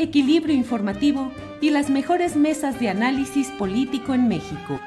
[0.00, 4.80] equilibrio informativo y las mejores mesas de análisis político en México.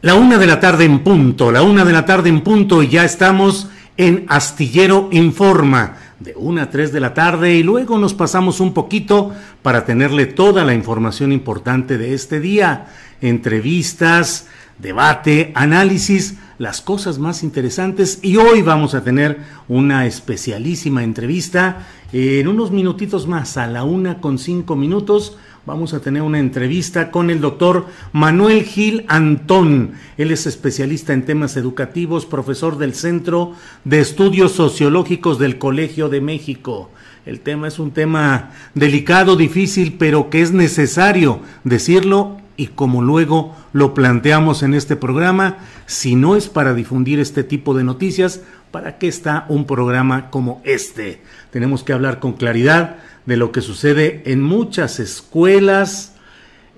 [0.00, 2.88] La una de la tarde en punto, la una de la tarde en punto y
[2.88, 8.14] ya estamos en Astillero Informa de una a tres de la tarde y luego nos
[8.14, 12.86] pasamos un poquito para tenerle toda la información importante de este día,
[13.20, 14.46] entrevistas,
[14.78, 19.38] debate, análisis, las cosas más interesantes y hoy vamos a tener
[19.68, 26.00] una especialísima entrevista en unos minutitos más, a la una con cinco minutos, vamos a
[26.00, 29.94] tener una entrevista con el doctor Manuel Gil Antón.
[30.16, 36.20] Él es especialista en temas educativos, profesor del Centro de Estudios Sociológicos del Colegio de
[36.20, 36.88] México.
[37.26, 43.56] El tema es un tema delicado, difícil, pero que es necesario decirlo y como luego
[43.72, 48.98] lo planteamos en este programa, si no es para difundir este tipo de noticias, ¿para
[48.98, 51.22] qué está un programa como este?
[51.50, 56.14] Tenemos que hablar con claridad de lo que sucede en muchas escuelas,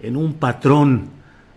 [0.03, 1.11] en un patrón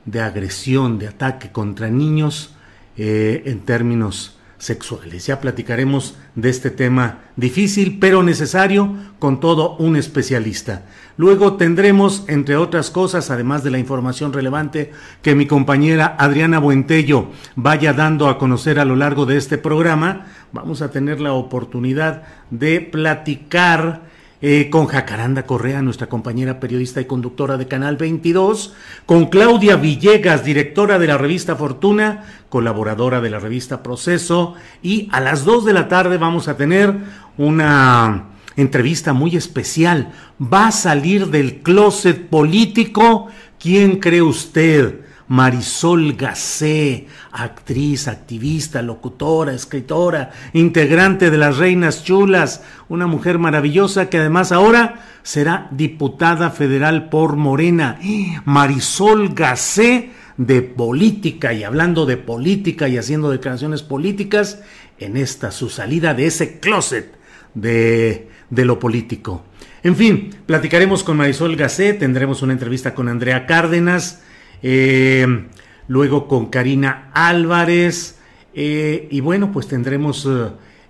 [0.05, 2.55] de agresión, de ataque contra niños
[2.97, 5.25] eh, en términos sexuales.
[5.25, 10.85] Ya platicaremos de este tema difícil pero necesario con todo un especialista.
[11.17, 17.29] Luego tendremos, entre otras cosas, además de la información relevante que mi compañera Adriana Buentello
[17.55, 22.23] vaya dando a conocer a lo largo de este programa, vamos a tener la oportunidad
[22.51, 24.08] de platicar
[24.41, 28.73] eh, con Jacaranda Correa, nuestra compañera periodista y conductora de Canal 22,
[29.05, 35.19] con Claudia Villegas, directora de la revista Fortuna, colaboradora de la revista Proceso, y a
[35.19, 36.95] las 2 de la tarde vamos a tener
[37.37, 40.13] una entrevista muy especial.
[40.41, 43.27] ¿Va a salir del closet político?
[43.59, 45.01] ¿Quién cree usted?
[45.29, 54.17] Marisol Gacé, actriz, activista, locutora, escritora, integrante de las Reinas Chulas, una mujer maravillosa que
[54.17, 57.99] además ahora será diputada federal por Morena.
[58.45, 64.61] Marisol Gacé de política y hablando de política y haciendo declaraciones políticas
[64.97, 67.13] en esta su salida de ese closet
[67.53, 69.43] de, de lo político.
[69.83, 74.23] En fin, platicaremos con Marisol Gacé, tendremos una entrevista con Andrea Cárdenas,
[74.61, 75.47] eh,
[75.87, 78.17] luego con Karina Álvarez,
[78.53, 80.27] eh, y bueno, pues tendremos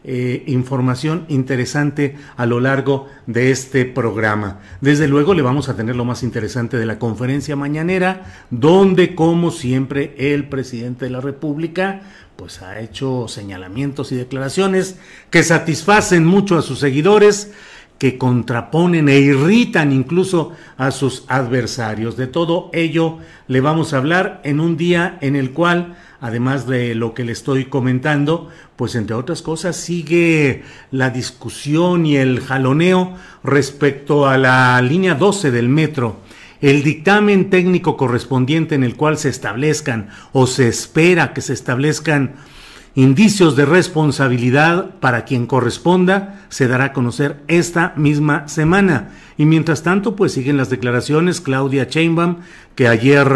[0.02, 4.62] eh, información interesante a lo largo de este programa.
[4.80, 9.52] Desde luego le vamos a tener lo más interesante de la conferencia mañanera, donde como
[9.52, 12.02] siempre el presidente de la República
[12.38, 14.96] pues ha hecho señalamientos y declaraciones
[15.30, 17.52] que satisfacen mucho a sus seguidores
[18.00, 22.16] que contraponen e irritan incluso a sus adversarios.
[22.16, 26.96] De todo ello le vamos a hablar en un día en el cual, además de
[26.96, 33.16] lo que le estoy comentando, pues entre otras cosas sigue la discusión y el jaloneo
[33.44, 36.22] respecto a la línea 12 del metro.
[36.62, 42.36] El dictamen técnico correspondiente en el cual se establezcan o se espera que se establezcan
[42.96, 49.10] Indicios de responsabilidad para quien corresponda se dará a conocer esta misma semana.
[49.38, 51.40] Y mientras tanto, pues siguen las declaraciones.
[51.40, 52.38] Claudia Chainbaum,
[52.74, 53.28] que ayer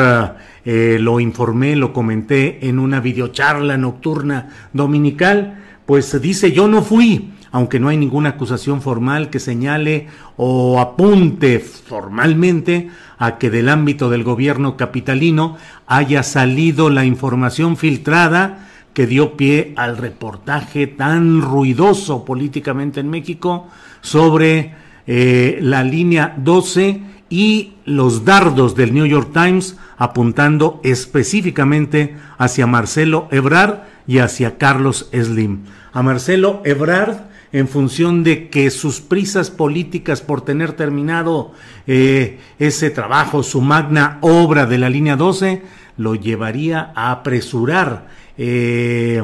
[0.65, 7.33] eh, lo informé, lo comenté en una videocharla nocturna dominical, pues dice yo no fui,
[7.51, 12.89] aunque no hay ninguna acusación formal que señale o apunte formalmente
[13.19, 19.73] a que del ámbito del gobierno capitalino haya salido la información filtrada que dio pie
[19.75, 23.67] al reportaje tan ruidoso políticamente en México
[24.01, 24.75] sobre
[25.07, 33.27] eh, la línea 12 y los dardos del New York Times apuntando específicamente hacia Marcelo
[33.31, 35.63] Ebrard y hacia Carlos Slim.
[35.93, 41.53] A Marcelo Ebrard en función de que sus prisas políticas por tener terminado
[41.85, 45.61] eh, ese trabajo, su magna obra de la línea 12,
[45.97, 48.07] lo llevaría a apresurar
[48.37, 49.23] eh,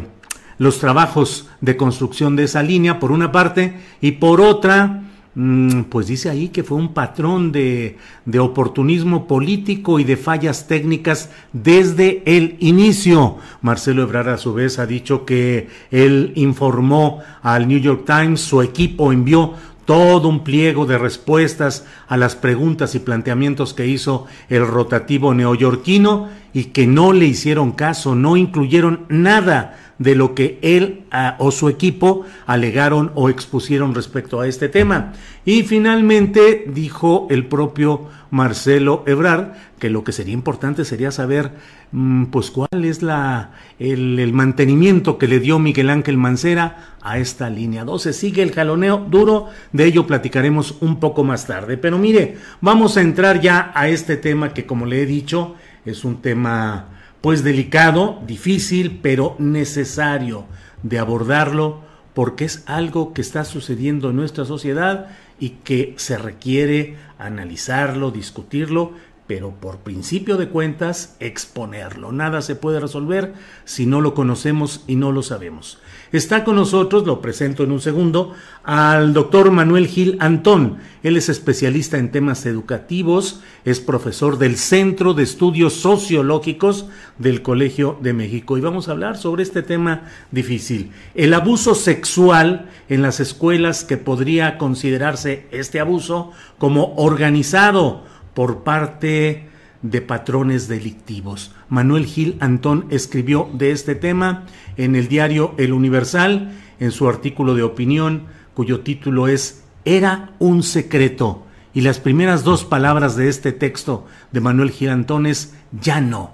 [0.58, 5.04] los trabajos de construcción de esa línea, por una parte, y por otra,
[5.36, 10.68] mm, pues dice ahí que fue un patrón de, de, oportunismo político y de fallas
[10.68, 13.38] técnicas desde el inicio.
[13.62, 18.62] Marcelo Ebrard a su vez ha dicho que él informó al New York Times, su
[18.62, 19.54] equipo envió
[19.90, 26.30] todo un pliego de respuestas a las preguntas y planteamientos que hizo el rotativo neoyorquino
[26.54, 31.52] y que no le hicieron caso, no incluyeron nada de lo que él ah, o
[31.52, 35.14] su equipo alegaron o expusieron respecto a este tema.
[35.46, 41.52] Y finalmente dijo el propio Marcelo Ebrard que lo que sería importante sería saber
[41.92, 47.18] mm, pues cuál es la el, el, mantenimiento que le dio Miguel Ángel Mancera a
[47.18, 48.14] esta línea 12.
[48.14, 51.78] Sigue el jaloneo duro, de ello platicaremos un poco más tarde.
[51.78, 55.56] Pero mire, vamos a entrar ya a este tema que como le he dicho
[55.86, 60.46] es un tema pues delicado, difícil, pero necesario
[60.84, 61.82] de abordarlo
[62.14, 65.08] porque es algo que está sucediendo en nuestra sociedad
[65.40, 68.94] y que se requiere analizarlo, discutirlo,
[69.28, 72.12] pero por principio de cuentas exponerlo.
[72.12, 73.34] Nada se puede resolver
[73.64, 75.80] si no lo conocemos y no lo sabemos.
[76.12, 78.34] Está con nosotros, lo presento en un segundo,
[78.64, 80.78] al doctor Manuel Gil Antón.
[81.04, 86.88] Él es especialista en temas educativos, es profesor del Centro de Estudios Sociológicos
[87.20, 88.58] del Colegio de México.
[88.58, 93.98] Y vamos a hablar sobre este tema difícil, el abuso sexual en las escuelas que
[93.98, 98.04] podría considerarse este abuso como organizado
[98.34, 99.49] por parte
[99.82, 101.52] de patrones delictivos.
[101.70, 104.46] Manuel Gil Antón escribió de este tema
[104.78, 108.24] en el diario El Universal, en su artículo de opinión,
[108.54, 111.46] cuyo título es Era un secreto.
[111.74, 116.32] Y las primeras dos palabras de este texto de Manuel Gil Antón es ya no,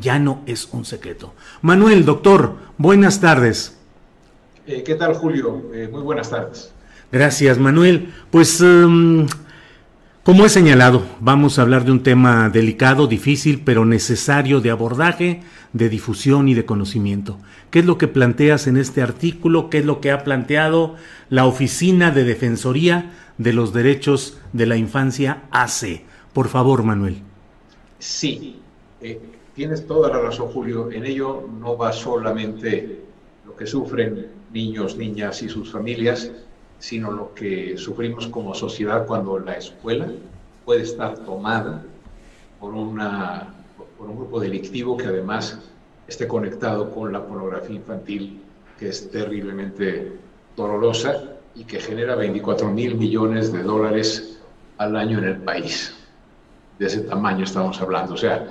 [0.00, 1.34] ya no es un secreto.
[1.62, 3.76] Manuel, doctor, buenas tardes.
[4.66, 5.70] Eh, ¿Qué tal, Julio?
[5.72, 6.72] Eh, muy buenas tardes.
[7.12, 8.12] Gracias, Manuel.
[8.30, 8.60] Pues...
[8.60, 9.26] Um,
[10.28, 15.40] como he señalado, vamos a hablar de un tema delicado, difícil, pero necesario de abordaje,
[15.72, 17.38] de difusión y de conocimiento.
[17.70, 19.70] ¿Qué es lo que planteas en este artículo?
[19.70, 20.96] ¿Qué es lo que ha planteado
[21.30, 26.04] la Oficina de Defensoría de los Derechos de la Infancia ACE?
[26.34, 27.22] Por favor, Manuel.
[27.98, 28.60] Sí,
[29.00, 29.18] eh,
[29.54, 30.92] tienes toda la razón, Julio.
[30.92, 33.00] En ello no va solamente
[33.46, 36.30] lo que sufren niños, niñas y sus familias,
[36.78, 40.08] sino lo que sufrimos como sociedad cuando la escuela
[40.64, 41.82] puede estar tomada
[42.60, 43.54] por, una,
[43.96, 45.58] por un grupo delictivo que además
[46.06, 48.40] esté conectado con la pornografía infantil,
[48.78, 50.12] que es terriblemente
[50.56, 54.38] dolorosa y que genera 24 mil millones de dólares
[54.78, 55.94] al año en el país.
[56.78, 58.14] De ese tamaño estamos hablando.
[58.14, 58.46] O sea,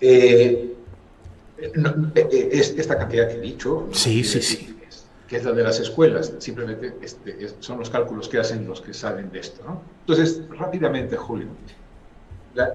[0.00, 0.74] eh,
[1.56, 3.88] eh, esta cantidad que he dicho.
[3.92, 4.73] Sí, sí, sí
[5.34, 8.94] que es la de las escuelas, simplemente este, son los cálculos que hacen los que
[8.94, 9.64] saben de esto.
[9.66, 9.82] ¿no?
[10.06, 11.48] Entonces, rápidamente, Julio,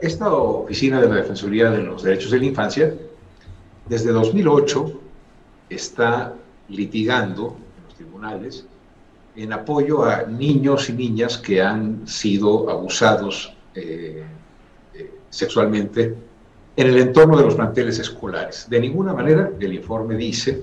[0.02, 2.94] esta oficina de la Defensoría de los Derechos de la Infancia,
[3.88, 4.92] desde 2008,
[5.70, 6.34] está
[6.68, 8.66] litigando en los tribunales
[9.38, 14.22] en apoyo a niños y niñas que han sido abusados eh,
[14.96, 16.14] eh, sexualmente
[16.76, 18.68] en el entorno de los planteles escolares.
[18.70, 20.62] De ninguna manera, el informe dice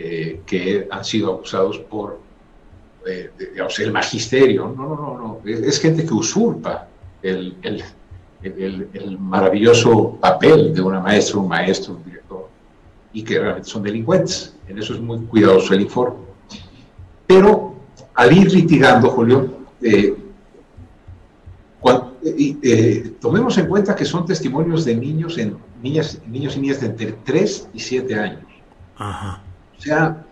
[0.00, 2.20] eh, que han sido abusados por
[3.04, 3.32] eh,
[3.78, 4.72] el magisterio.
[4.76, 5.40] No, no, no, no.
[5.44, 6.86] Es, gente que usurpa
[7.20, 7.82] el, el,
[8.44, 12.48] el, maravilloso papel de una maestra, un maestro, un director,
[13.12, 14.54] y que realmente son delincuentes.
[14.68, 16.18] En eso es muy cuidadoso el informe.
[17.26, 17.74] Pero
[18.14, 19.52] al ir litigando, Julio,
[19.82, 20.16] eh,
[23.20, 27.12] tomemos en cuenta que son testimonios de niños, en, niñas, niños y niñas de entre
[27.24, 28.44] 3 y 7 años.
[28.96, 29.42] Ajá.
[29.78, 30.24] O sea,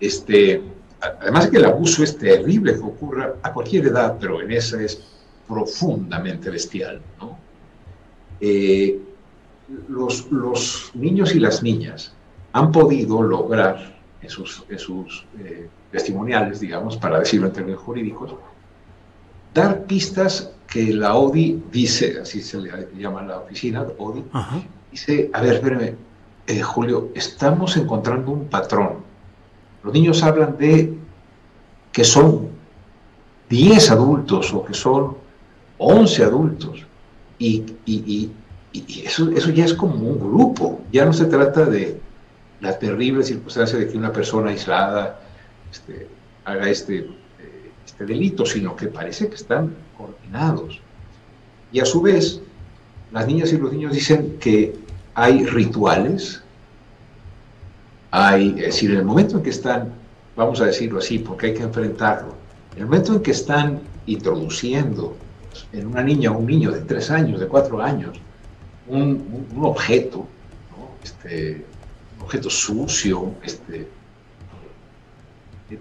[0.00, 0.62] este,
[1.00, 4.82] además de que el abuso es terrible que ocurra a cualquier edad, pero en esa
[4.82, 5.02] es
[5.46, 7.38] profundamente bestial, ¿no?
[8.40, 9.00] Eh,
[9.88, 12.12] los, los, niños y las niñas
[12.52, 18.34] han podido lograr en sus, sus eh, testimoniales, digamos, para decirlo en términos jurídicos,
[19.54, 24.24] dar pistas que la ODI dice, así se le llama la oficina, ODI,
[24.90, 25.94] dice, a ver, espérame,
[26.46, 28.98] eh, Julio, estamos encontrando un patrón.
[29.82, 30.94] Los niños hablan de
[31.92, 32.48] que son
[33.48, 35.16] 10 adultos o que son
[35.78, 36.86] 11 adultos.
[37.38, 38.30] Y,
[39.04, 40.80] eso, eso ya es como un grupo.
[40.92, 42.00] Ya no se trata de
[42.60, 45.20] la terrible circunstancia de que una persona aislada
[45.70, 46.08] este,
[46.44, 50.80] haga este, eh, este delito, sino que parece que están coordinados.
[51.72, 52.40] Y a su vez,
[53.12, 54.74] las niñas y los niños dicen que
[55.14, 56.42] hay rituales,
[58.10, 59.92] hay, es decir, en el momento en que están,
[60.36, 62.34] vamos a decirlo así, porque hay que enfrentarlo,
[62.72, 65.16] en el momento en que están introduciendo
[65.72, 68.18] en una niña o un niño de tres años, de cuatro años,
[68.88, 70.26] un, objeto,
[71.02, 71.64] este,
[72.16, 73.88] un objeto sucio, este,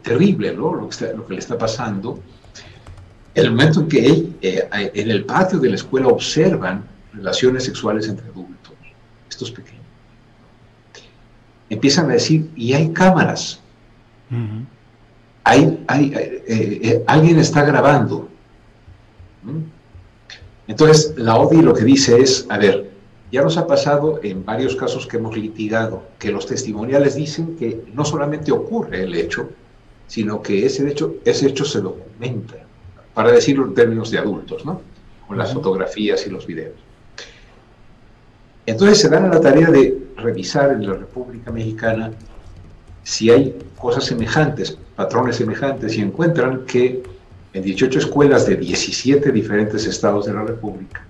[0.03, 2.19] terrible, Lo que, lo que le está pasando,
[3.33, 6.83] el momento en que eh, en el patio de la escuela observan
[7.13, 8.50] relaciones sexuales entre adultos,
[9.31, 9.81] estos pequeños,
[11.69, 13.59] empiezan a decir, y hay cámaras,
[15.43, 18.29] hay, hay eh, eh, alguien está grabando.
[20.67, 22.91] Entonces, la ODI lo que dice es, a ver,
[23.31, 27.85] ya nos ha pasado en varios casos que hemos litigado, que los testimoniales dicen que
[27.93, 29.50] no solamente ocurre el hecho,
[30.07, 32.57] sino que ese hecho, ese hecho se documenta,
[33.13, 34.81] para decirlo en términos de adultos, ¿no?
[35.27, 36.75] Con las fotografías y los videos.
[38.65, 42.11] Entonces se dan a la tarea de revisar en la República Mexicana
[43.03, 47.01] si hay cosas semejantes, patrones semejantes, y encuentran que
[47.53, 51.05] en 18 escuelas de 17 diferentes estados de la República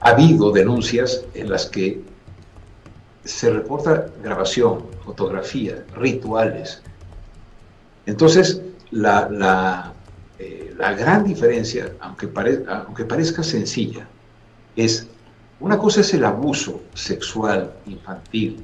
[0.00, 2.02] ha habido denuncias en las que
[3.24, 6.82] se reporta grabación, fotografía, rituales,
[8.06, 8.60] entonces,
[8.90, 9.92] la,
[10.38, 12.28] eh, gran diferencia, aunque,
[12.68, 14.06] aunque parezca sencilla,
[14.76, 15.06] es,
[15.60, 18.62] una cosa es el abuso sexual infantil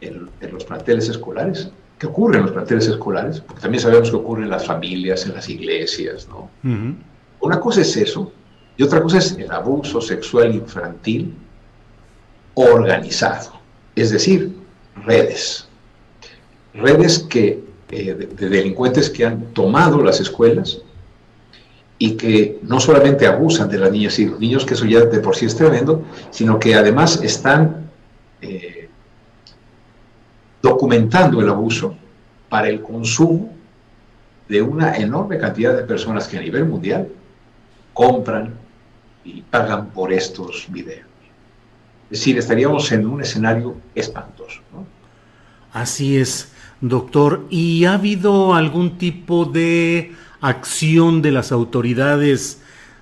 [0.00, 4.42] en, los planteles escolares, que ocurre en los planteles escolares, porque también sabemos que ocurre
[4.42, 6.50] en las familias, en las iglesias, ¿no?
[7.40, 8.32] Una cosa es eso,
[8.76, 11.34] y otra cosa es el abuso sexual infantil
[12.54, 13.52] organizado,
[13.94, 14.52] es decir,
[15.04, 15.68] redes.
[16.74, 20.80] Redes que eh, de, delincuentes que han tomado las escuelas
[21.98, 25.20] y que no solamente abusan de las niñas y los niños, que eso ya de
[25.20, 27.90] por sí es tremendo, sino que además están
[28.40, 28.88] eh,
[30.60, 31.94] documentando el abuso
[32.48, 33.52] para el consumo
[34.48, 37.08] de una enorme cantidad de personas que a nivel mundial
[37.94, 38.54] compran
[39.24, 41.06] y pagan por estos videos.
[42.10, 44.60] Es decir, estaríamos en un escenario espantoso.
[45.72, 46.52] Así es.
[46.82, 52.60] Doctor, ¿y ha habido algún tipo de acción de las autoridades,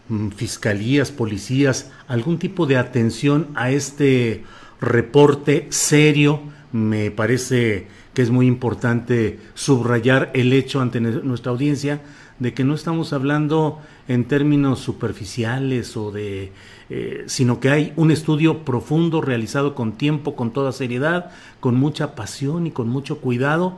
[0.09, 4.45] mm, fiscalías, policías, algún tipo de atención a este
[4.81, 6.41] reporte serio?
[6.71, 12.01] Me parece que es muy importante subrayar el hecho ante nuestra audiencia
[12.39, 16.53] de que no estamos hablando en términos superficiales o de
[16.93, 21.31] eh, sino que hay un estudio profundo realizado con tiempo, con toda seriedad,
[21.61, 23.77] con mucha pasión y con mucho cuidado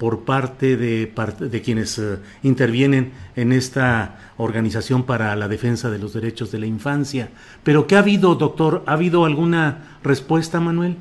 [0.00, 6.14] por parte de, de quienes eh, intervienen en esta organización para la defensa de los
[6.14, 7.28] derechos de la infancia.
[7.62, 8.82] Pero ¿qué ha habido, doctor?
[8.86, 10.96] ¿Ha habido alguna respuesta, Manuel?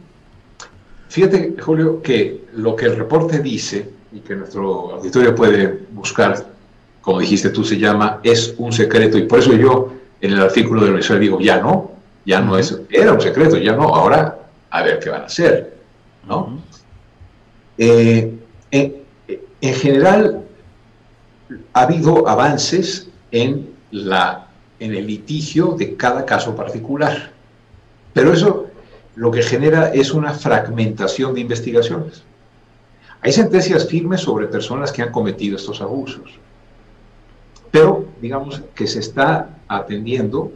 [1.07, 6.35] Fíjate, Julio, que lo que el reporte dice y que nuestro auditorio puede buscar,
[6.99, 9.17] como dijiste tú, se llama Es un secreto.
[9.17, 11.91] Y por eso yo en el artículo de la digo, ya no,
[12.25, 14.39] ya no es, era un secreto, ya no, ahora
[14.69, 15.73] a ver qué van a hacer,
[16.27, 16.59] ¿no?
[17.77, 18.38] Eh,
[18.71, 19.03] en,
[19.61, 20.43] general,
[21.73, 27.31] ha habido avances en, el litigio de cada caso particular,
[28.13, 28.67] pero eso
[29.15, 32.23] lo que genera es una fragmentación de investigaciones.
[33.21, 36.39] Hay sentencias firmes sobre personas que han cometido estos abusos,
[37.71, 40.53] pero digamos que se está atendiendo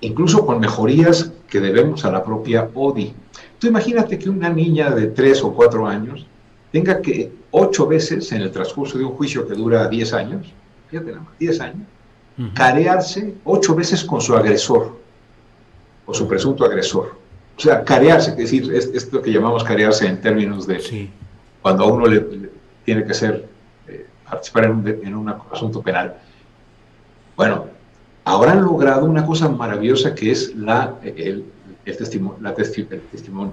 [0.00, 3.14] incluso con mejorías que debemos a la propia ODI.
[3.58, 6.26] Tú imagínate que una niña de 3 o 4 años
[6.72, 10.52] tenga que ocho veces en el transcurso de un juicio que dura 10 años,
[10.90, 11.86] fíjate nada más, 10 años,
[12.54, 14.96] carearse ocho veces con su agresor
[16.06, 17.16] o su presunto agresor.
[17.56, 21.10] O sea, carearse, es decir, es, es lo que llamamos carearse en términos de
[21.60, 22.24] cuando a uno le,
[22.84, 23.48] tiene que ser,
[23.88, 26.14] eh, participar en un, en un asunto penal.
[27.36, 27.66] Bueno,
[28.24, 31.44] ahora han logrado una cosa maravillosa que es la, el,
[31.84, 33.52] testimonio, el testimonio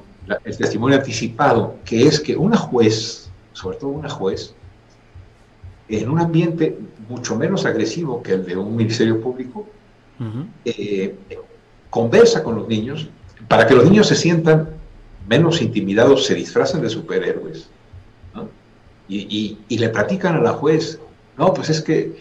[0.94, 4.54] anticipado, que es que una juez, sobre todo una juez,
[5.88, 6.78] en un ambiente
[7.08, 9.68] mucho menos agresivo que el de un ministerio público,
[10.64, 11.16] eh,
[11.90, 13.08] conversa con los niños.
[13.48, 14.70] Para que los niños se sientan
[15.28, 17.70] menos intimidados se disfrazan de superhéroes
[19.08, 21.00] y, le platican a la juez,
[21.38, 22.16] no, pues es que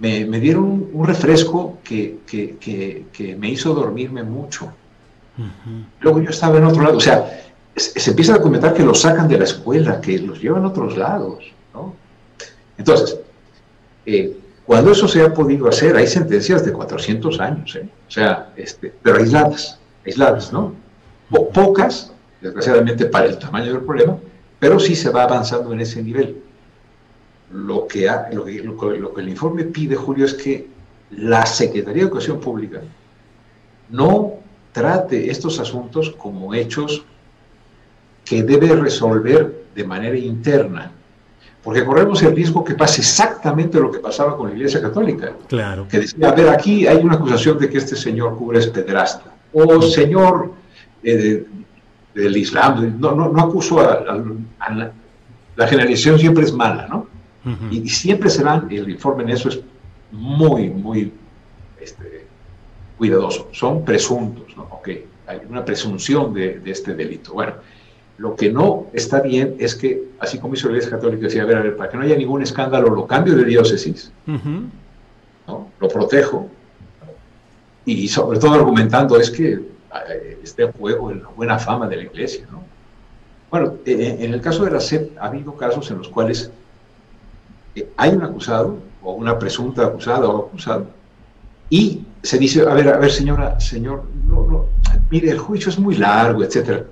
[0.00, 4.72] me, dieron un, refresco que, me hizo dormirme mucho.
[6.00, 7.45] Luego yo estaba en otro lado, o sea,
[7.76, 10.96] se, empieza a comentar que los sacan de la escuela, que los llevan a otros
[10.96, 11.44] lados.
[12.78, 13.18] Entonces,
[14.04, 17.88] eh, cuando eso se ha podido hacer, hay sentencias de 400 años, ¿eh?
[18.06, 20.74] o sea, este, pero aisladas, aisladas, ¿no?
[21.52, 24.18] pocas, desgraciadamente para el tamaño del problema,
[24.58, 26.42] pero sí se va avanzando en ese nivel.
[27.52, 30.68] Lo que, lo, que, el informe pide, Julio, es que
[31.10, 32.80] la Secretaría de Educación Pública
[33.90, 34.34] no
[34.72, 37.04] trate estos asuntos como hechos
[38.26, 40.90] que debe resolver de manera interna,
[41.62, 45.32] porque corremos el riesgo que pase exactamente lo que pasaba con la Iglesia Católica.
[45.48, 45.86] Claro.
[45.88, 49.32] Que decía, a ver, aquí hay una acusación de que este señor cura es pederasta,
[49.52, 50.52] o señor
[51.02, 51.46] eh,
[52.14, 54.22] del Islam, no, no, no acuso a,
[55.56, 57.06] la, generalización siempre es mala, ¿no?
[57.70, 59.60] y, siempre serán, el informe en eso es
[60.10, 61.12] muy, muy
[61.80, 62.26] este,
[62.98, 64.64] cuidadoso, son presuntos, ¿no?
[64.64, 64.88] Ok,
[65.28, 67.34] hay una presunción de, de, este delito.
[67.34, 67.54] Bueno,
[68.18, 71.46] lo que no está bien es que, así como hizo la Iglesia Católica, decía, a
[71.46, 75.70] ver, a ver, para que no haya ningún escándalo, lo cambio de diócesis, ¿no?
[75.78, 76.48] lo protejo,
[77.84, 79.52] y sobre todo argumentando, es que
[80.08, 82.46] eh, esté en juego en la buena fama de la iglesia.
[82.50, 82.62] ¿no?
[83.50, 86.50] Bueno, eh, eh, en el caso de la SEP ha habido casos en los cuales
[87.96, 90.86] hay un acusado o una presunta acusada o acusado
[91.70, 94.66] y se dice, a ver, a ver señora, señor, no, no,
[95.10, 96.84] mire, el juicio es muy largo, etcétera.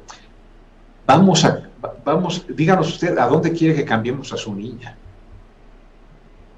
[1.07, 1.69] Vamos a,
[2.05, 4.97] vamos, díganos usted a dónde quiere que cambiemos a su niña.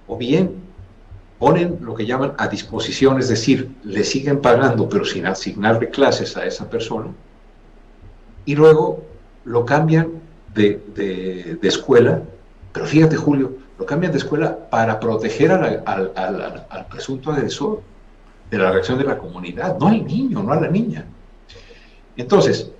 [0.06, 0.54] O bien,
[1.38, 6.36] ponen lo que llaman a disposición, es decir, le siguen pagando pero sin asignarle clases
[6.36, 7.08] a esa persona,
[8.44, 9.02] y luego
[9.44, 10.08] lo cambian
[10.54, 12.22] de, escuela,
[12.72, 17.82] pero fíjate Julio, lo cambian de escuela para proteger al, presunto agresor
[18.50, 21.04] de la reacción de la comunidad, no al niño, no a la niña.
[22.16, 22.70] Entonces,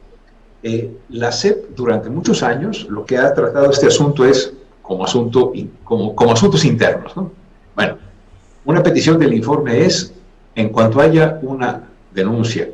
[0.62, 5.52] eh, la SEP durante muchos años lo que ha tratado este asunto es como, asunto,
[5.84, 7.16] como, asuntos internos.
[7.16, 7.32] ¿no?
[7.74, 7.98] Bueno,
[8.64, 10.12] una petición del informe es,
[10.54, 12.68] en cuanto haya una denuncia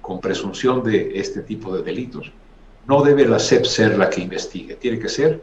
[0.00, 2.30] con presunción de este tipo de delitos,
[2.86, 5.42] no debe la SEP ser la que investigue, tiene que ser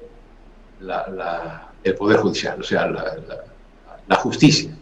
[1.83, 4.77] el Poder Judicial, o sea, la, justicia.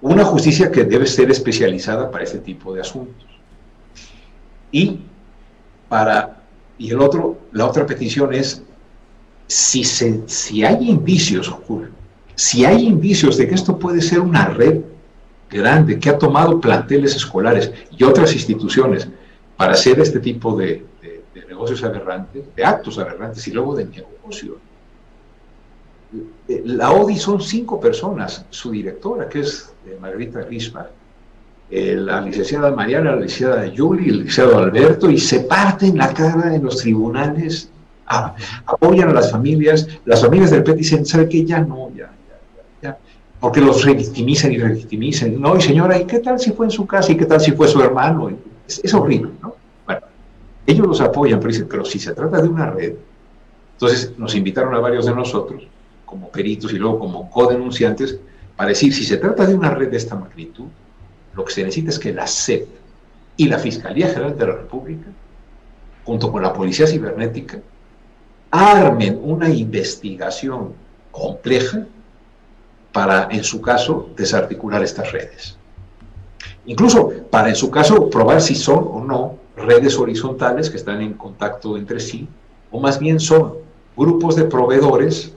[0.00, 3.26] Una justicia que debe ser especializada para este tipo de asuntos.
[4.70, 5.00] Y
[5.88, 6.36] para
[6.78, 8.62] y el otro, la otra petición es
[9.46, 11.54] si, se, si hay indicios,
[12.34, 14.80] si hay indicios de que esto puede ser una red
[15.48, 19.08] grande que ha tomado planteles escolares y otras instituciones
[19.56, 20.84] para hacer este tipo de,
[21.48, 24.58] negocios aberrantes, de actos aberrantes y luego de negocio.
[26.48, 30.86] La ODI son cinco personas, su directora, que es eh, Margarita Risma,
[31.70, 36.54] eh, la licenciada Mariana, la licenciada Yuli, el licenciado Alberto, y se parten la cara
[36.54, 37.70] en los tribunales,
[38.66, 41.44] apoyan a las familias, las familias del PET dicen, ¿sabe qué?
[41.44, 42.10] Ya no, ya,
[43.40, 45.40] porque los revictimizan y revictimizan.
[45.40, 47.12] No, y señora, ¿y qué tal si fue en su casa?
[47.12, 48.30] ¿Y qué tal si fue su hermano?
[48.66, 49.54] Es, horrible, ¿no?
[49.84, 50.00] Bueno,
[50.66, 52.94] ellos los apoyan, pero dicen, pero si se trata de una red,
[53.74, 55.66] entonces nos invitaron a varios de nosotros,
[56.04, 58.18] como peritos y luego como codenunciantes,
[58.56, 60.66] para decir, si se trata de una red de esta magnitud,
[61.36, 62.66] lo que se necesita es que la SEP
[63.36, 65.06] y la Fiscalía General de la República,
[66.04, 67.60] junto con la Policía Cibernética,
[68.50, 70.72] armen una investigación
[71.10, 71.86] compleja
[72.90, 75.58] para, en su caso, desarticular estas redes.
[76.64, 81.14] Incluso para, en su caso, probar si son o no redes horizontales que están en
[81.14, 82.26] contacto entre sí,
[82.70, 83.54] o más bien son
[83.94, 85.32] grupos de proveedores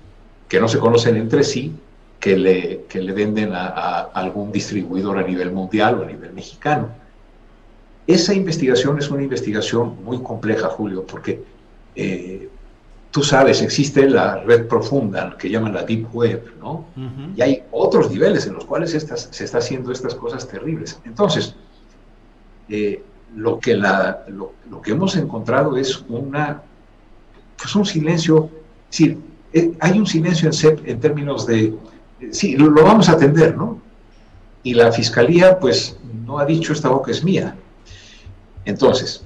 [0.48, 1.76] que no se conocen entre sí,
[2.20, 6.90] que le, que le venden a, algún distribuidor a nivel mundial o a nivel mexicano.
[8.06, 11.44] Esa investigación es una investigación muy compleja, Julio, porque
[11.96, 12.50] eh,
[13.12, 16.86] tú sabes, existe la red profunda, que llaman la Deep Web, ¿no?
[17.36, 21.00] Y hay otros niveles en los cuales se está haciendo estas cosas terribles.
[21.06, 21.56] Entonces,
[22.70, 23.02] eh,
[23.36, 26.62] lo, que la, lo, que hemos encontrado es una,
[27.58, 28.50] pues un silencio,
[28.92, 29.18] es decir,
[29.54, 31.74] eh, hay un silencio en CEP en términos de,
[32.32, 33.82] sí, lo, vamos a atender, ¿no?
[34.64, 37.56] Y la fiscalía, pues, no ha dicho esta boca es mía.
[38.66, 39.24] Entonces,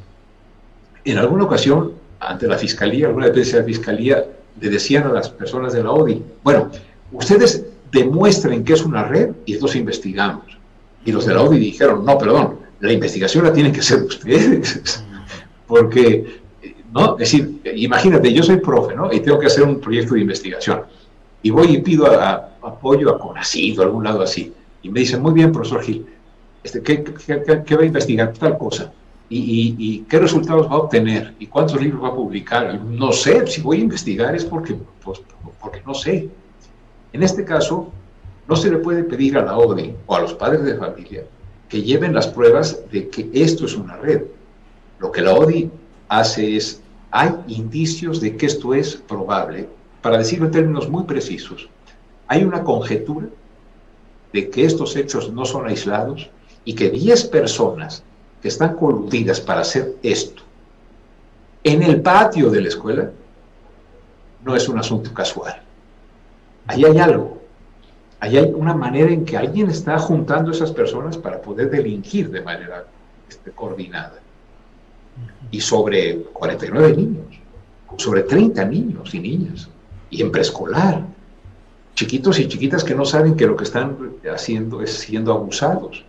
[1.05, 4.25] en alguna ocasión ante la fiscalía, alguna vez de la fiscalía,
[4.59, 6.69] le decían a las personas de la ODI, bueno,
[7.11, 10.45] ustedes demuestren que es una red y entonces investigamos.
[11.05, 15.03] Y los de la ODI dijeron, no, perdón, la investigación la tienen que hacer ustedes.
[15.67, 16.41] porque,
[16.93, 17.13] ¿no?
[17.13, 19.11] Es decir, imagínate, yo soy profe, ¿no?
[19.11, 20.83] Y tengo que hacer un proyecto de investigación.
[21.43, 22.07] Y voy y pido
[22.63, 24.51] apoyo a CONACYT o algún lado así.
[24.81, 26.05] Y me dicen, muy bien, profesor Gil,
[26.63, 28.33] este, ¿qué, qué, va a investigar?
[28.33, 28.91] Tal cosa.
[29.29, 31.33] Y, qué resultados va a obtener?
[31.39, 32.79] ¿Y cuántos libros va a publicar?
[32.81, 35.21] No sé, si voy a investigar es porque, pues,
[35.59, 36.29] porque no sé.
[37.11, 37.91] En este caso,
[38.47, 41.23] no se le puede pedir a la ODI o a los padres de familia
[41.67, 44.23] que lleven las pruebas de que esto es una red.
[44.99, 45.71] Lo que la ODI
[46.07, 49.67] hace es, hay indicios de que esto es probable,
[50.03, 51.67] para decirlo en términos muy precisos,
[52.27, 53.25] hay una conjetura
[54.31, 56.29] de que estos hechos no son aislados
[56.63, 58.03] y que 10 personas
[58.43, 60.43] que están coludidas para hacer esto
[61.63, 63.09] en el patio de la escuela
[64.43, 65.61] no es un asunto casual.
[66.67, 67.41] Ahí hay algo.
[68.19, 72.29] Ahí hay una manera en que alguien está juntando a esas personas para poder delinquir
[72.29, 72.85] de manera
[73.29, 74.19] este, coordinada.
[75.51, 77.25] Y sobre 49 niños,
[77.97, 79.69] sobre 30 niños y niñas,
[80.13, 81.03] y en preescolar,
[81.95, 83.97] chiquitos y chiquitas que no saben que lo que están
[84.33, 86.05] haciendo es siendo abusados.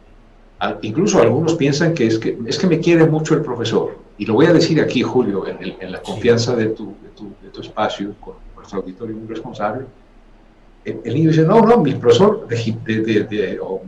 [0.82, 3.98] Incluso algunos piensan que es que, es que me quiere mucho el profesor.
[4.18, 6.94] Y lo voy a decir aquí, Julio, en, la confianza de tu,
[7.42, 9.86] de tu, espacio, con nuestro auditorio muy responsable.
[10.84, 13.82] El, niño dice, no, no, mi profesor de, o,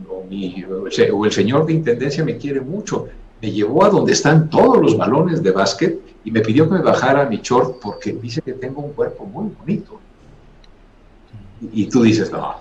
[1.13, 3.07] o, el señor de intendencia me quiere mucho.
[3.39, 6.81] Me llevó a donde están todos los balones de básquet y me pidió que me
[6.81, 9.99] bajara mi short porque dice que tengo un cuerpo muy bonito.
[11.73, 12.55] Y, tú dices, no,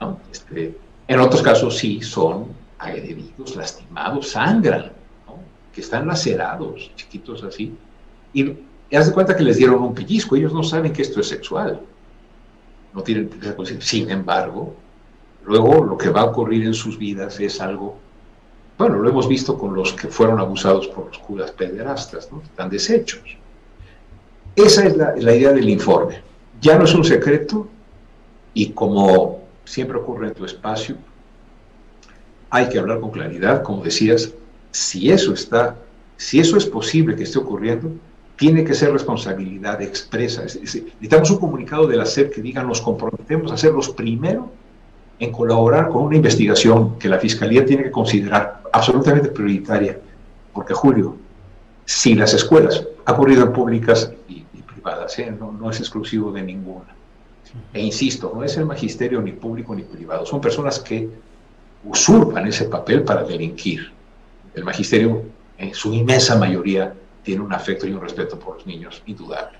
[0.00, 0.20] no.
[0.30, 0.76] Este,
[1.08, 2.46] en otros casos sí son
[2.78, 4.92] agredidos, lastimados, sangran,
[5.72, 7.74] que están lacerados, chiquitos así.
[8.32, 8.52] Y
[8.96, 11.80] haz de cuenta que les dieron un pellizco, ellos no saben que esto es sexual.
[12.92, 13.30] No tienen
[13.80, 14.74] Sin embargo,
[15.44, 17.98] luego lo que va a ocurrir en sus vidas es algo,
[18.78, 22.40] bueno, lo hemos visto con los que fueron abusados por los curas pederastas, ¿no?
[22.42, 23.36] Están deshechos.
[24.54, 26.22] Esa es la, la idea del informe.
[26.60, 27.68] Ya no es un secreto
[28.54, 30.96] y como siempre ocurre en tu espacio,
[32.50, 34.32] hay que hablar con claridad, como decías,
[34.70, 35.76] si eso está,
[36.16, 37.90] si eso es posible que esté ocurriendo,
[38.36, 40.42] tiene que ser responsabilidad expresa.
[40.42, 44.46] necesitamos un comunicado de la SEP que diga nos comprometemos a ser los primeros
[45.18, 49.98] en colaborar con una investigación que la Fiscalía tiene que considerar absolutamente prioritaria.
[50.52, 51.16] Porque, Julio,
[51.84, 55.32] si las escuelas, ha ocurrido en públicas y, privadas, ¿eh?
[55.40, 56.94] no es exclusivo de ninguna.
[57.72, 61.08] E insisto, no es el magisterio ni público ni privado, son personas que
[61.84, 63.92] usurpan ese papel para delinquir.
[64.54, 65.22] El magisterio,
[65.58, 69.58] en su inmensa mayoría, tiene un afecto y un respeto por los niños, indudable.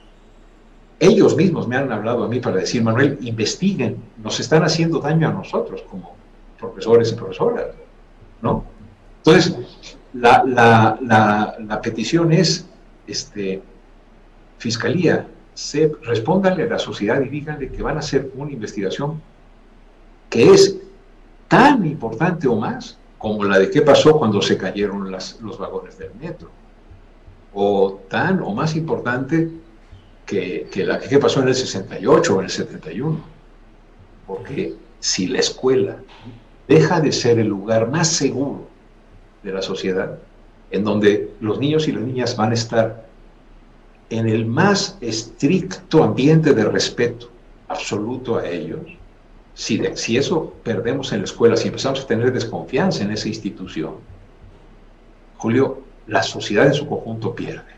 [1.00, 5.28] Ellos mismos me han hablado a mí para decir, Manuel, investiguen, nos están haciendo daño
[5.28, 6.14] a nosotros como
[6.58, 7.66] profesores y profesoras,
[8.42, 8.64] ¿no?
[9.18, 9.56] Entonces,
[10.12, 10.44] la,
[11.58, 12.66] la petición es,
[13.06, 13.62] este,
[14.58, 19.22] Fiscalía, se, respóndanle a la sociedad y díganle que van a hacer una investigación
[20.28, 20.76] que es
[21.48, 25.96] tan importante o más como la de qué pasó cuando se cayeron las, los vagones
[25.96, 26.50] del metro,
[27.54, 29.48] o tan o más importante
[30.26, 33.20] que, que la que pasó en el 68 o en el 71,
[34.26, 35.96] porque si la escuela
[36.66, 38.66] deja de ser el lugar más seguro
[39.42, 40.18] de la sociedad,
[40.70, 43.03] en donde los niños y las niñas van a estar
[44.18, 47.30] en el más estricto ambiente de respeto
[47.68, 48.80] absoluto a ellos,
[49.54, 53.94] si, si eso perdemos en la escuela, si empezamos a tener desconfianza en esa institución,
[55.36, 57.74] Julio, la sociedad en su conjunto pierde.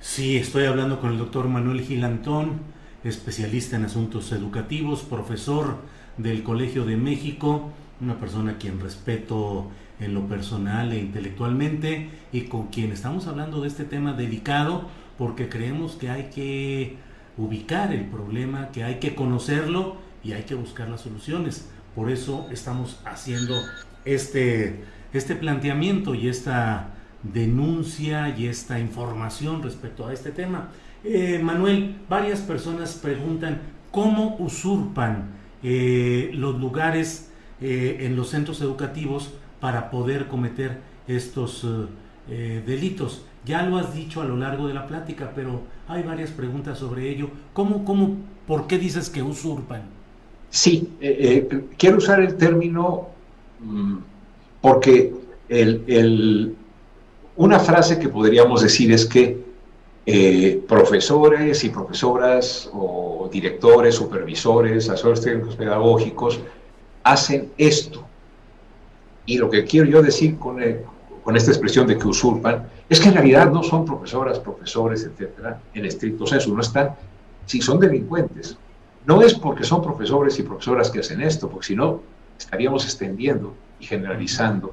[0.00, 2.60] Sí, estoy hablando con el doctor Manuel Gilantón,
[3.04, 5.76] especialista en asuntos educativos, profesor
[6.16, 9.66] del Colegio de México, una persona a quien respeto
[10.00, 14.82] en lo personal e intelectualmente y con quien estamos hablando de este tema delicado
[15.18, 16.96] porque creemos que hay que
[17.36, 21.68] ubicar el problema, que hay que conocerlo y hay que buscar las soluciones.
[21.94, 23.60] Por eso estamos haciendo
[24.04, 30.70] este, este planteamiento y esta denuncia y esta información respecto a este tema.
[31.04, 35.30] Eh, Manuel, varias personas preguntan cómo usurpan
[35.62, 40.78] eh, los lugares eh, en los centros educativos para poder cometer
[41.08, 41.66] estos
[42.28, 43.24] delitos.
[43.44, 47.08] Ya lo has dicho a lo largo de la plática, pero hay varias preguntas sobre
[47.08, 47.30] ello.
[47.52, 49.82] ¿Cómo, cómo, por qué dices que usurpan?
[50.50, 53.08] Sí, eh, eh, quiero usar el término
[53.60, 53.96] mm,
[54.60, 55.12] porque
[55.48, 56.56] el,
[57.36, 59.38] una frase que podríamos decir es que
[60.06, 66.40] eh, profesores y profesoras o directores, supervisores, asesores técnicos pedagógicos
[67.02, 68.04] hacen esto.
[69.26, 70.62] Y lo que quiero yo decir con,
[71.28, 75.60] con esta expresión de que usurpan, es que en realidad no son profesoras, profesores, etcétera,
[75.74, 76.94] en estricto senso, no están,
[77.44, 78.56] si son delincuentes.
[79.04, 82.00] No es porque son profesores y profesoras que hacen esto, porque si no,
[82.38, 84.72] estaríamos extendiendo y generalizando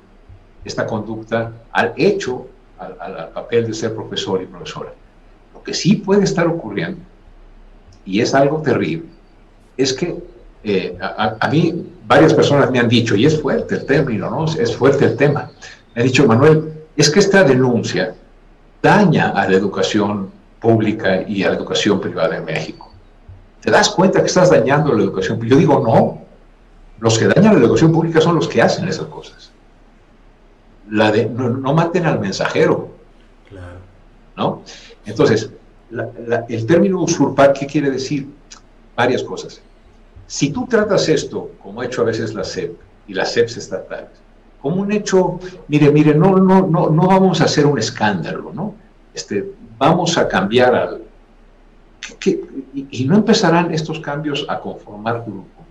[0.63, 2.47] esta conducta al hecho,
[2.79, 4.93] al, papel de ser profesor y profesora.
[5.53, 7.01] Lo que sí puede estar ocurriendo,
[8.05, 9.09] y es algo terrible,
[9.75, 10.15] es que
[10.63, 14.45] eh, a, a, mí varias personas me han dicho, y es fuerte el término, ¿no?
[14.45, 15.51] Es fuerte el tema.
[15.95, 18.13] Me han dicho, Manuel, es que esta denuncia
[18.81, 20.29] daña a la educación
[20.59, 22.91] pública y a la educación privada en México.
[23.61, 25.55] ¿Te das cuenta que estás dañando la educación pública?
[25.55, 26.21] Yo digo, no.
[26.99, 29.51] Los que dañan la educación pública son los que hacen esas cosas.
[30.89, 32.89] La de, no, maten al mensajero.
[33.49, 33.79] Claro.
[34.35, 34.61] ¿No?
[35.05, 35.49] Entonces,
[36.49, 38.27] el término usurpar, ¿qué quiere decir?
[38.95, 39.61] Varias cosas.
[40.27, 42.75] Si tú tratas esto, como ha hecho a veces la SEP
[43.07, 44.24] y las SEPs estatales,
[44.65, 48.73] como un hecho, mire, mire, no, no, no, no vamos a hacer un escándalo, ¿no?
[49.13, 51.01] Este, vamos a cambiar al...
[52.73, 55.63] y, no empezarán estos cambios a conformar grupo.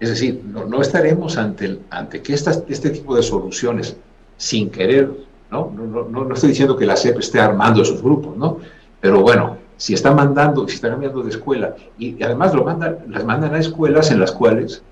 [0.00, 3.94] Es decir, no, estaremos ante, ante que este tipo de soluciones,
[4.38, 5.10] sin querer,
[5.50, 5.70] ¿no?
[5.76, 8.56] No, no, no estoy diciendo que la SEP esté armando esos grupos, ¿no?
[9.02, 13.22] Pero bueno, si está mandando, si está cambiando de escuela, y, además lo mandan, las
[13.26, 14.82] mandan a escuelas en las cuales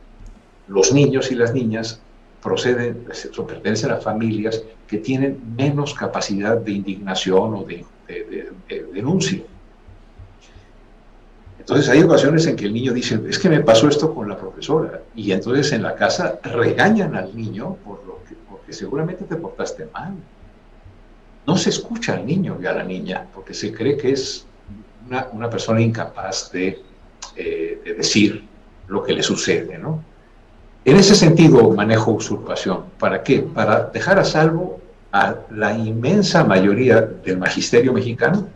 [0.68, 2.00] los niños y las niñas
[2.42, 3.06] proceden
[3.48, 7.84] pertenecen a familias que tienen menos capacidad de indignación o de,
[8.92, 9.42] denuncia.
[11.58, 14.36] Entonces hay ocasiones en que el niño dice, es que me pasó esto con la
[14.36, 19.36] profesora, y entonces en la casa regañan al niño por lo que, porque seguramente te
[19.36, 20.14] portaste mal.
[21.46, 24.46] No se escucha al niño y a la niña, porque se cree que es
[25.32, 26.82] una, persona incapaz eh,
[27.34, 28.44] de, decir
[28.88, 30.02] lo que le sucede, ¿no?
[30.84, 32.84] En ese sentido manejo usurpación.
[32.98, 33.40] ¿Para qué?
[33.40, 34.80] Para dejar a salvo
[35.12, 38.48] a la inmensa mayoría del magisterio mexicano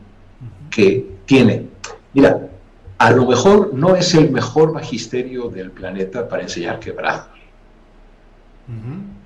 [0.71, 1.67] que tiene,
[2.13, 2.49] mira,
[2.99, 7.29] a lo mejor no es el mejor magisterio del planeta para enseñar quebrados,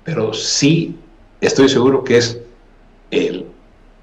[0.03, 0.95] pero sí
[1.41, 2.39] estoy seguro que es
[3.09, 3.47] el,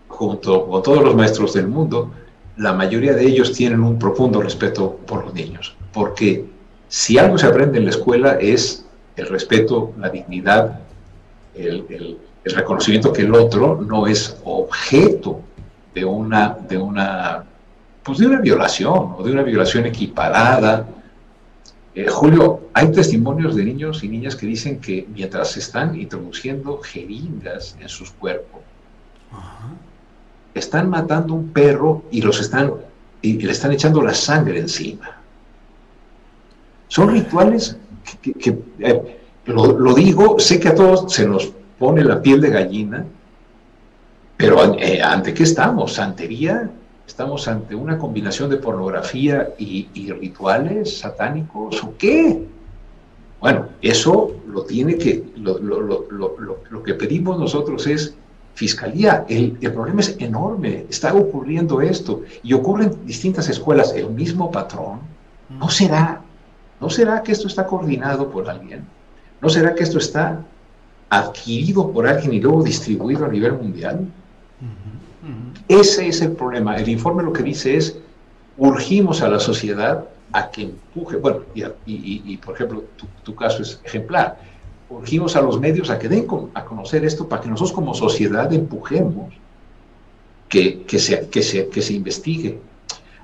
[0.09, 2.11] junto con todos los maestros del mundo,
[2.57, 6.45] la mayoría de ellos tienen un profundo respeto por los niños, porque
[6.89, 8.85] si algo se aprende en la escuela es
[9.21, 10.81] el respeto, la dignidad,
[11.55, 15.43] el, reconocimiento que el otro no es objeto
[15.95, 17.45] de una, de una,
[18.03, 20.87] pues de una violación o de una violación equiparada.
[21.95, 26.79] Eh, Julio, hay testimonios de niños y niñas que dicen que mientras se están introduciendo
[26.79, 28.63] jeringas en sus cuerpos,
[30.55, 32.73] están matando un perro y los están
[33.23, 35.19] y le están echando la sangre encima.
[36.89, 37.77] Son rituales
[38.21, 43.05] que, eh, lo, digo, sé que a todos se nos pone la piel de gallina,
[44.37, 45.95] pero eh, ¿ante qué estamos?
[45.95, 46.71] ¿Santería?
[47.07, 52.47] ¿Estamos ante una combinación de pornografía y, rituales satánicos o qué?
[53.41, 58.15] Bueno, eso lo tiene que, lo, lo que pedimos nosotros es
[58.55, 64.51] Fiscalía, el, problema es enorme, está ocurriendo esto y ocurre en distintas escuelas el mismo
[64.51, 65.01] patrón.
[65.49, 66.21] ¿No será,
[66.81, 68.87] ¿No será que esto está coordinado por alguien?
[69.41, 70.41] ¿No será que esto está
[71.09, 74.07] adquirido por alguien y luego distribuido a nivel mundial?
[75.69, 76.77] Ese es el problema.
[76.77, 77.99] El informe lo que dice es,
[78.57, 81.41] urgimos a la sociedad a que empuje, bueno,
[81.87, 82.85] y, por ejemplo,
[83.25, 84.39] tu caso es ejemplar,
[84.91, 88.53] urgimos a los medios a que den a conocer esto para que nosotros como sociedad
[88.53, 89.33] empujemos
[90.49, 92.59] que, que, se, que, se, que se investigue.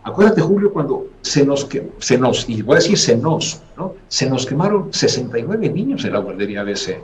[0.07, 3.95] Acuérdate, Julio, cuando se nos, que, se nos, y voy a decir se nos, ¿no?
[4.07, 7.03] se nos quemaron 69 niños en la guardería ABC.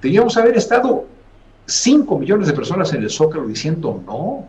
[0.00, 1.06] Debíamos haber estado
[1.66, 4.46] 5 millones de personas en el Zócalo diciendo no.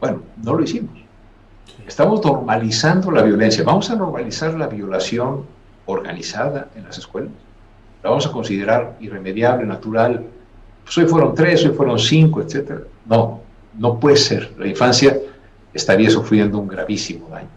[0.00, 0.92] Bueno, no lo hicimos.
[1.86, 3.64] Estamos normalizando la violencia.
[3.64, 5.46] Vamos a normalizar la violación
[5.86, 7.32] organizada en las escuelas.
[8.02, 10.26] La vamos a considerar irremediable, natural.
[10.84, 12.82] Pues hoy fueron tres, hoy fueron cinco, etc.
[13.06, 13.40] No,
[13.78, 14.54] no puede ser.
[14.58, 15.16] La infancia
[15.72, 17.48] estaría sufriendo un gravísimo daño.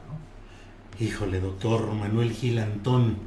[0.99, 3.17] Híjole, doctor Manuel Gil Antón.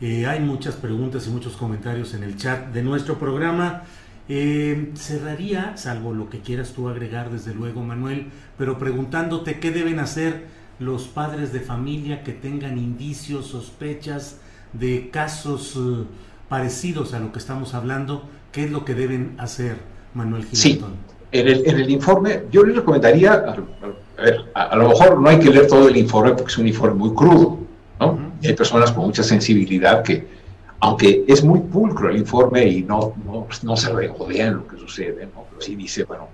[0.00, 3.82] Eh, hay muchas preguntas y muchos comentarios en el chat de nuestro programa.
[4.28, 8.26] Eh, cerraría, salvo lo que quieras tú agregar, desde luego, Manuel,
[8.58, 10.46] pero preguntándote qué deben hacer
[10.78, 14.36] los padres de familia que tengan indicios, sospechas
[14.74, 16.04] de casos eh,
[16.48, 19.78] parecidos a lo que estamos hablando, ¿qué es lo que deben hacer,
[20.14, 20.86] Manuel Gilberto?
[20.86, 20.94] Sí,
[21.30, 25.38] en el, en el, informe, yo les recomendaría, a, ver, a, lo mejor no hay
[25.38, 27.58] que leer todo el informe porque es un informe muy crudo,
[28.00, 28.32] ¿no?
[28.40, 30.38] y hay personas con mucha sensibilidad que
[30.80, 33.14] aunque es muy pulcro el informe y no,
[33.62, 35.44] no, se regodea en lo que sucede, ¿no?
[35.50, 36.28] pero sí dice, bueno,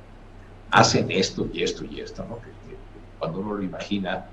[0.70, 2.36] hacen esto y esto y esto, ¿no?
[2.36, 2.54] que,
[3.18, 4.26] cuando uno lo imagina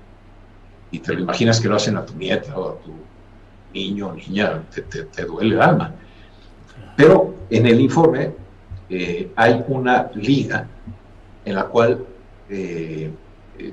[0.90, 2.92] y te lo imaginas que lo hacen a tu nieta o a tu
[3.72, 5.94] niño o niña, te, duele el alma.
[6.94, 8.32] Pero en el informe
[8.94, 10.68] eh, hay una liga
[11.46, 12.04] en la cual
[12.50, 13.10] eh,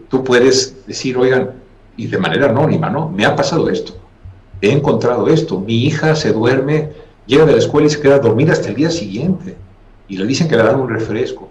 [0.08, 1.52] tú puedes decir, oigan,
[1.98, 3.10] y de manera anónima, ¿no?
[3.10, 3.94] Me ha pasado esto,
[4.62, 6.92] he encontrado esto, mi hija se duerme,
[7.26, 9.58] llega de la escuela y se queda dormida hasta el día siguiente,
[10.08, 11.50] y le dicen que le dan un refresco.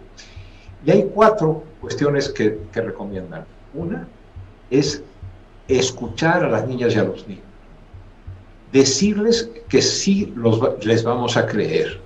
[0.87, 3.45] Y hay cuatro cuestiones que, que recomiendan.
[3.75, 4.09] Una
[4.71, 5.03] es
[5.69, 7.45] escuchar a las niñas y a los niños,
[8.73, 12.01] decirles que sí los, les vamos a creer,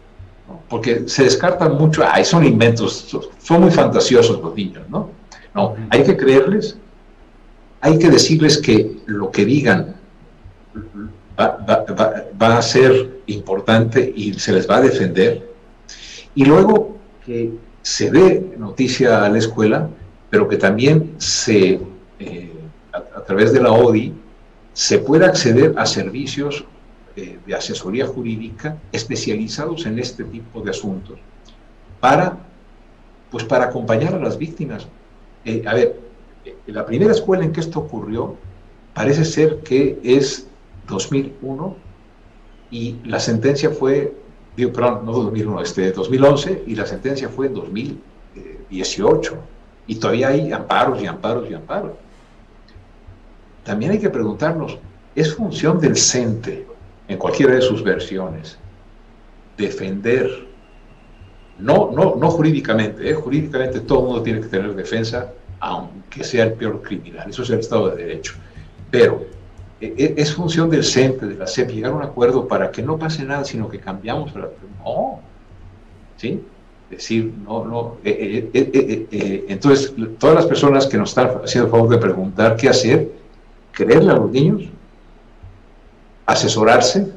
[0.69, 5.11] porque se descartan mucho, ay, son inventos, son muy fantasiosos los niños, ¿no?
[5.55, 6.77] No, hay que creerles,
[7.81, 9.97] hay que decirles que lo que digan
[11.39, 15.49] va, a ser importante y se les va a defender,
[16.35, 19.89] y luego que se dé noticia a la escuela,
[20.31, 21.81] pero que también se,
[22.19, 22.53] eh,
[22.93, 24.15] a, través de la ODI,
[24.73, 26.65] se pueda acceder a servicios
[27.15, 31.19] de asesoría jurídica especializados en este tipo de asuntos
[32.03, 32.37] para,
[33.31, 34.89] pues para acompañar a las víctimas.
[35.45, 36.01] Eh, a ver,
[36.45, 38.35] eh, la primera escuela en que esto ocurrió
[38.93, 40.49] parece ser que es
[40.89, 41.77] 2001
[42.73, 44.17] y la sentencia fue,
[44.57, 49.37] digo, perdón, no 2001, este 2011 y la sentencia fue en 2018
[49.87, 51.93] y todavía hay amparos y amparos y amparos.
[53.63, 54.77] También hay que preguntarnos,
[55.15, 56.72] ¿es función del CENTE
[57.13, 58.59] en cualquiera de sus versiones,
[59.57, 60.47] defender,
[61.59, 63.15] no, no, no jurídicamente, ¿eh?
[63.15, 67.61] jurídicamente todo mundo tiene que tener defensa, aunque sea el peor criminal, eso es el
[67.61, 68.35] Estado de Derecho,
[68.91, 69.25] pero
[69.81, 72.83] e, e, es función del CENTE, de la CEP, llegar a un acuerdo para que
[72.83, 74.49] no pase nada, sino que cambiamos la...
[74.85, 75.21] No,
[76.17, 76.41] ¿sí?
[76.89, 77.97] Decir, no, no.
[78.05, 83.11] Entonces, todas las personas que nos están haciendo favor de preguntar qué hacer,
[83.73, 84.65] creerle a los niños,
[86.33, 87.13] asesorarse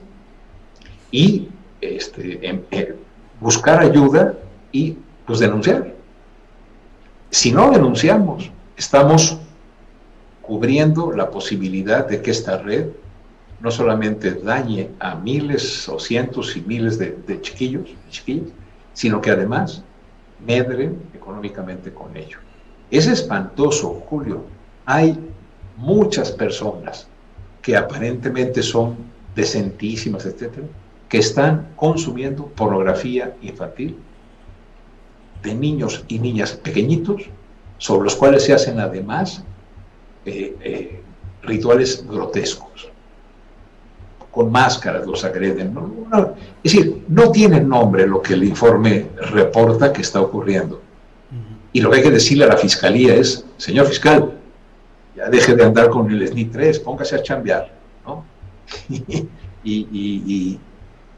[1.12, 1.47] y
[1.82, 2.95] este, em, eh,
[3.39, 4.34] buscar ayuda
[4.71, 5.93] y pues denunciar.
[7.30, 9.38] Si no denunciamos, estamos
[10.41, 12.88] cubriendo la posibilidad de que esta red
[13.60, 18.49] no solamente dañe a miles o cientos y miles de, chiquillos, chiquillos,
[18.93, 19.82] sino que además
[20.45, 22.38] medren económicamente con ello.
[22.91, 24.43] Es espantoso, Julio.
[24.86, 25.17] Hay
[25.78, 27.08] muchas personas
[27.65, 28.95] que aparentemente son
[29.36, 30.67] decentísimas, etcétera,
[31.10, 33.97] que están consumiendo pornografía infantil
[35.41, 37.23] de niños y niñas pequeñitos,
[37.80, 39.43] sobre los cuales se hacen además
[40.28, 41.01] eh, eh,
[41.41, 42.88] rituales grotescos.
[44.30, 45.75] Con máscaras los agreden.
[46.63, 50.84] es decir, no tiene nombre lo que el informe reporta que está ocurriendo.
[51.73, 54.38] Y lo que hay que decirle a la fiscalía es, señor fiscal,
[55.15, 57.71] ya deje de andar con el SNI 3, póngase a chambear,
[58.06, 58.25] ¿no?
[59.63, 60.60] y,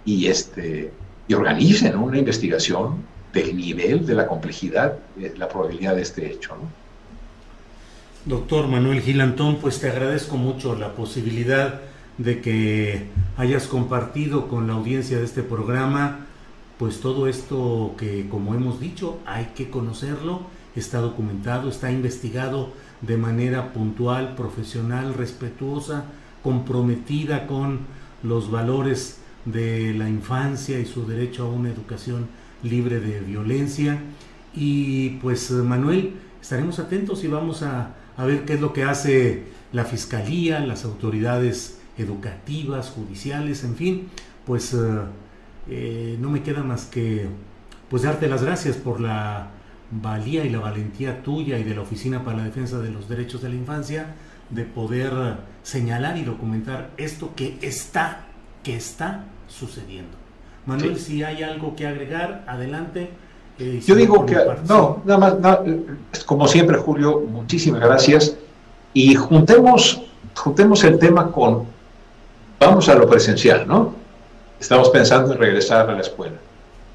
[0.05, 0.91] y, este,
[1.27, 6.55] y organicen una investigación del nivel, de la complejidad, de la probabilidad de este hecho,
[6.55, 6.87] ¿no?
[8.25, 11.79] Doctor Manuel Gilantón, pues te agradezco mucho la posibilidad
[12.17, 13.05] de que
[13.37, 16.25] hayas compartido con la audiencia de este programa,
[16.77, 20.41] pues todo esto que, como hemos dicho, hay que conocerlo,
[20.75, 26.05] está documentado, está investigado de manera puntual, profesional, respetuosa,
[26.43, 27.79] comprometida con
[28.23, 32.27] los valores de la infancia y su derecho a una educación
[32.63, 33.99] libre de violencia.
[34.53, 39.85] Y pues Manuel, estaremos atentos y vamos a, ver qué es lo que hace la
[39.85, 44.07] Fiscalía, las autoridades educativas, judiciales, en fin,
[44.45, 44.77] pues eh,
[45.69, 47.27] eh, no me queda más que
[47.89, 49.51] pues darte las gracias por la
[49.91, 53.41] valía y la valentía tuya y de la Oficina para la Defensa de los Derechos
[53.41, 54.15] de la Infancia
[54.49, 55.11] de poder
[55.63, 58.25] señalar y documentar esto que está,
[58.63, 60.17] que está sucediendo.
[60.65, 63.09] Manuel, si hay algo que agregar, adelante.
[63.57, 65.59] Eh, Yo digo que, no, nada más,
[66.25, 68.35] como siempre, Julio, muchísimas gracias.
[68.93, 70.01] Y juntemos,
[70.35, 71.63] juntemos el tema con,
[72.59, 73.93] vamos a lo presencial, ¿no?
[74.59, 76.35] Estamos pensando en regresar a la escuela.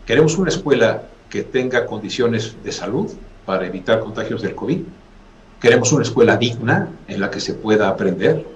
[0.06, 1.02] Queremos una escuela
[1.32, 3.10] que tenga condiciones de salud
[3.46, 4.80] para evitar contagios del COVID.
[5.62, 8.46] Queremos una escuela digna en la que se pueda aprender.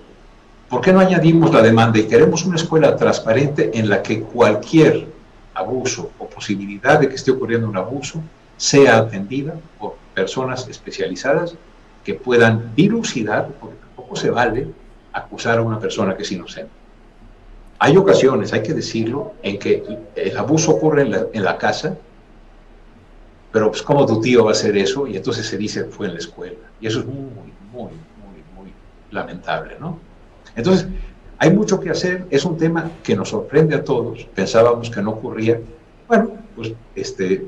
[0.69, 5.07] ¿Por qué no añadimos la demanda y queremos una escuela transparente en la que cualquier
[5.55, 8.21] abuso o posibilidad de que esté ocurriendo un abuso
[8.59, 11.55] sea atendida por personas especializadas
[12.05, 14.69] que puedan dilucidar, porque tampoco se vale
[15.15, 16.71] acusar a una persona que es inocente.
[17.79, 19.83] Hay ocasiones, hay que decirlo, en que
[20.15, 21.97] el abuso ocurre en la, en la casa,
[23.57, 26.13] pero pues cómo tu tío va a hacer eso y entonces se dice fue en
[26.13, 26.59] la escuela.
[26.79, 27.15] Y eso es muy,
[27.73, 28.73] muy, muy, muy
[29.11, 29.99] lamentable, ¿no?
[30.55, 30.87] Entonces,
[31.39, 35.13] hay mucho que hacer, es un tema que nos sorprende a todos, pensábamos que no
[35.13, 35.59] ocurría.
[36.07, 37.47] Bueno, pues este,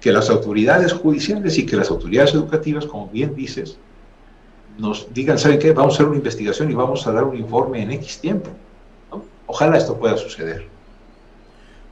[0.00, 3.78] que las autoridades judiciales y que las autoridades educativas, como bien dices,
[4.76, 5.70] nos digan, ¿saben qué?
[5.72, 8.50] Vamos a hacer una investigación y vamos a dar un informe en X tiempo.
[9.46, 10.66] Ojalá esto pueda suceder.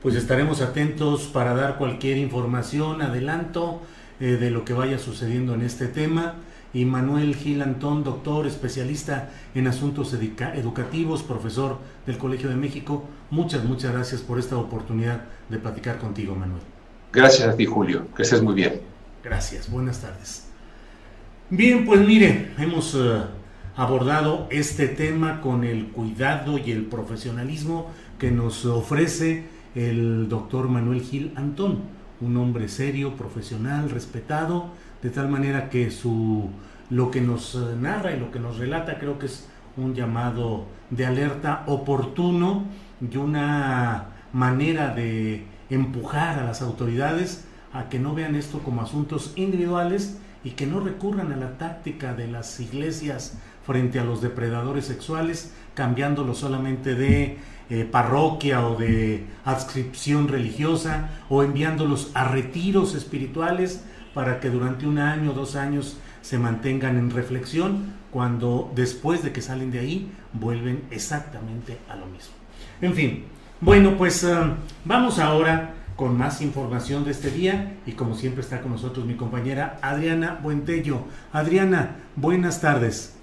[0.01, 3.81] Pues estaremos atentos para dar cualquier información, adelanto
[4.19, 6.35] eh, de lo que vaya sucediendo en este tema.
[6.73, 13.63] Y Manuel Gil Antón, doctor, especialista en asuntos educativos, profesor del Colegio de México, muchas,
[13.63, 16.61] muchas gracias por esta oportunidad de platicar contigo, Manuel.
[17.11, 18.07] Gracias a ti, Julio.
[18.15, 18.81] Que estés muy bien.
[19.23, 19.71] Gracias.
[19.71, 20.45] Buenas tardes.
[21.49, 23.21] Bien, pues mire, hemos eh,
[23.75, 27.89] abordado este tema con el cuidado y el profesionalismo
[28.19, 29.45] que nos ofrece
[29.77, 31.81] el doctor Manuel Gil Antón,
[32.19, 34.71] un hombre serio, profesional, respetado,
[35.03, 36.49] de tal manera que su
[36.89, 40.65] lo que nos eh, narra y lo que nos relata creo que es un llamado
[40.89, 42.65] de alerta oportuno
[42.99, 49.33] y una manera de empujar a las autoridades a que no vean esto como asuntos
[49.35, 54.85] individuales y que no recurran a la táctica de las iglesias frente a los depredadores
[54.85, 57.37] sexuales, cambiándolo solamente de
[57.69, 64.99] eh, parroquia o de adscripción religiosa o enviándolos a retiros espirituales para que durante un
[64.99, 70.11] año o dos años se mantengan en reflexión cuando después de que salen de ahí
[70.33, 72.33] vuelven exactamente a lo mismo.
[72.81, 73.25] En fin,
[73.59, 74.35] bueno, pues eh,
[74.85, 79.15] vamos ahora con más información de este día y como siempre está con nosotros mi
[79.15, 81.01] compañera Adriana Buentello.
[81.33, 83.15] Adriana, buenas tardes.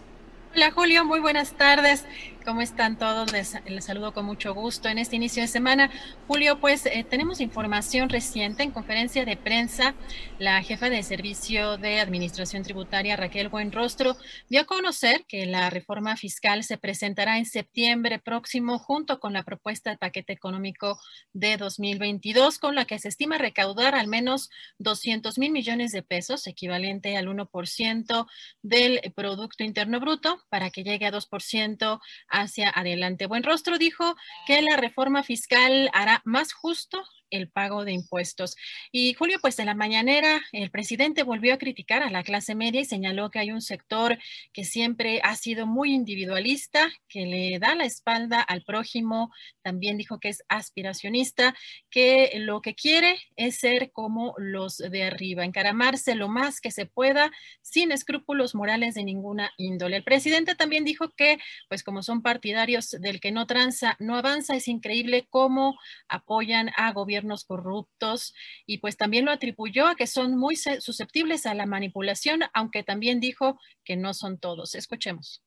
[0.55, 2.05] Hola Julio, muy buenas tardes.
[2.45, 3.33] ¿Cómo están todos?
[3.33, 5.91] Les, saludo con mucho gusto en este inicio de semana.
[6.27, 9.95] Julio, pues eh, tenemos información reciente en conferencia de prensa.
[10.39, 14.19] La jefa de Servicio de Administración Tributaria, Raquel Buenrostro,
[14.51, 19.43] dio a conocer que la reforma fiscal se presentará en septiembre próximo junto con la
[19.43, 21.01] propuesta de paquete económico
[21.33, 26.47] de 2022, con la que se estima recaudar al menos 200 mil millones de pesos,
[26.47, 28.27] equivalente al 1%
[28.61, 32.01] del Producto Interno Bruto, para que llegue a 2%
[32.41, 33.26] hacia adelante.
[33.26, 34.16] Buen Rostro dijo
[34.47, 37.05] que la reforma fiscal hará más justo
[37.35, 38.57] el pago de impuestos.
[38.93, 42.80] Y Julio, pues en la mañanera el presidente volvió a criticar a la clase media
[42.80, 44.18] y señaló que hay un sector
[44.53, 49.32] que siempre ha sido muy individualista, que le da la espalda al prójimo,
[49.62, 51.55] también dijo que es aspiracionista,
[51.91, 56.87] que lo que quiere es ser como los de arriba, encaramarse lo más que se
[56.87, 57.32] pueda
[57.62, 59.97] sin escrúpulos morales de ninguna índole.
[59.97, 64.55] El presidente también dijo que, pues como son partidarios del que no tranza, no avanza,
[64.55, 65.78] es increíble cómo
[66.09, 68.35] apoyan a gobiernos corruptos
[68.66, 73.20] y pues también lo atribuyó a que son muy susceptibles a la manipulación, aunque también
[73.20, 74.75] dijo que no son todos.
[74.75, 75.43] Escuchemos.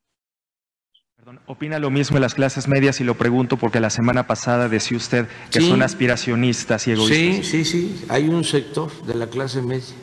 [1.45, 3.01] ¿Opina lo mismo de las clases medias?
[3.01, 7.47] Y lo pregunto porque la semana pasada decía usted que son aspiracionistas y egoístas.
[7.47, 8.05] Sí, sí, sí.
[8.09, 9.95] Hay un sector de la clase media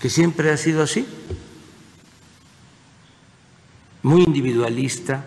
[0.00, 1.06] que siempre ha sido así,
[4.02, 5.26] muy individualista,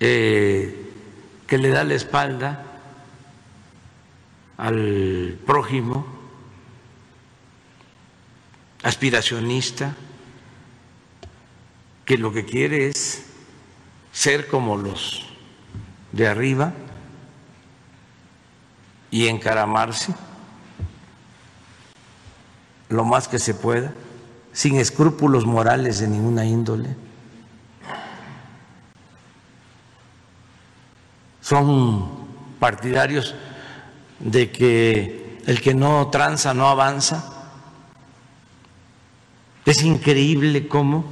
[0.00, 0.87] eh,
[1.48, 2.62] que le da la espalda
[4.58, 6.06] al prójimo,
[8.82, 9.96] aspiracionista,
[12.04, 13.24] que lo que quiere es
[14.12, 15.24] ser como los
[16.12, 16.74] de arriba
[19.10, 20.14] y encaramarse
[22.90, 23.94] lo más que se pueda,
[24.52, 27.07] sin escrúpulos morales de ninguna índole.
[31.48, 32.10] Son
[32.60, 33.34] partidarios
[34.18, 37.24] de que el que no tranza no avanza.
[39.64, 41.06] Es increíble cómo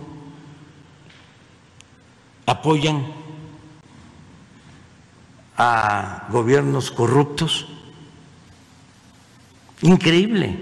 [2.45, 3.07] apoyan
[5.57, 7.69] a gobiernos corruptos.
[9.81, 10.59] Increíble.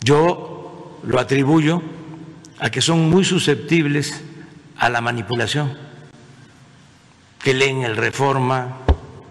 [0.00, 1.80] Yo lo atribuyo
[2.58, 4.20] a que son muy susceptibles
[4.76, 5.85] a la manipulación
[7.46, 8.78] que leen el Reforma.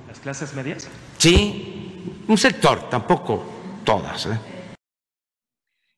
[0.08, 0.88] ¿Las clases medias?
[1.18, 3.44] Sí, un sector, tampoco
[3.84, 4.28] todas.
[4.28, 4.40] ¿eh?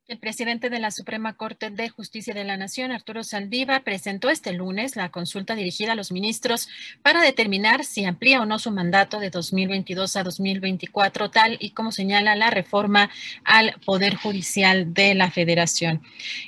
[0.07, 4.53] El presidente de la Suprema Corte de Justicia de la Nación, Arturo Saldívar, presentó este
[4.53, 6.69] lunes la consulta dirigida a los ministros
[7.01, 11.91] para determinar si amplía o no su mandato de 2022 a 2024, tal y como
[11.91, 13.09] señala la reforma
[13.43, 16.01] al Poder Judicial de la Federación.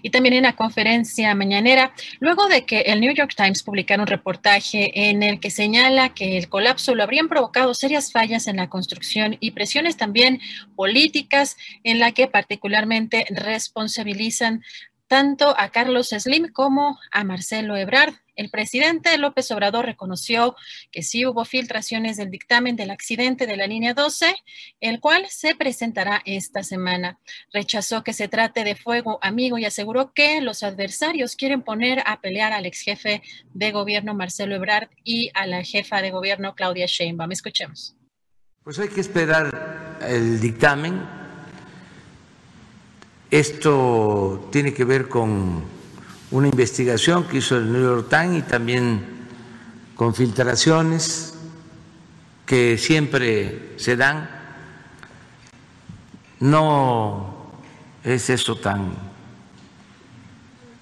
[0.04, 1.92] Y también en la conferencia mañanera,
[2.22, 6.38] luego de que el New York Times publicara un reportaje en el que señala que
[6.38, 10.40] el colapso lo habrían provocado serias fallas en la construcción y presiones también
[10.78, 14.62] políticas en la que particularmente responsabilizan
[15.10, 18.14] tanto a Carlos Slim como a Marcelo Ebrard.
[18.36, 20.56] El presidente López Obrador reconoció
[20.92, 24.34] que sí hubo filtraciones del dictamen del accidente de la línea 12,
[24.80, 27.20] el cual se presentará esta semana.
[27.52, 32.22] Rechazó que se trate de fuego amigo y aseguró que los adversarios quieren poner a
[32.22, 33.24] pelear al ex jefe
[33.54, 37.32] de gobierno Marcelo Ebrard y a la jefa de gobierno Claudia Sheinbaum.
[37.32, 37.96] Escuchemos.
[38.64, 41.19] Pues hay que esperar el dictamen
[43.32, 45.64] esto tiene que ver con
[46.32, 49.06] una investigación que hizo el New York Times y también
[49.96, 51.36] con filtraciones
[52.46, 54.30] que siempre se dan.
[56.40, 57.52] No
[58.04, 58.94] es eso tan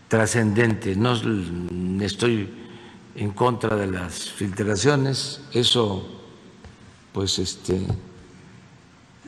[0.08, 1.14] trascendente, no
[2.02, 2.50] estoy
[3.16, 6.08] en contra de las filtraciones, eso
[7.12, 7.82] pues este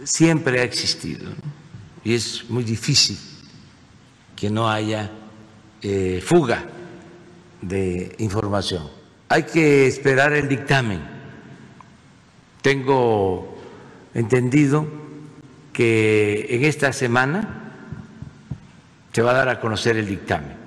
[0.03, 1.29] siempre ha existido
[2.09, 3.19] y es muy difícil
[4.35, 5.11] que no haya
[5.83, 6.65] eh, fuga
[7.61, 8.89] de información.
[9.27, 11.01] Hay que esperar el dictamen.
[12.63, 13.55] Tengo
[14.15, 14.87] entendido
[15.71, 17.73] que en esta semana
[19.13, 20.57] se va a dar a conocer el dictamen.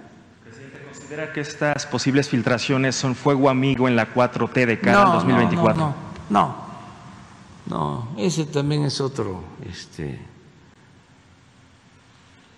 [0.45, 5.12] Presidente, ¿considera que estas posibles filtraciones son fuego amigo en la 4T de cara al
[5.14, 5.76] 2024?
[5.76, 5.97] No,
[6.30, 6.57] no,
[7.66, 10.30] no, no, ese también es otro este,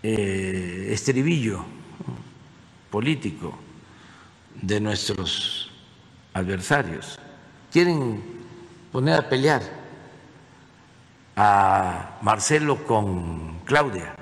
[0.06, 1.64] eh, estribillo
[2.90, 3.58] político
[4.60, 5.72] de nuestros
[6.34, 7.18] adversarios.
[7.72, 8.22] Quieren
[8.92, 9.62] poner a pelear
[11.34, 14.14] a Marcelo con Claudia.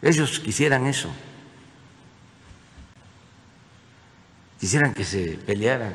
[0.00, 1.10] Ellos quisieran eso.
[4.60, 5.94] Quisieran que se pelearan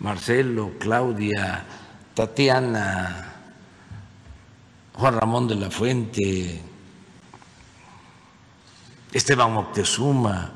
[0.00, 1.64] Marcelo, Claudia,
[2.12, 3.27] Tatiana,
[4.98, 6.60] Juan Ramón de la Fuente,
[9.12, 10.52] Esteban Moctezuma,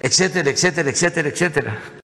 [0.00, 1.99] etcétera, etcétera, etcétera, etcétera.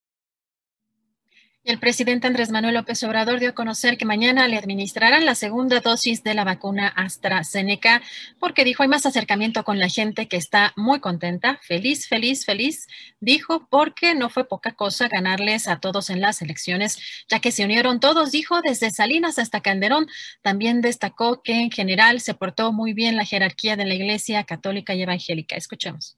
[1.67, 5.81] El presidente Andrés Manuel López Obrador dio a conocer que mañana le administrarán la segunda
[5.81, 8.03] dosis de la vacuna AstraZeneca
[8.39, 12.87] porque dijo hay más acercamiento con la gente que está muy contenta, feliz, feliz, feliz,
[13.19, 17.65] dijo porque no fue poca cosa ganarles a todos en las elecciones, ya que se
[17.65, 20.07] unieron todos, dijo, desde Salinas hasta Calderón.
[20.43, 24.95] También destacó que en general se portó muy bien la jerarquía de la Iglesia Católica
[24.95, 25.57] y Evangélica.
[25.57, 26.17] Escuchemos.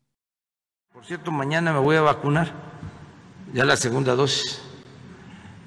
[0.93, 2.53] Por cierto, mañana me voy a vacunar,
[3.55, 4.68] ya la segunda dosis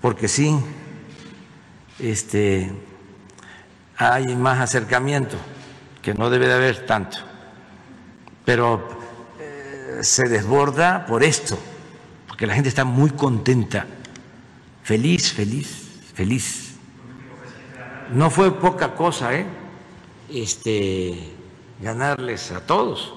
[0.02, 0.58] porque sí
[2.00, 2.72] este,
[3.96, 5.38] hay más acercamiento,
[6.02, 7.18] que no debe de haber tanto,
[8.44, 8.88] pero
[9.40, 11.58] eh, se desborda por esto,
[12.28, 13.86] porque la gente está muy contenta,
[14.84, 16.72] feliz, feliz, feliz.
[18.12, 19.46] No fue poca cosa, ¿eh?
[20.30, 21.32] Este,
[21.80, 23.14] ganarles a todos.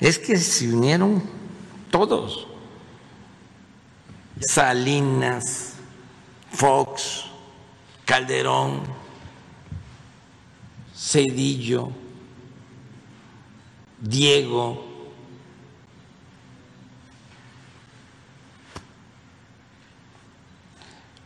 [0.00, 1.22] Es que se unieron
[1.90, 2.49] todos.
[4.40, 5.74] Salinas,
[6.52, 7.26] Fox,
[8.04, 8.82] Calderón,
[10.94, 11.90] Cedillo,
[14.00, 14.84] Diego,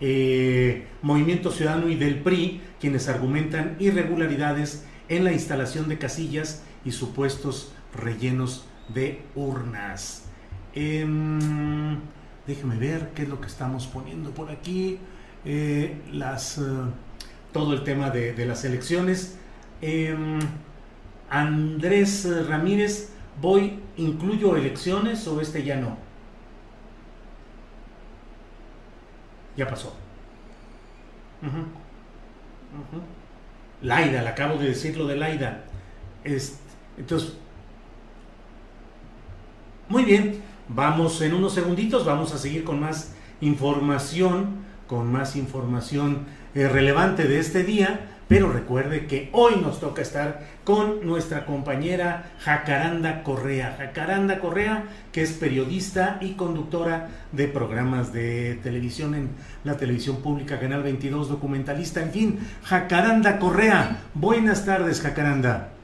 [0.00, 6.92] eh, Movimiento Ciudadano y del PRI, quienes argumentan irregularidades en la instalación de casillas y
[6.92, 10.24] supuestos rellenos de urnas.
[10.74, 11.98] Em,
[12.46, 14.98] déjeme ver qué es lo que estamos poniendo por aquí.
[15.44, 16.62] Eh, las, eh,
[17.52, 19.38] todo el tema de, las elecciones.
[19.80, 20.38] Em,
[21.30, 23.10] Andrés Ramírez,
[23.40, 25.96] voy, ¿incluyo elecciones o este ya no?
[29.56, 29.96] Ya pasó.
[33.82, 35.64] Laida, le acabo de decir lo de Laida.
[36.24, 37.36] entonces,
[39.88, 46.26] muy bien, vamos en unos segunditos, vamos a seguir con más información, con más información
[46.54, 48.12] eh, relevante de este día.
[48.28, 53.76] Pero recuerde que hoy nos toca estar con nuestra compañera Jacaranda Correa.
[53.78, 59.28] Jacaranda Correa, que es periodista y conductora de programas de televisión en
[59.62, 62.40] la televisión pública, Canal 22, documentalista, en fin.
[62.64, 65.75] Jacaranda Correa, buenas tardes, Jacaranda.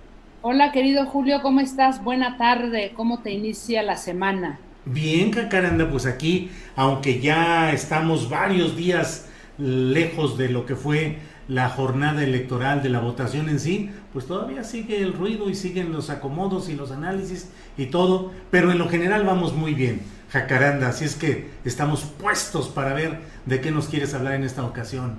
[0.44, 2.02] Hola, querido Julio, ¿cómo estás?
[2.02, 4.58] Buena tarde, ¿cómo te inicia la semana?
[4.84, 11.68] Bien, Jacaranda, pues aquí, aunque ya estamos varios días lejos de lo que fue la
[11.68, 16.10] jornada electoral de la votación en sí, pues todavía sigue el ruido y siguen los
[16.10, 21.04] acomodos y los análisis y todo, pero en lo general vamos muy bien, Jacaranda, así
[21.04, 25.18] es que estamos puestos para ver de qué nos quieres hablar en esta ocasión.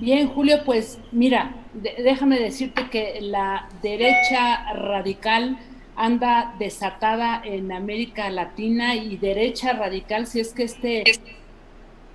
[0.00, 5.58] Bien, Julio, pues mira, déjame decirte que la derecha radical
[5.96, 11.04] anda desatada en América Latina y derecha radical, si es que este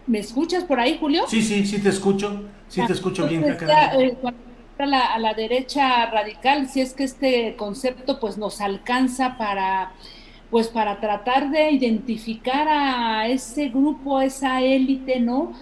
[0.08, 1.24] ¿Me escuchas por ahí, Julio?
[1.28, 2.44] Sí, sí, sí te escucho.
[2.68, 3.44] Sí te escucho bien.
[3.44, 4.18] Eh,
[4.78, 9.92] a la, a la derecha radical, si es que este concepto pues nos alcanza para
[10.50, 15.54] pues para tratar de identificar a ese grupo, a esa élite, ¿no?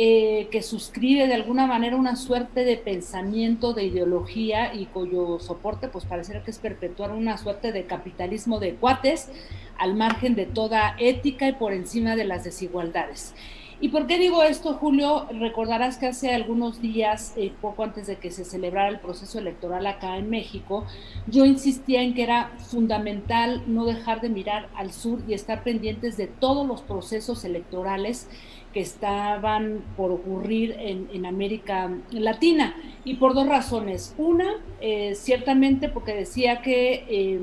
[0.00, 5.88] Eh, que suscribe de alguna manera una suerte de pensamiento, de ideología y cuyo soporte,
[5.88, 9.28] pues pareciera que es perpetuar una suerte de capitalismo de cuates
[9.76, 13.34] al margen de toda ética y por encima de las desigualdades.
[13.80, 15.26] ¿Y por qué digo esto, Julio?
[15.30, 19.86] Recordarás que hace algunos días, eh, poco antes de que se celebrara el proceso electoral
[19.86, 20.84] acá en México,
[21.28, 26.16] yo insistía en que era fundamental no dejar de mirar al sur y estar pendientes
[26.16, 28.28] de todos los procesos electorales
[28.72, 32.74] que estaban por ocurrir en, América Latina.
[33.04, 34.14] Y por dos razones.
[34.18, 37.04] Una, eh, ciertamente porque decía que...
[37.08, 37.40] Eh,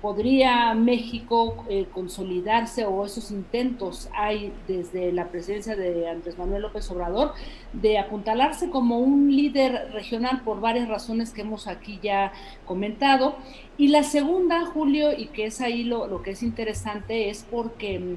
[0.00, 6.90] podría México eh, consolidarse o esos intentos hay desde la presidencia de Andrés Manuel López
[6.90, 7.34] Obrador
[7.74, 12.32] de apuntalarse como un líder regional por varias razones que hemos aquí ya
[12.64, 13.36] comentado.
[13.76, 18.16] Y la segunda, Julio, y que es ahí lo, que es interesante, es porque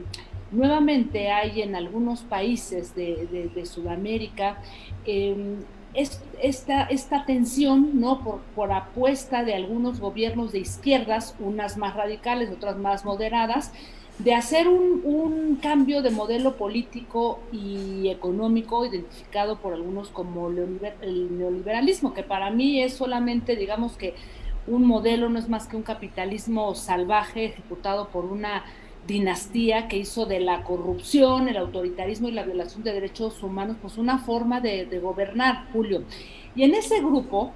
[0.51, 4.61] nuevamente hay en algunos países de, Sudamérica
[5.05, 5.57] em,
[5.93, 8.23] esta, esta tensión ¿no?
[8.23, 13.71] por, por apuesta de algunos gobiernos de izquierdas, unas más radicales, otras más moderadas,
[14.19, 21.37] de hacer un, un, cambio de modelo político y económico identificado por algunos como el
[21.37, 24.15] neoliberalismo, que para mí es solamente, digamos que
[24.67, 28.65] un modelo no es más que un capitalismo salvaje ejecutado por una
[29.09, 33.97] dinastía que hizo de la corrupción, el autoritarismo y la violación de derechos humanos, pues
[33.97, 36.03] una forma de, gobernar, Julio.
[36.55, 37.51] Y en ese grupo,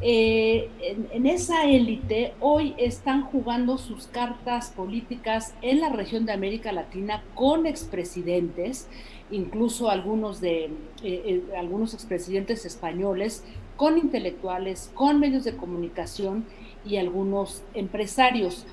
[0.00, 6.70] eh, en, esa élite, hoy están jugando sus cartas políticas en la región de América
[6.70, 8.88] Latina con expresidentes,
[9.32, 10.70] incluso algunos de eh,
[11.02, 13.44] eh, algunos expresidentes españoles,
[13.76, 16.44] con intelectuales, con medios de comunicación
[16.86, 18.66] y algunos empresarios.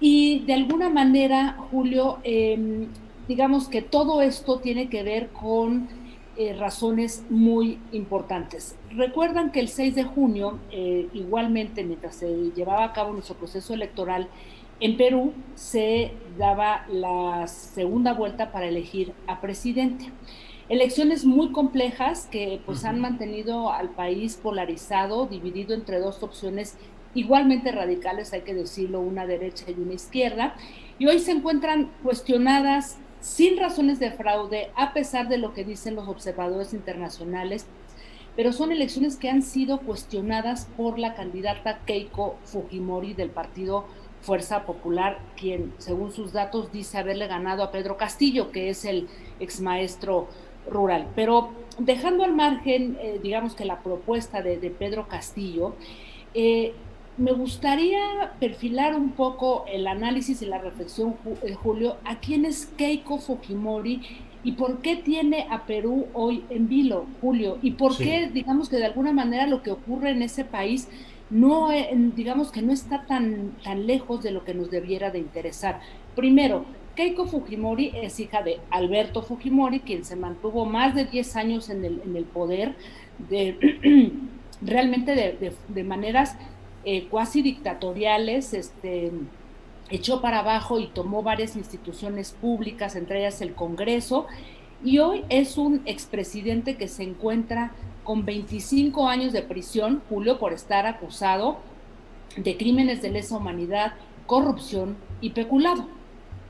[0.00, 2.86] Y de alguna manera, Julio, em,
[3.26, 5.88] digamos que todo esto tiene que ver con
[6.36, 8.76] eh, razones muy importantes.
[8.90, 13.74] Recuerdan que el 6 de junio, eh, igualmente mientras se llevaba a cabo nuestro proceso
[13.74, 14.28] electoral,
[14.78, 20.12] en Perú se daba la segunda vuelta para elegir a presidente.
[20.68, 26.76] Elecciones muy complejas que pues han mantenido al país polarizado, dividido entre dos opciones
[27.20, 30.54] igualmente radicales, hay que decirlo, una derecha y una izquierda.
[30.98, 35.94] y hoy se encuentran cuestionadas sin razones de fraude, a pesar de lo que dicen
[35.94, 37.66] los observadores internacionales,
[38.36, 43.84] pero son elecciones que han sido cuestionadas por la candidata Keiko Fujimori del partido
[44.22, 49.08] Fuerza Popular, quien, según sus datos, dice haberle ganado a Pedro Castillo, que es el
[49.40, 50.28] exmaestro
[50.70, 51.08] rural.
[51.14, 55.74] Pero dejando al margen, eh, digamos que la propuesta de, Pedro Castillo,
[56.34, 56.74] eh,
[57.18, 62.66] me gustaría perfilar un poco el análisis y la reflexión, eh, Julio, a quién es
[62.76, 64.00] Keiko Fujimori
[64.44, 68.76] y por qué tiene a Perú hoy en vilo, Julio, y por qué, digamos que
[68.76, 70.88] de alguna manera lo que ocurre en ese país
[71.28, 75.18] no, eh, digamos que no está tan, tan lejos de lo que nos debiera de
[75.18, 75.80] interesar.
[76.14, 76.64] Primero,
[76.94, 81.84] Keiko Fujimori es hija de Alberto Fujimori, quien se mantuvo más de 10 años en
[81.84, 82.76] el, en el poder,
[83.28, 84.12] de,
[84.62, 86.36] realmente de, de maneras
[86.84, 89.12] eh, dictatoriales, este,
[89.90, 94.26] echó para abajo y tomó varias instituciones públicas, entre ellas el Congreso,
[94.84, 97.72] y hoy es un expresidente que se encuentra
[98.04, 101.58] con 25 años de prisión, Julio, por estar acusado
[102.36, 103.94] de crímenes de lesa humanidad,
[104.26, 105.86] corrupción y peculado.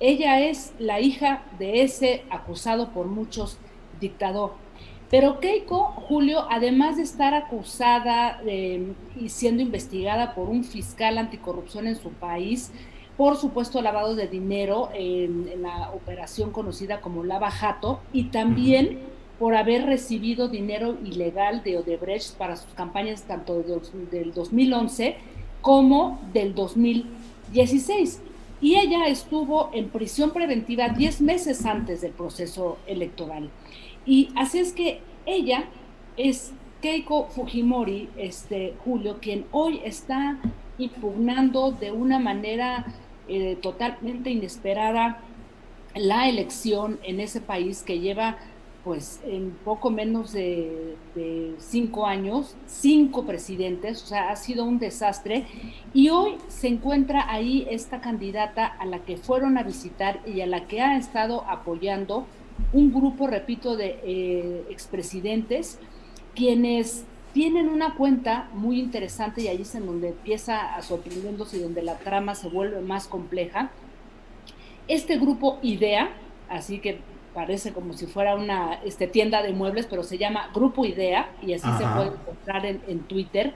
[0.01, 3.59] Ella es la hija de ese acusado por muchos
[3.99, 4.53] dictador.
[5.11, 11.97] Pero Keiko, Julio, además de estar acusada y siendo investigada por un fiscal anticorrupción en
[11.97, 12.71] su país,
[13.17, 19.01] por supuesto lavado de dinero en, la operación conocida como Lava Jato y también
[19.39, 23.63] por haber recibido dinero ilegal de Odebrecht para sus campañas tanto
[24.11, 25.17] del 2011
[25.63, 28.21] como del 2016.
[28.61, 33.51] Y ella estuvo en prisión preventiva 10 meses antes del proceso electoral.
[34.09, 35.65] Y así es que ella
[36.17, 40.39] es Keiko Fujimori, este Julio, quien hoy está
[40.79, 42.87] impugnando de una manera
[43.29, 45.21] eh, totalmente inesperada
[45.95, 48.39] la elección en ese país que lleva
[48.83, 54.79] pues en poco menos de, de, cinco años, cinco presidentes, o sea, ha sido un
[54.79, 55.45] desastre.
[55.93, 60.47] Y hoy se encuentra ahí esta candidata a la que fueron a visitar y a
[60.47, 62.27] la que ha estado apoyando
[62.73, 65.79] un grupo, repito, de eh, expresidentes,
[66.35, 71.61] quienes tienen una cuenta muy interesante y ahí es en donde empieza a sorprendiéndose y
[71.61, 73.71] donde la trama se vuelve más compleja.
[74.87, 76.11] Este grupo IDEA,
[76.49, 77.01] así que
[77.35, 81.53] parece como si fuera una este, tienda de muebles, pero se llama Grupo IDEA y
[81.53, 83.55] así se puede encontrar en, en Twitter,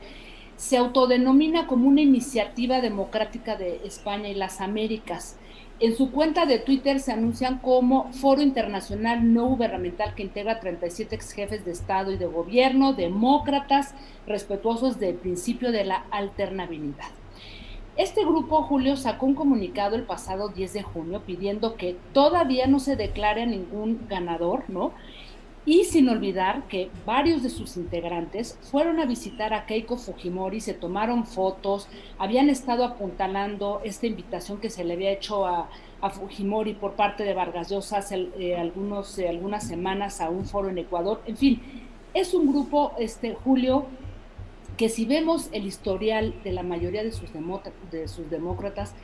[0.63, 5.37] se autodenomina como una iniciativa democrática de España y las Américas.
[5.81, 11.17] En su cuenta de Twitter se anuncian como Foro Internacional No Gubernamental que integra 37
[11.17, 17.11] ex jefes de Estado y de Gobierno, demócratas, respetuosos del principio de la alternabilidad.
[17.97, 22.79] Este grupo, Julio, sacó un comunicado el pasado 10 de junio pidiendo que todavía no
[22.79, 24.93] se declare a ningún ganador, ¿no?
[25.65, 30.75] Y sin olvidar que varios de sus integrantes fueron a visitar a Keiko Fujimori, se
[30.75, 31.89] tomaron fotos,
[32.19, 35.69] habían estado apuntalando esta invitación que se le había hecho a,
[36.11, 40.69] Fujimori por parte de Vargas Llosa hace eh, algunos, eh, algunas semanas a un foro
[40.69, 41.23] en Ecuador.
[41.27, 41.63] En fin,
[42.13, 43.87] es un grupo, este, Julio,
[44.77, 47.31] que si vemos el historial de la mayoría de sus,
[47.93, 48.95] de sus demócratas,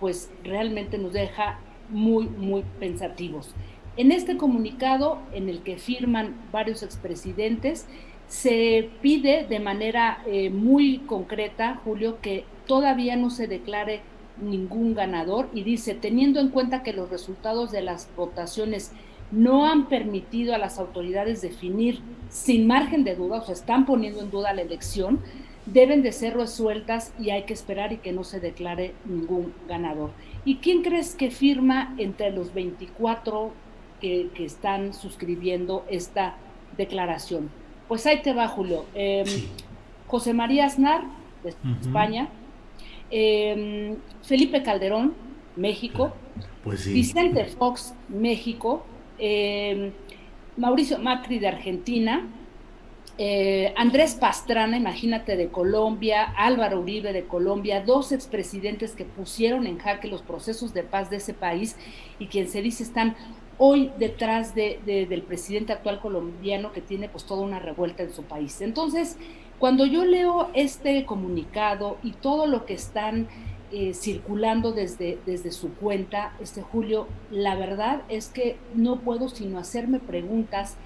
[0.00, 1.60] pues realmente nos deja
[1.90, 3.54] muy, muy pensativos.
[3.98, 7.84] En este comunicado, en el que firman varios expresidentes,
[8.28, 14.02] se pide de manera eh, muy concreta, Julio, que todavía no se declare
[14.40, 18.92] ningún ganador y dice, teniendo en cuenta que los resultados de las votaciones
[19.32, 21.98] no han permitido a las autoridades definir
[22.30, 25.18] sin margen de duda, o sea, están poniendo en duda la elección,
[25.66, 30.10] deben de ser resueltas y hay que esperar y que no se declare ningún ganador.
[30.44, 33.50] ¿Y quién crees que firma entre los 24
[34.00, 36.36] que, están suscribiendo esta
[36.76, 37.50] declaración.
[37.88, 38.84] Pues ahí te va, Julio.
[38.94, 39.26] Em,
[40.06, 41.02] José María Aznar,
[41.42, 42.28] de España,
[43.10, 45.14] em, Felipe Calderón,
[45.56, 46.12] México,
[46.62, 48.84] pues Vicente Fox, México,
[49.18, 49.92] em,
[50.56, 52.26] Mauricio Macri de Argentina,
[53.20, 59.78] eh, Andrés Pastrana, imagínate, de Colombia, Álvaro Uribe de Colombia, dos expresidentes que pusieron en
[59.78, 61.76] jaque los procesos de paz de ese país
[62.20, 63.16] y quien se dice están
[63.58, 68.22] hoy detrás de, del presidente actual colombiano que tiene pues toda una revuelta en su
[68.22, 68.60] país.
[68.60, 69.16] Entonces,
[69.58, 73.26] cuando yo leo este comunicado y todo lo que están
[73.72, 79.58] eh, circulando desde, desde su cuenta, este Julio, la verdad es que no puedo sino
[79.58, 80.76] hacerme preguntas.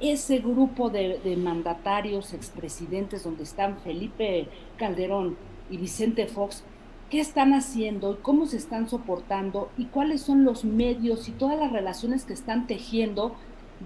[0.00, 5.36] Ese grupo de, de mandatarios, expresidentes, donde están Felipe Calderón
[5.70, 6.64] y Vicente Fox,
[7.10, 11.58] qué están haciendo y cómo se están soportando y cuáles son los medios y todas
[11.58, 13.34] las relaciones que están tejiendo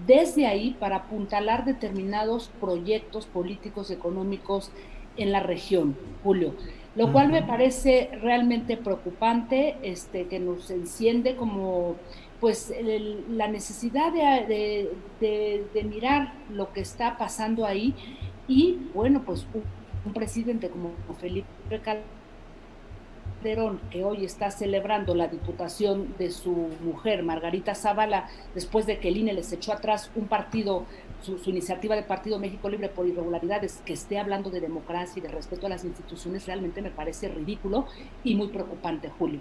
[0.06, 4.70] desde ahí para apuntalar determinados proyectos políticos, económicos
[5.16, 6.54] en la región, Julio.
[6.96, 11.96] Lo cual me parece realmente preocupante, este, que nos enciende como
[12.40, 12.72] pues
[13.28, 14.90] la necesidad de,
[15.88, 17.94] mirar lo que está pasando ahí.
[18.48, 19.46] Y bueno, pues
[20.04, 20.90] un, presidente como
[21.20, 22.19] Felipe Calderón,
[23.90, 29.16] que hoy está celebrando la diputación de su mujer, Margarita Zavala, después de que el
[29.16, 30.84] INE les echó atrás un partido,
[31.22, 35.22] su, su, iniciativa de Partido México Libre por irregularidades, que esté hablando de democracia y
[35.22, 37.86] de respeto a las instituciones, realmente me parece ridículo
[38.24, 39.40] y muy preocupante, Julio.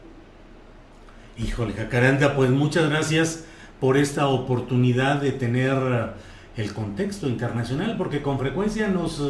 [1.37, 3.45] Híjole, Jacaranda, pues muchas gracias
[3.81, 9.21] por esta oportunidad de tener eh, el contexto internacional, porque con frecuencia nos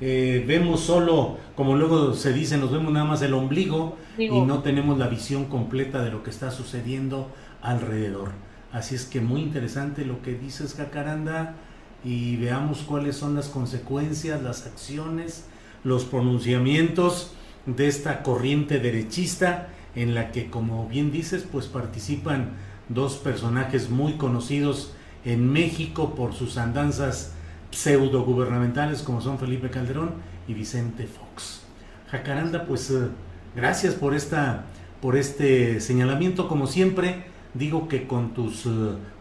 [0.00, 4.60] eh, vemos solo, como luego se dice, nos vemos nada más el ombligo y no
[4.60, 7.30] tenemos la visión completa de lo que está sucediendo
[7.60, 8.30] alrededor.
[8.72, 11.56] Así es que muy interesante lo que dices, Jacaranda,
[12.02, 15.46] y veamos cuáles son las consecuencias, las acciones,
[15.84, 17.34] los pronunciamientos
[17.66, 22.52] de esta corriente derechista en la que, como bien dices, pues participan
[22.88, 24.92] dos personajes muy conocidos
[25.24, 27.34] en México por sus andanzas
[27.70, 30.14] pseudo gubernamentales como son Felipe Calderón
[30.48, 31.62] y Vicente Fox.
[32.10, 33.08] Jacaranda, pues eh,
[33.54, 34.64] gracias por esta
[35.00, 36.48] por este señalamiento.
[36.48, 38.70] Como siempre digo que con tus eh,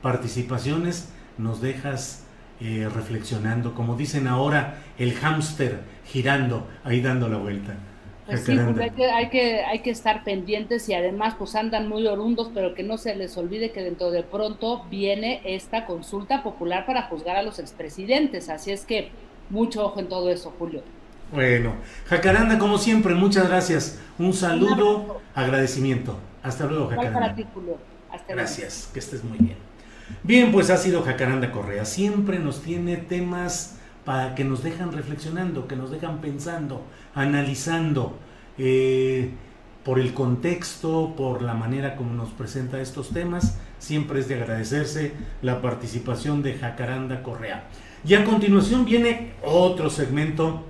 [0.01, 2.23] participaciones nos dejas
[2.59, 3.73] eh, reflexionando.
[3.73, 7.75] Como dicen ahora el hámster girando ahí dando la vuelta
[8.29, 11.89] pues sí, pues hay que, hay, que, hay que estar pendientes y además pues andan
[11.89, 16.43] muy orundos, pero que no se les olvide que dentro de pronto viene esta consulta
[16.43, 18.49] popular para juzgar a los expresidentes.
[18.49, 19.09] Así es que
[19.49, 20.83] mucho ojo en todo eso, Julio.
[21.31, 21.73] Bueno,
[22.07, 23.99] Jacaranda, como siempre, muchas gracias.
[24.17, 26.17] Un saludo, agradecimiento.
[26.43, 27.35] Hasta luego, Jacaranda.
[28.11, 29.57] Hasta gracias, que estés muy bien.
[30.23, 31.85] Bien, pues ha sido Jacaranda Correa.
[31.85, 33.78] Siempre nos tiene temas
[34.09, 36.81] para que nos dejan reflexionando, que nos dejan pensando,
[37.13, 38.17] analizando
[38.57, 39.29] eh,
[39.85, 43.59] por el contexto, por la manera como nos presenta estos temas.
[43.77, 45.11] Siempre es de agradecerse
[45.43, 47.67] la participación de Jacaranda Correa.
[48.03, 50.63] Y a continuación viene otro segmento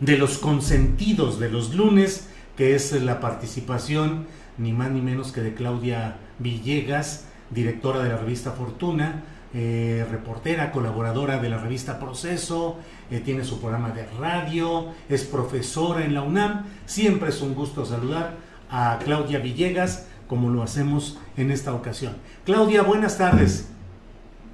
[0.00, 4.24] de los consentidos de los lunes, que es la participación
[4.56, 9.22] ni más ni menos que de Claudia Villegas, directora de la revista Fortuna,
[9.54, 12.76] eh, reportera, colaboradora de la revista Proceso,
[13.10, 16.64] eh, tiene su programa de radio, es profesora en la UNAM.
[16.86, 18.36] Siempre es un gusto saludar
[18.70, 22.16] a Claudia Villegas, como lo hacemos en esta ocasión.
[22.44, 23.68] Claudia, buenas tardes.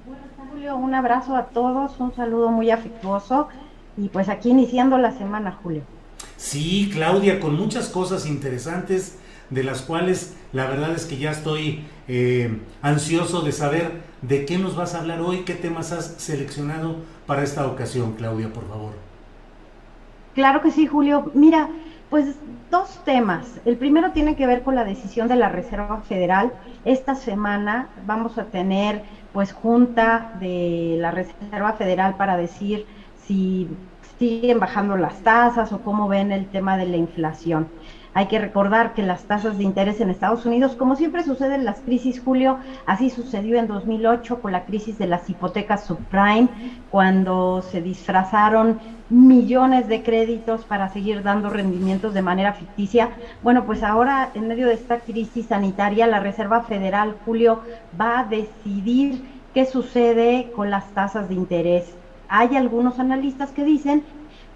[0.05, 0.75] Buenas tardes, Julio.
[0.75, 3.47] Un abrazo a todos, un saludo muy afectuoso
[3.95, 5.83] y pues aquí iniciando la semana, Julio.
[6.35, 9.17] Sí, Claudia, con muchas cosas interesantes
[9.49, 13.91] de las cuales la verdad es que ya estoy eh, ansioso de saber
[14.21, 18.51] de qué nos vas a hablar hoy, qué temas has seleccionado para esta ocasión, Claudia,
[18.51, 18.93] por favor.
[20.33, 21.31] Claro que sí, Julio.
[21.33, 21.69] Mira,
[22.09, 22.35] pues
[22.71, 23.59] dos temas.
[23.65, 26.53] El primero tiene que ver con la decisión de la Reserva Federal.
[26.85, 32.85] Esta semana vamos a tener pues junta de la Reserva Federal para decir
[33.25, 33.67] si
[34.17, 37.67] siguen bajando las tasas o cómo ven el tema de la inflación.
[38.19, 41.63] Hay que recordar que las tasas de interés en Estados Unidos, como siempre sucede en
[41.63, 46.49] las crisis, Julio, así sucedió en 2008 con la crisis de las hipotecas subprime,
[46.91, 48.77] cuando se disfrazaron
[49.09, 53.11] millones de créditos para seguir dando rendimientos de manera ficticia.
[53.41, 57.61] Bueno, pues ahora en medio de esta crisis sanitaria, la Reserva Federal, Julio,
[57.97, 61.95] va a decidir qué sucede con las tasas de interés.
[62.27, 64.03] Hay algunos analistas que dicen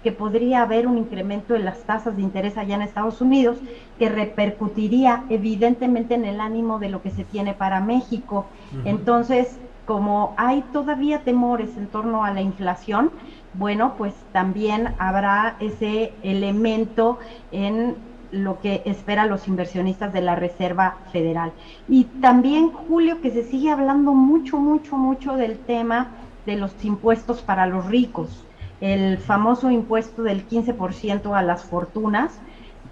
[0.04, 3.56] que podría haber un incremento en las tasas de interés allá en Estados Unidos
[3.98, 8.44] que repercutiría evidentemente en el ánimo de lo que se tiene para México.
[8.84, 13.10] Entonces, como hay todavía temores en torno a la inflación,
[13.54, 17.18] bueno, pues también habrá ese elemento
[17.50, 17.96] en
[18.30, 21.52] lo que esperan los inversionistas de la Reserva Federal.
[21.88, 26.08] Y también, Julio, que se sigue hablando mucho, mucho, mucho del tema
[26.44, 28.44] de los impuestos para los ricos
[28.84, 32.38] el famoso impuesto del 15% a las fortunas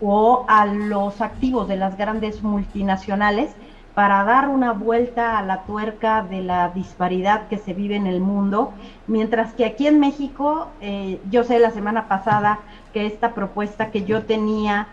[0.00, 3.54] o a los activos de las grandes multinacionales
[3.94, 8.20] para dar una vuelta a la tuerca de la disparidad que se vive en el
[8.22, 8.72] mundo,
[9.06, 12.60] mientras que aquí en México, eh, yo sé la semana pasada
[12.94, 14.88] que esta propuesta que yo tenía,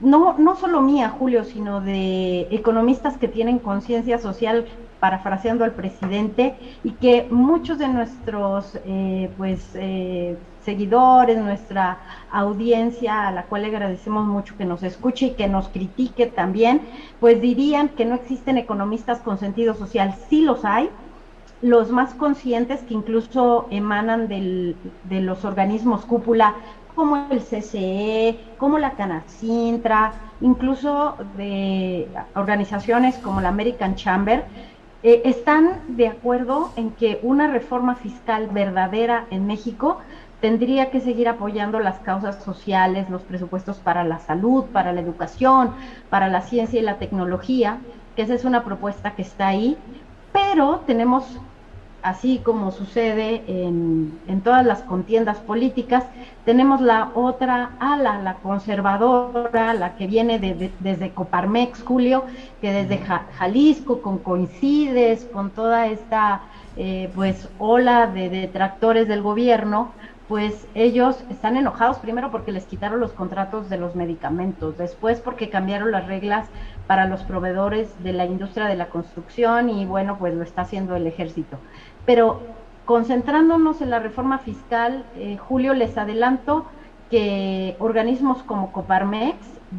[0.00, 4.64] no, no solo mía, Julio, sino de economistas que tienen conciencia social
[5.00, 11.98] parafraseando al presidente, y que muchos de nuestros eh, pues eh, seguidores, nuestra
[12.30, 16.82] audiencia, a la cual le agradecemos mucho que nos escuche y que nos critique también,
[17.18, 20.14] pues dirían que no existen economistas con sentido social.
[20.28, 20.90] Sí los hay,
[21.62, 26.54] los más conscientes que incluso emanan del, de los organismos cúpula,
[26.94, 34.44] como el CCE, como la Canacintra, incluso de organizaciones como la American Chamber,
[35.02, 39.98] eh, están de acuerdo en que una reforma fiscal verdadera en México
[40.40, 45.74] tendría que seguir apoyando las causas sociales, los presupuestos para la salud, para la educación,
[46.08, 47.80] para la ciencia y la tecnología,
[48.16, 49.76] que esa es una propuesta que está ahí,
[50.32, 51.40] pero tenemos,
[52.02, 56.04] así como sucede en, en todas las contiendas políticas,
[56.44, 62.24] tenemos la otra ala, la conservadora, la que viene desde Coparmex, Julio,
[62.60, 62.98] que desde
[63.38, 66.42] Jalisco, con coincides, con toda esta
[66.76, 69.92] eh, pues ola de detractores del gobierno,
[70.28, 75.50] pues ellos están enojados primero porque les quitaron los contratos de los medicamentos, después porque
[75.50, 76.46] cambiaron las reglas
[76.86, 80.94] para los proveedores de la industria de la construcción y bueno, pues lo está haciendo
[80.94, 81.58] el ejército.
[82.10, 82.40] Pero
[82.86, 86.66] concentrándonos en la reforma fiscal, eh, Julio, les adelanto
[87.08, 89.36] que organismos como Coparmex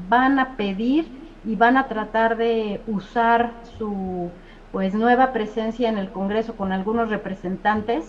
[0.07, 1.11] van a pedir
[1.43, 4.31] y van a tratar de usar su
[4.71, 8.05] pues nueva presencia en el Congreso con algunos representantes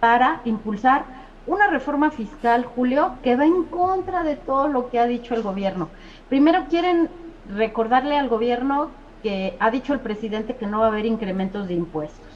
[0.00, 1.04] para impulsar
[1.46, 5.40] una reforma fiscal, Julio, que va en contra de todo lo que ha dicho el
[5.40, 5.88] gobierno.
[6.28, 7.08] Primero quieren
[7.48, 8.90] recordarle al gobierno
[9.22, 12.29] que ha dicho el presidente que no va a haber incrementos de impuestos,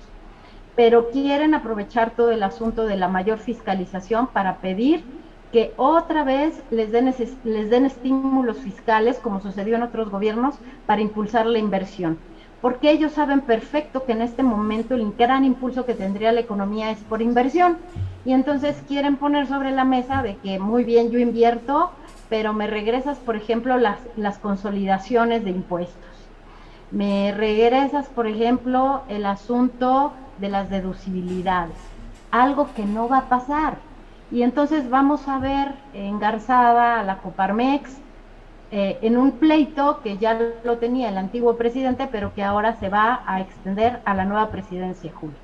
[0.76, 5.04] pero quieren aprovechar todo el asunto de la mayor fiscalización para pedir
[5.52, 7.14] que otra vez les den,
[7.44, 10.56] les den estímulos fiscales, como sucedió en otros gobiernos,
[10.86, 12.18] para impulsar la inversión
[12.64, 16.90] porque ellos saben perfecto que en este momento el gran impulso que tendría la economía
[16.90, 17.76] es por inversión.
[18.24, 21.90] Y entonces quieren poner sobre la mesa de que muy bien yo invierto,
[22.30, 26.08] pero me regresas, por ejemplo, las, las consolidaciones de impuestos.
[26.90, 31.76] Me regresas, por ejemplo, el asunto de las deducibilidades,
[32.30, 33.78] algo que no va a pasar.
[34.30, 37.98] Y entonces vamos a ver engarzada a la Coparmex,
[38.76, 42.88] eh, en un pleito que ya lo tenía el antiguo presidente, pero que ahora se
[42.88, 45.36] va a extender a la nueva presidencia, Julio.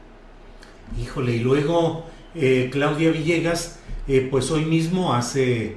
[1.01, 3.79] Híjole, y luego eh, Claudia Villegas,
[4.09, 5.77] eh, pues hoy mismo, hace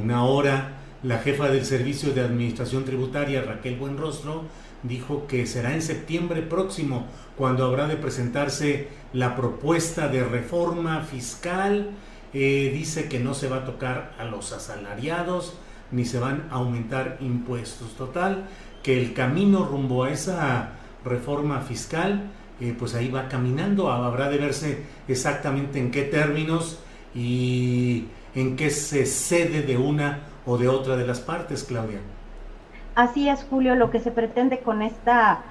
[0.00, 4.44] una hora, la jefa del Servicio de Administración Tributaria, Raquel Buenrostro,
[4.82, 7.06] dijo que será en septiembre próximo
[7.36, 11.90] cuando habrá de presentarse la propuesta de reforma fiscal.
[12.32, 15.54] dice que no se va a tocar a los asalariados,
[15.90, 17.94] ni se van a aumentar impuestos.
[17.96, 18.48] Total,
[18.82, 20.72] que el camino rumbo a esa
[21.04, 22.30] reforma fiscal,
[22.60, 26.78] eh, pues ahí va caminando, habrá de verse exactamente en qué términos
[27.14, 32.00] y en qué se cede de una o de otra de las partes, Claudia.
[32.94, 35.42] Así es, Julio, lo que se pretende con esta,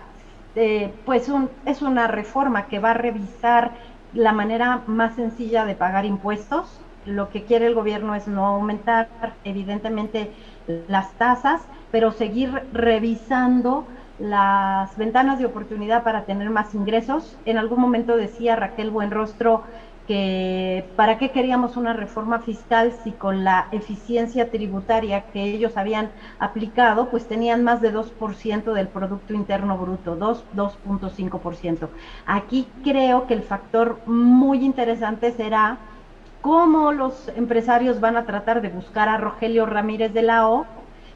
[0.55, 3.71] eh, pues un, es una reforma que va a revisar
[4.13, 9.09] la manera más sencilla de pagar impuestos, lo que quiere el gobierno es no aumentar
[9.43, 10.31] evidentemente
[10.87, 13.87] las tasas, pero seguir revisando
[14.19, 17.37] las ventanas de oportunidad para tener más ingresos.
[17.45, 19.63] En algún momento decía Raquel Buenrostro
[20.12, 26.12] que para qué queríamos una reforma fiscal si con la eficiencia tributaria que ellos habían
[26.38, 31.88] aplicado, pues tenían más de 2% del Producto Interno Bruto, 2, 2.5%.
[32.26, 35.78] Aquí creo que el factor muy interesante será
[36.41, 40.66] cómo los empresarios van a tratar de buscar a Rogelio Ramírez de la O,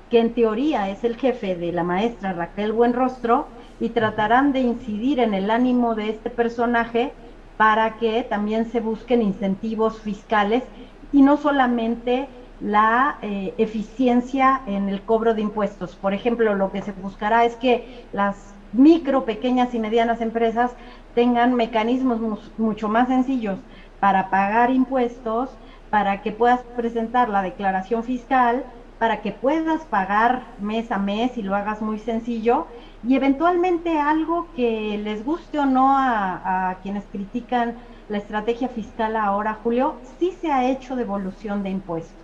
[0.09, 3.47] que en teoría es el jefe de la maestra Raquel Buenrostro,
[3.81, 7.11] y tratarán de incidir en el ánimo de este personaje
[7.57, 10.63] para que también se busquen incentivos fiscales
[11.11, 12.27] y no solamente
[12.59, 15.95] la eh, eficiencia en el cobro de impuestos.
[15.95, 20.71] Por ejemplo, lo que se buscará es que las micro, pequeñas y medianas empresas
[21.13, 22.19] tengan mecanismos
[22.57, 23.59] mucho más sencillos
[23.99, 25.49] para pagar impuestos,
[25.89, 28.65] para que puedas presentar la declaración fiscal,
[28.99, 32.67] para que puedas pagar mes a mes y lo hagas muy sencillo
[33.07, 37.75] y eventualmente algo que les guste o no a, quienes critican
[38.09, 42.15] la estrategia fiscal ahora, Julio, sí se ha hecho devolución de impuestos.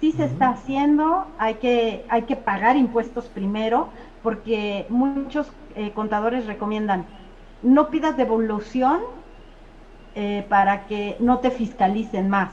[0.00, 3.88] Sí se está haciendo, hay que, hay que pagar impuestos primero,
[4.22, 7.04] porque muchos eh, contadores recomiendan
[7.62, 9.00] no pidas devolución
[10.14, 12.50] eh, para que no te fiscalicen más.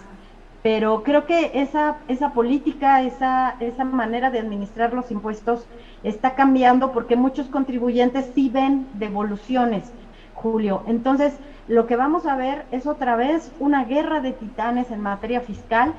[0.63, 5.65] Pero creo que esa, esa política, esa, esa manera de administrar los impuestos
[6.03, 9.91] está cambiando porque muchos contribuyentes sí ven devoluciones,
[10.35, 10.83] Julio.
[10.85, 11.37] Entonces,
[11.67, 15.93] lo que vamos a ver es otra vez una guerra de titanes en materia fiscal,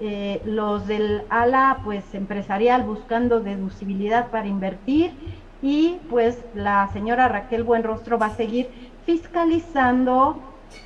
[0.00, 5.12] eh, los del ala pues empresarial buscando deducibilidad para invertir
[5.60, 8.68] y pues la señora Raquel Buenrostro va a seguir
[9.06, 10.40] fiscalizando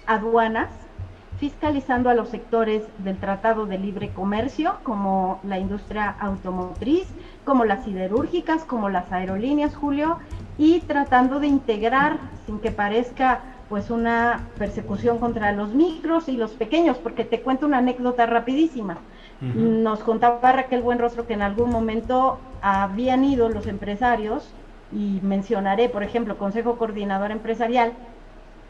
[0.07, 0.71] aduanas
[1.43, 7.09] fiscalizando a los sectores del Tratado de Libre Comercio, como la industria automotriz,
[7.45, 10.19] como las siderúrgicas, como las aerolíneas, Julio,
[10.57, 16.53] y tratando de integrar, sin que parezca pues una persecución contra los micros y los
[16.53, 18.99] pequeños, porque te cuento una anécdota rapidísima.
[19.41, 24.49] Nos contaba Raquel Buenrostro que en algún momento habían ido los empresarios,
[24.93, 27.95] y mencionaré, por ejemplo, Consejo Coordinador Empresarial,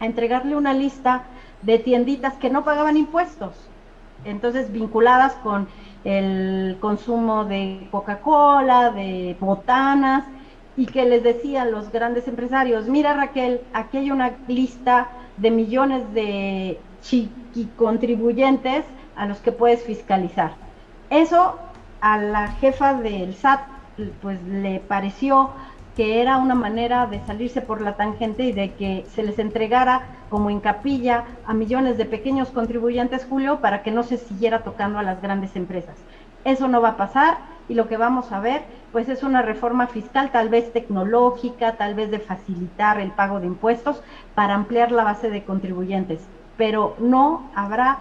[0.01, 1.25] a entregarle una lista
[1.63, 3.55] de tienditas que no pagaban impuestos,
[4.25, 5.69] entonces vinculadas con
[6.05, 10.25] el consumo de Coca-Cola, de botanas,
[10.77, 16.13] y que les decían los grandes empresarios, mira Raquel, aquí hay una lista de millones
[16.15, 16.81] de
[17.77, 18.85] contribuyentes
[19.17, 20.53] a los que puedes fiscalizar.
[21.11, 21.59] Eso
[22.01, 23.61] a la jefa del SAT
[24.23, 25.51] pues le pareció
[25.97, 30.03] que era una manera de salirse por la tangente y de que se les entregara
[30.31, 34.99] como en capilla a millones de pequeños contribuyentes, Julio, para que no se siguiera tocando
[34.99, 35.97] a las grandes empresas.
[36.45, 37.37] Eso no va a pasar
[37.69, 41.95] y lo que vamos a ver, pues es una reforma fiscal tal vez tecnológica, tal
[41.95, 44.03] vez de facilitar el pago de impuestos
[44.35, 46.21] para ampliar la base de contribuyentes,
[46.57, 47.99] pero no habrá,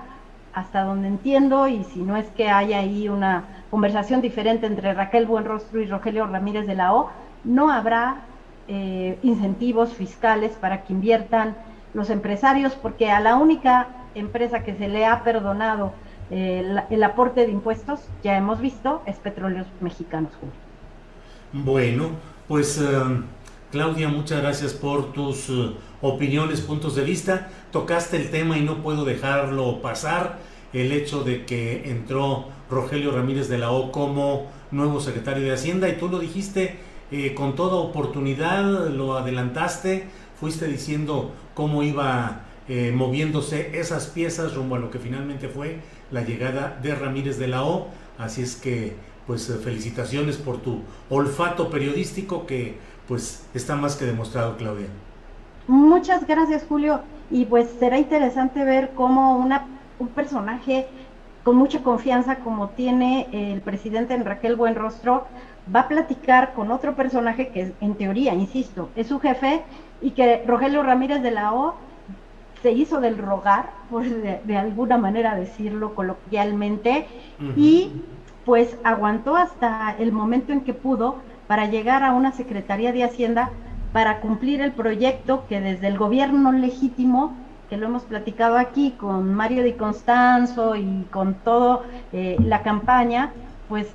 [0.54, 5.26] hasta donde entiendo, y si no es que haya ahí una conversación diferente entre Raquel
[5.26, 7.10] Buenrostro y Rogelio Ramírez de la O,
[7.44, 8.26] no habrá
[8.68, 11.56] eh, incentivos fiscales para que inviertan
[11.94, 15.94] los empresarios, porque a la única empresa que se le ha perdonado
[16.30, 20.32] eh, el, aporte de impuestos, ya hemos visto, es Petróleos Mexicanos.
[21.52, 22.12] Bueno,
[22.48, 22.86] pues eh,
[23.72, 25.52] Claudia, muchas gracias por tus
[26.02, 27.50] opiniones, puntos de vista.
[27.72, 30.40] Tocaste el tema y no puedo dejarlo pasar.
[30.72, 35.90] El hecho de que entró Rogelio Ramírez de la O como nuevo secretario de Hacienda
[35.90, 36.80] y tú lo dijiste,
[37.12, 40.06] eh, con toda oportunidad, lo adelantaste,
[40.40, 46.22] fuiste diciendo cómo iba eh, moviéndose esas piezas rumbo a lo que finalmente fue la
[46.22, 47.90] llegada de Ramírez de la O.
[48.18, 48.96] Así es que,
[49.28, 52.78] pues eh, felicitaciones por tu olfato periodístico que
[53.10, 54.88] pues está más que demostrado, Claudia.
[55.68, 57.02] Muchas gracias, Julio.
[57.30, 59.68] Y pues será interesante ver cómo una,
[60.00, 60.88] un personaje
[61.44, 65.26] con mucha confianza como tiene el presidente en Raquel Buenrostro
[65.74, 69.64] va a platicar con otro personaje que en teoría, insisto, es su jefe
[70.02, 71.76] y que Rogelio Ramírez de la O
[72.62, 77.08] se hizo del rogar, por de, alguna manera decirlo coloquialmente,
[77.56, 77.92] y
[78.46, 83.50] pues aguantó hasta el momento en que pudo para llegar a una Secretaría de Hacienda
[83.94, 87.36] para cumplir el proyecto que desde el gobierno legítimo,
[87.70, 91.82] que lo hemos platicado aquí con Mario Di Constanzo y con toda
[92.14, 93.32] eh, la campaña,
[93.70, 93.88] pues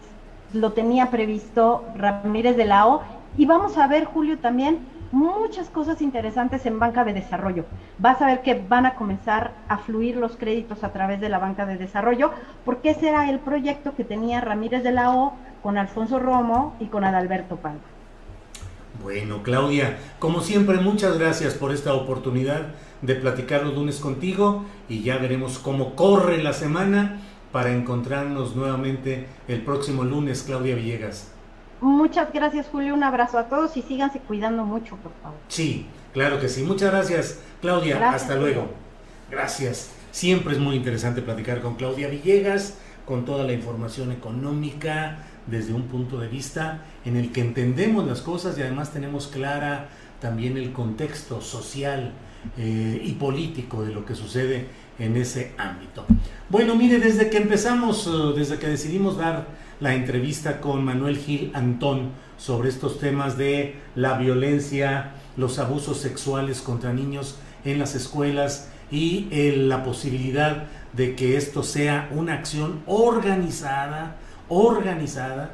[0.53, 3.03] lo tenía previsto Ramírez de la O.
[3.37, 4.79] Y vamos a ver, Julio, también
[5.13, 7.65] muchas cosas interesantes en banca de desarrollo.
[7.99, 11.39] Vas a ver que van a comenzar a fluir los créditos a través de la
[11.39, 12.31] banca de desarrollo,
[12.65, 16.87] porque ese era el proyecto que tenía Ramírez de la O con Alfonso Romo y
[16.87, 17.81] con Adalberto Palma.
[19.03, 22.69] Bueno, Claudia, como siempre, muchas gracias por esta oportunidad
[23.03, 27.21] de platicar los lunes contigo y ya veremos cómo corre la semana
[27.57, 31.29] para encontrarnos nuevamente el próximo lunes, Claudia Villegas.
[31.81, 32.93] Muchas gracias, Julio.
[32.93, 35.39] Un abrazo a todos y síganse cuidando mucho, por favor.
[35.49, 36.65] Sí, claro que sí.
[36.65, 38.11] Muchas gracias, Claudia.
[38.11, 38.69] Hasta luego.
[39.31, 39.91] Gracias.
[40.11, 42.77] Siempre es muy interesante platicar con Claudia Villegas,
[43.07, 48.21] con toda la información económica desde un punto de vista en el que entendemos las
[48.21, 49.89] cosas y además tenemos clara
[50.21, 52.13] también el contexto social
[52.59, 54.67] eh, y político de lo que sucede
[54.99, 56.05] en ese ámbito.
[56.49, 59.47] Bueno, mire, desde que empezamos, eh, desde que decidimos dar
[59.81, 66.61] la entrevista con Manuel Gil Antón sobre estos temas de la violencia, los abusos sexuales
[66.63, 74.17] contra niños en las escuelas y la posibilidad de que esto sea una acción organizada,
[74.49, 75.51] organizada,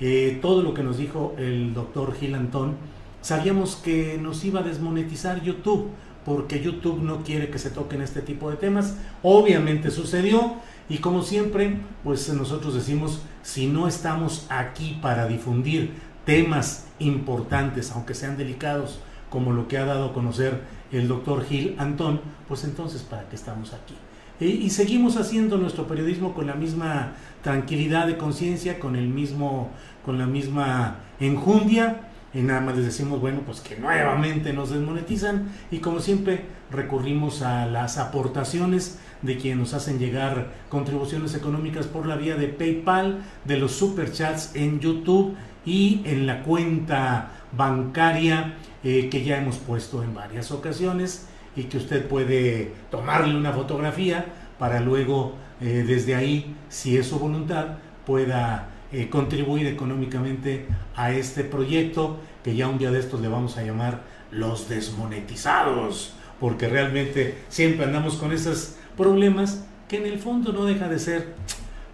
[0.00, 2.76] eh, todo lo que nos dijo el doctor Gil Antón,
[3.20, 5.90] sabíamos que nos iba a desmonetizar YouTube
[6.24, 8.96] porque YouTube no quiere que se toquen este tipo de temas.
[9.22, 10.56] Obviamente sucedió
[10.88, 15.92] y como siempre, pues nosotros decimos, si no estamos aquí para difundir
[16.24, 19.00] temas importantes, aunque sean delicados,
[19.30, 20.60] como lo que ha dado a conocer
[20.92, 23.94] el doctor Gil Antón, pues entonces, ¿para qué estamos aquí?
[24.40, 27.12] y seguimos haciendo nuestro periodismo con la misma
[27.42, 29.70] tranquilidad de conciencia, con el mismo,
[30.04, 32.08] con la misma enjundia.
[32.34, 37.42] Y nada más les decimos, bueno, pues que nuevamente nos desmonetizan y como siempre recurrimos
[37.42, 43.22] a las aportaciones de quienes nos hacen llegar contribuciones económicas por la vía de PayPal,
[43.44, 45.36] de los superchats en YouTube
[45.66, 51.76] y en la cuenta bancaria eh, que ya hemos puesto en varias ocasiones y que
[51.76, 54.24] usted puede tomarle una fotografía
[54.58, 57.76] para luego eh, desde ahí, si es su voluntad,
[58.06, 63.56] pueda eh, contribuir económicamente a este proyecto que ya un día de estos le vamos
[63.56, 70.52] a llamar los desmonetizados, porque realmente siempre andamos con esos problemas que en el fondo
[70.52, 71.34] no deja de ser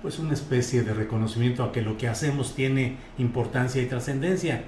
[0.03, 4.65] pues una especie de reconocimiento a que lo que hacemos tiene importancia y trascendencia.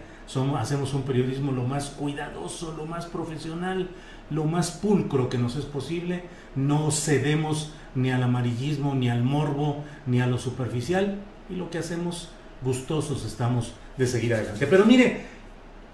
[0.58, 3.88] hacemos un periodismo lo más cuidadoso, lo más profesional,
[4.30, 6.24] lo más pulcro que nos es posible,
[6.54, 11.18] no cedemos ni al amarillismo, ni al morbo, ni a lo superficial,
[11.50, 12.28] y lo que hacemos
[12.62, 14.66] gustosos estamos de seguir adelante.
[14.66, 15.22] Pero mire,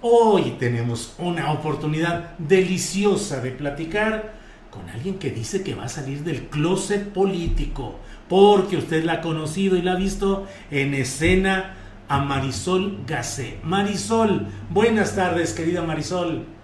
[0.00, 4.34] hoy tenemos una oportunidad deliciosa de platicar
[4.70, 7.96] con alguien que dice que va a salir del closet político,
[8.28, 11.76] porque usted la ha conocido y la ha visto en escena
[12.08, 13.58] a Marisol Gacé.
[13.62, 16.55] Marisol, buenas tardes, querida Marisol.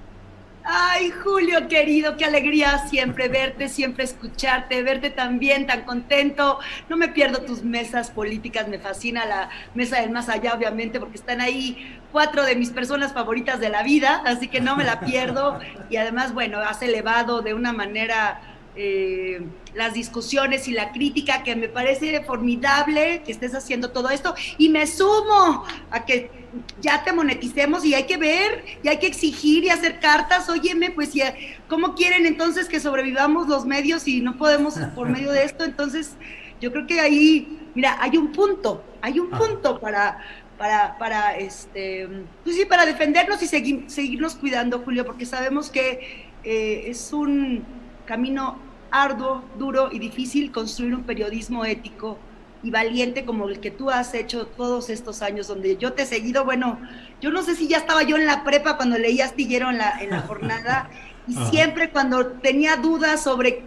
[0.64, 6.60] Ay, Julio querido, qué alegría siempre verte, siempre escucharte, verte tan bien, tan contento.
[6.88, 11.16] No me pierdo tus mesas políticas, me fascina la mesa del más allá, obviamente, porque
[11.16, 15.00] están ahí cuatro de mis personas favoritas de la vida, así que no me la
[15.00, 15.58] pierdo.
[15.90, 18.40] Y además, bueno, has elevado de una manera
[18.76, 19.44] eh,
[19.74, 24.34] las discusiones y la crítica, que me parece formidable que estés haciendo todo esto.
[24.58, 26.41] Y me sumo a que
[26.80, 30.48] ya te moneticemos y hay que ver, y hay que exigir y hacer cartas.
[30.48, 31.34] Óyeme, pues, ya,
[31.68, 35.64] ¿cómo quieren entonces que sobrevivamos los medios y no podemos por medio de esto?
[35.64, 36.16] Entonces,
[36.60, 39.38] yo creo que ahí, mira, hay un punto, hay un ah.
[39.38, 40.18] punto para,
[40.58, 42.08] para, para, este,
[42.44, 47.64] pues sí, para defendernos y seguir, seguirnos cuidando, Julio, porque sabemos que eh, es un
[48.06, 48.58] camino
[48.90, 52.18] arduo, duro y difícil construir un periodismo ético
[52.62, 56.06] y valiente como el que tú has hecho todos estos años, donde yo te he
[56.06, 56.78] seguido, bueno,
[57.20, 59.98] yo no sé si ya estaba yo en la prepa cuando leí Astillero en la,
[60.00, 60.88] en la jornada,
[61.26, 63.62] y siempre cuando tenía dudas sobre,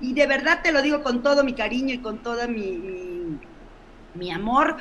[0.00, 3.38] y de verdad te lo digo con todo mi cariño y con todo mi, mi,
[4.14, 4.76] mi amor,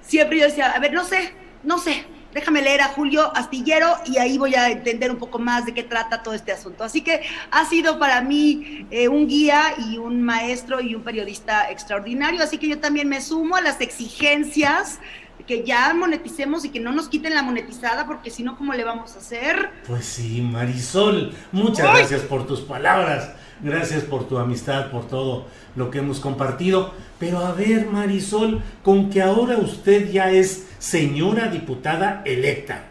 [0.00, 1.32] siempre yo decía, a ver, no sé,
[1.62, 5.66] no sé, déjame leer a Julio Astillero y ahí voy a entender un poco más
[5.66, 6.84] de qué trata todo este asunto.
[6.84, 11.70] Así que ha sido para mí eh, un guía y un maestro y un periodista
[11.70, 14.98] extraordinario, así que yo también me sumo a las exigencias
[15.46, 18.84] que ya moneticemos y que no nos quiten la monetizada, porque si no, ¿cómo le
[18.84, 19.70] vamos a hacer?
[19.86, 25.90] Pues sí, Marisol, muchas gracias por tus palabras, gracias por tu amistad, por todo lo
[25.90, 26.92] que hemos compartido.
[27.18, 32.84] Pero a ver, Marisol, con que ahora usted ya es señora diputada electa.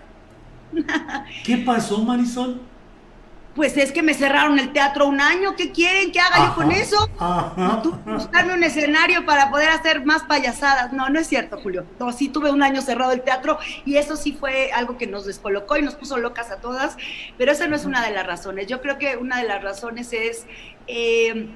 [1.44, 2.60] ¿Qué pasó, Marisol?
[3.56, 5.56] Pues es que me cerraron el teatro un año.
[5.56, 7.10] ¿Qué quieren que haga yo con eso?
[8.06, 10.92] buscarme un escenario para poder hacer más payasadas.
[10.92, 11.86] No, no es cierto, Julio.
[11.98, 15.26] No, sí tuve un año cerrado el teatro y eso sí fue algo que nos
[15.26, 16.98] descolocó y nos puso locas a todas.
[17.38, 18.68] Pero esa no es una de las razones.
[18.68, 20.46] Yo creo que una de las razones es
[20.88, 21.48] eh,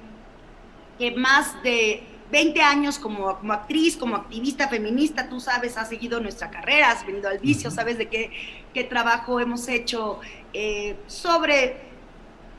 [0.97, 6.19] que más de 20 años como, como actriz, como activista feminista, tú sabes, has seguido
[6.19, 8.31] nuestra carrera, has venido al vicio, sabes de qué,
[8.73, 10.19] qué trabajo hemos hecho
[10.53, 11.88] eh, sobre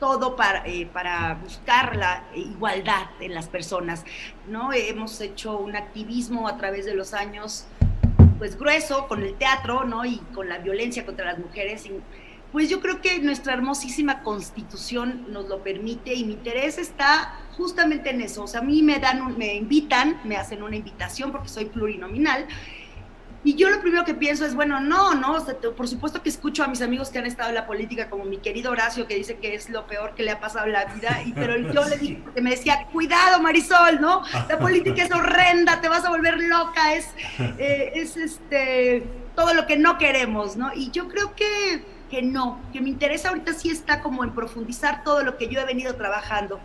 [0.01, 4.03] todo para, eh, para buscar la igualdad en las personas,
[4.47, 4.73] ¿no?
[4.73, 7.65] Hemos hecho un activismo a través de los años,
[8.39, 10.03] pues grueso, con el teatro, ¿no?
[10.03, 11.87] Y con la violencia contra las mujeres.
[12.51, 18.09] pues yo creo que nuestra hermosísima constitución nos lo permite y mi interés está justamente
[18.09, 18.43] en eso.
[18.43, 22.47] O sea, a mí me dan, me invitan, me hacen una invitación porque soy plurinominal.
[23.43, 25.43] Y yo lo primero que pienso es, bueno, no, no,
[25.75, 28.37] por supuesto que escucho a mis amigos que han estado en la política, como mi
[28.37, 31.23] querido Horacio, que dice que es lo peor que le ha pasado en la vida,
[31.25, 34.21] y, pero yo le dije, porque me decía, cuidado Marisol, ¿no?
[34.47, 37.09] La política es horrenda, te vas a volver loca, es,
[37.57, 39.03] eh, es este,
[39.35, 40.71] todo lo que no queremos, ¿no?
[40.75, 45.03] Y yo creo que, que no, que mi interés ahorita sí está como en profundizar
[45.03, 46.59] todo lo que yo he venido trabajando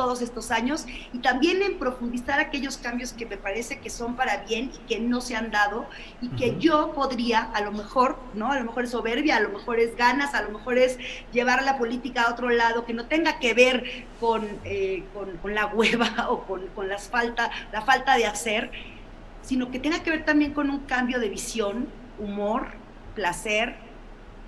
[0.00, 4.38] todos estos años y también en profundizar aquellos cambios que me parece que son para
[4.44, 5.84] bien y que no se han dado
[6.22, 8.50] y que yo podría, a lo mejor, ¿no?
[8.50, 10.96] A lo mejor es soberbia, a lo mejor es ganas, a lo mejor es
[11.34, 15.66] llevar la política a otro lado que no tenga que ver con, eh, con, la
[15.66, 18.70] hueva o con, con las falta, la falta de hacer,
[19.42, 22.68] sino que tenga que ver también con un cambio de visión, humor,
[23.14, 23.76] placer,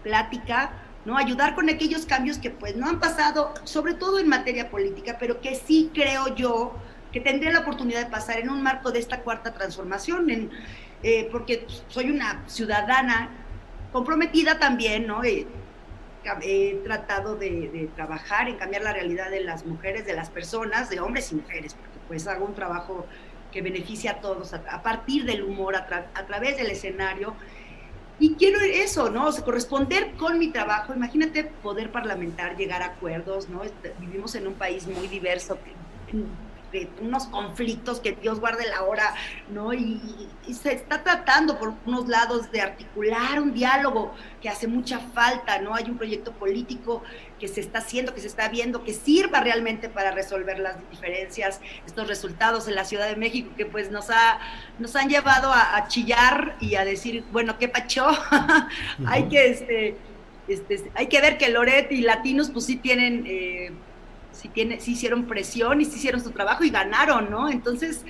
[0.03, 0.73] plática,
[1.05, 1.17] ¿no?
[1.17, 5.41] Ayudar con aquellos cambios que pues no han pasado, sobre todo en materia política, pero
[5.41, 6.75] que sí creo yo
[7.13, 10.51] que tendría la oportunidad de pasar en un marco de esta cuarta transformación, en,
[11.03, 13.31] eh, porque soy una ciudadana
[13.93, 15.23] comprometida también, ¿no?
[15.23, 15.47] Eh,
[16.43, 21.01] he tratado de, trabajar en cambiar la realidad de las mujeres, de las personas, de
[21.01, 23.07] hombres y mujeres, porque pues hago un trabajo
[23.51, 27.35] que beneficia a todos a, partir del humor, a, a, través del escenario.
[28.23, 29.27] Y quiero eso, ¿no?
[29.27, 30.95] O sea, corresponder con mi trabajo.
[30.95, 33.65] Imagínate poder parlamentar, llegar a acuerdos, ¿no?
[33.65, 35.59] Este, vivimos en un país muy diverso,
[36.73, 39.15] de unos conflictos que Dios guarde la hora,
[39.51, 39.73] ¿no?
[39.73, 40.01] Y,
[40.53, 45.75] se está tratando por unos lados de articular un diálogo que hace mucha falta, ¿no?
[45.75, 47.03] Hay un proyecto político
[47.39, 51.61] que se está haciendo, que se está viendo, que sirva realmente para resolver las diferencias,
[51.87, 54.41] estos resultados en la Ciudad de México que pues nos, ha,
[54.79, 58.09] nos han llevado a, chillar y a decir, bueno, ¿qué pacho?
[59.07, 59.51] hay que...
[59.51, 59.97] Este,
[60.49, 63.71] este, hay que ver que Loret y Latinos pues sí tienen eh,
[64.43, 67.49] si, tiene, si hicieron presión y si hicieron su trabajo y ganaron, ¿no?
[67.49, 68.05] Entonces,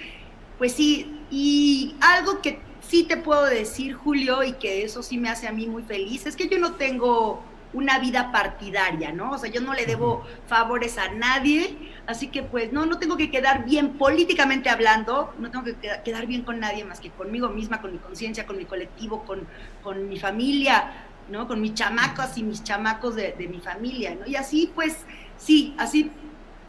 [0.56, 5.28] pues sí, y algo que sí te puedo decir, Julio, y que eso sí me
[5.28, 7.42] hace a mí muy feliz, es que yo no tengo
[7.74, 9.32] una vida partidaria, ¿no?
[9.32, 11.76] O sea, yo no le debo favores a nadie,
[12.06, 16.26] así que pues no, no tengo que quedar bien políticamente hablando, no tengo que quedar
[16.26, 19.46] bien con nadie más que conmigo misma, con mi conciencia, con mi colectivo, con,
[19.82, 20.92] con mi familia,
[21.30, 21.46] ¿no?
[21.46, 24.26] Con mis chamacos y mis chamacos de, de mi familia, ¿no?
[24.26, 24.98] Y así pues
[25.38, 26.10] sí, así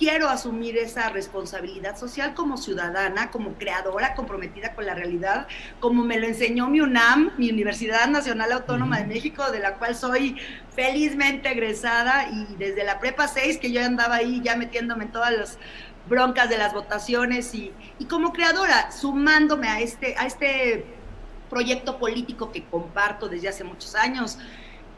[0.03, 5.47] quiero asumir esa responsabilidad social como ciudadana, como creadora comprometida con la realidad,
[5.79, 9.95] como me lo enseñó mi UNAM, mi Universidad Nacional Autónoma de México, de la cual
[9.95, 10.35] soy
[10.75, 15.31] felizmente egresada y desde la prepa 6 que yo andaba ahí ya metiéndome en todas
[15.31, 15.57] las
[16.09, 20.83] broncas de las votaciones y, y como creadora, sumándome a este, a este
[21.49, 24.37] proyecto político que comparto desde hace muchos años,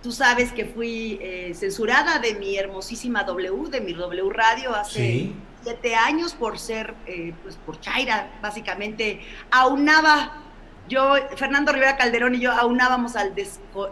[0.06, 5.32] Tú sabes que fui eh, censurada de mi hermosísima W, de mi W Radio hace
[5.64, 9.22] siete años por ser, eh, pues por Chaira, básicamente.
[9.50, 10.44] Aunaba,
[10.88, 13.34] yo, Fernando Rivera Calderón y yo aunábamos al,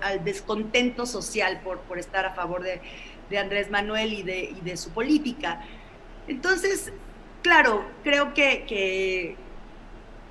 [0.03, 2.79] al descontento social por, por estar a favor de,
[3.31, 5.63] de Andrés Manuel y de, y de su política.
[6.27, 6.93] Entonces,
[7.41, 9.35] claro, creo que, que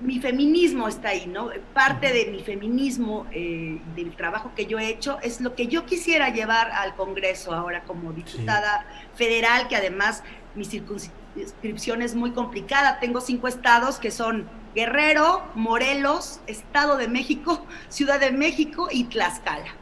[0.03, 1.51] mi feminismo está ahí, ¿no?
[1.73, 5.87] Parte de mi feminismo, eh, del trabajo que yo he hecho, es lo que yo
[5.87, 10.23] quisiera llevar al Congreso ahora como diputada federal, que además
[10.55, 12.99] mi circunscripción es muy complicada.
[13.01, 19.75] Tengo cinco estados que son Guerrero, Morelos, Estado de México, Ciudad de México y Tlaxcala.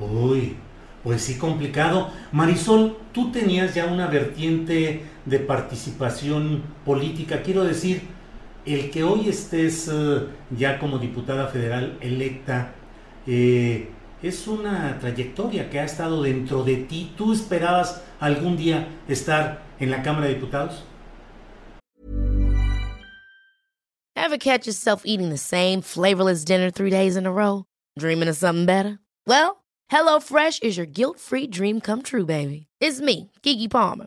[0.00, 0.56] Uy,
[1.04, 2.10] pues sí, complicado.
[2.32, 8.02] Marisol, tú tenías ya una vertiente de participación política, quiero decir,
[8.66, 10.26] el que hoy estés eh,
[10.56, 12.72] ya como diputada federal electa
[13.26, 13.88] eh,
[14.22, 17.12] es una trayectoria que ha estado dentro de ti.
[17.16, 20.82] ¿Tú esperabas algún día estar en la Cámara de Diputados?
[24.14, 27.64] Ever catch yourself eating the same flavorless dinner three days in a row?
[27.98, 28.98] Dreaming of something better?
[29.26, 32.66] Well, HelloFresh is your guilt-free dream come true, baby.
[32.80, 34.06] It's me, Kiki Palmer.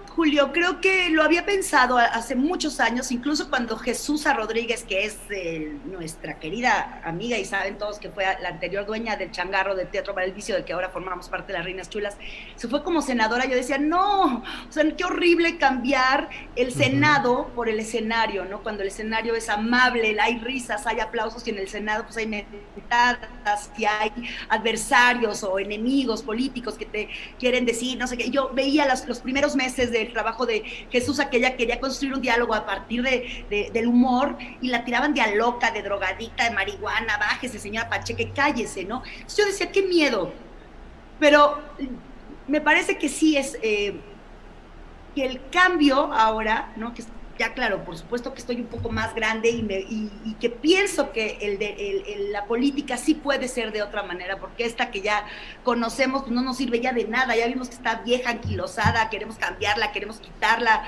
[0.15, 5.17] Julio, creo que lo había pensado hace muchos años, incluso cuando Jesús Rodríguez, que es
[5.29, 9.87] eh, nuestra querida amiga y saben todos que fue la anterior dueña del changarro del
[9.87, 12.17] Teatro para el Vicio, del que ahora formamos parte de las Reinas Chulas,
[12.57, 17.69] se fue como senadora, yo decía, no, o sea, qué horrible cambiar el Senado por
[17.69, 18.63] el escenario, ¿no?
[18.63, 22.27] Cuando el escenario es amable, hay risas, hay aplausos y en el Senado pues hay
[22.27, 24.11] metadas, y hay
[24.49, 27.09] adversarios o enemigos políticos que te
[27.39, 28.29] quieren decir, no sé qué.
[28.29, 32.53] Yo veía los primeros meses de el trabajo de Jesús, aquella quería construir un diálogo
[32.53, 37.17] a partir de, del humor y la tiraban de a loca, de drogadita, de marihuana,
[37.17, 39.03] bájese, señora Pacheque, cállese, ¿no?
[39.05, 40.33] Entonces yo decía, qué miedo.
[41.19, 41.59] Pero
[42.47, 43.99] me parece que sí es, eh,
[45.15, 46.93] que el cambio ahora, ¿no?
[46.93, 47.03] Que,
[47.41, 51.57] ya claro, por supuesto que estoy un poco más grande y, que pienso que
[52.31, 55.25] la política sí puede ser de otra manera, porque esta que ya
[55.63, 59.37] conocemos pues no nos sirve ya de nada, ya vimos que está vieja, anquilosada, queremos
[59.37, 60.83] cambiarla, queremos quitarla,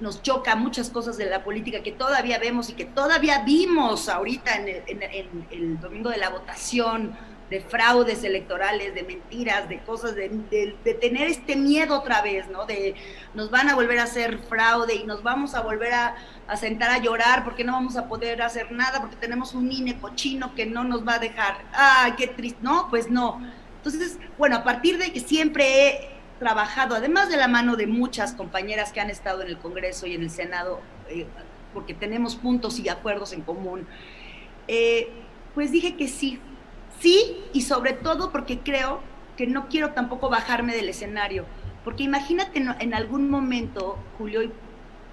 [0.00, 4.56] nos choca muchas cosas de la política que todavía vemos y que todavía vimos ahorita
[4.56, 5.02] en
[5.50, 7.16] el domingo de la votación,
[7.50, 12.66] de fraudes electorales, de mentiras, de cosas, de, tener este miedo otra vez, ¿no?
[12.66, 12.94] De
[13.34, 16.16] nos van a volver a hacer fraude y nos vamos a volver a,
[16.56, 20.54] sentar a llorar porque no vamos a poder hacer nada porque tenemos un INE cochino
[20.54, 21.58] que no nos va a dejar.
[21.72, 22.58] ¡Ay, qué triste!
[22.62, 23.40] No, pues no.
[23.78, 28.32] Entonces, bueno, a partir de que siempre he trabajado, además de la mano de muchas
[28.34, 31.26] compañeras que han estado en el Congreso y en el Senado, eh,
[31.72, 33.86] porque tenemos puntos y acuerdos en común,
[34.66, 35.10] eh,
[35.54, 36.38] pues dije que sí,
[37.00, 39.00] Sí, y sobre todo porque creo
[39.36, 41.46] que no quiero tampoco bajarme del escenario.
[41.84, 44.52] Porque imagínate en, algún momento, Julio,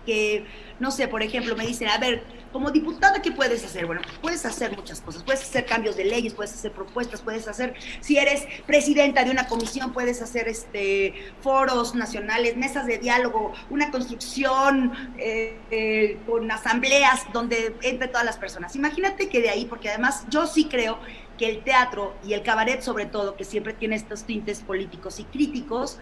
[0.05, 0.45] que,
[0.79, 3.85] no sé, por ejemplo, me dicen, a ver, como diputada, ¿qué puedes hacer?
[3.85, 7.75] Bueno, puedes hacer muchas cosas, puedes hacer cambios de leyes, puedes hacer propuestas, puedes hacer,
[8.01, 13.91] si eres presidenta de una comisión, puedes hacer este, foros nacionales, mesas de diálogo, una
[13.91, 18.75] construcción eh, eh, con asambleas donde entre todas las personas.
[18.75, 20.99] Imagínate que de ahí, porque además yo sí creo
[21.37, 25.23] que el teatro y el cabaret sobre todo, que siempre tiene estos tintes políticos y
[25.25, 25.99] críticos,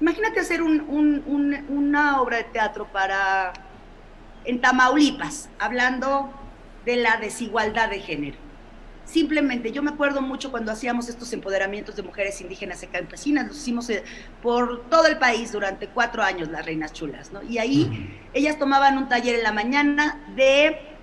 [0.00, 3.52] imagínate hacer una obra de teatro para
[4.44, 6.30] en Tamaulipas, hablando
[6.84, 8.36] de la desigualdad de género.
[9.04, 13.58] Simplemente, yo me acuerdo mucho cuando hacíamos estos empoderamientos de mujeres indígenas y campesinas, los
[13.58, 14.02] hicimos eh,
[14.42, 17.42] por todo el país durante cuatro años, las reinas chulas, ¿no?
[17.42, 20.93] Y ahí ellas tomaban un taller en la mañana de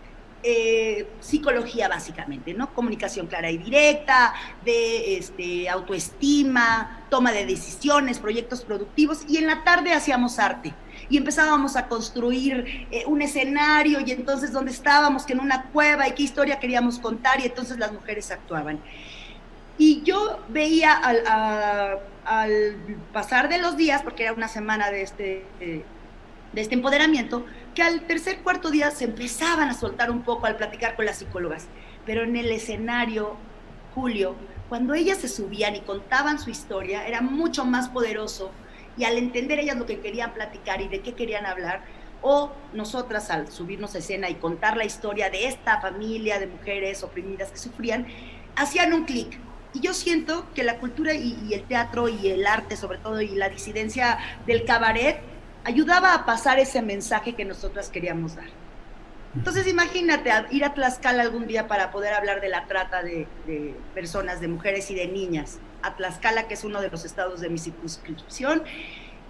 [0.43, 2.73] eh, psicología básicamente, ¿no?
[2.73, 4.33] Comunicación clara y directa,
[4.65, 10.73] de este, autoestima, toma de decisiones, proyectos productivos y en la tarde hacíamos arte
[11.09, 16.07] y empezábamos a construir eh, un escenario y entonces dónde estábamos, que en una cueva
[16.07, 18.79] y qué historia queríamos contar y entonces las mujeres actuaban.
[19.77, 22.77] Y yo veía al,
[23.13, 25.43] pasar de los días, porque era una semana de este,
[26.53, 30.57] de este empoderamiento, que al tercer, cuarto día se empezaban a soltar un poco al
[30.57, 31.67] platicar con las psicólogas.
[32.05, 33.35] Pero en el escenario,
[33.95, 34.35] Julio,
[34.69, 38.51] cuando ellas se subían y contaban su historia, era mucho más poderoso
[38.97, 41.81] y al entender ellas lo que querían platicar y de qué querían hablar,
[42.21, 47.03] o nosotras al subirnos a escena y contar la historia de esta familia de mujeres
[47.03, 48.07] oprimidas que sufrían,
[48.55, 49.39] hacían un clic.
[49.73, 53.21] Y yo siento que la cultura y, y, el teatro y el arte, sobre todo,
[53.21, 55.21] y la disidencia del cabaret,
[55.63, 58.47] ayudaba a pasar ese mensaje que nosotras queríamos dar.
[59.35, 63.27] Entonces imagínate ir a Tlaxcala algún día para poder hablar de la trata de,
[63.93, 65.59] personas, de mujeres y de niñas.
[65.83, 68.63] A Tlaxcala, que es uno de los estados de mi circunscripción,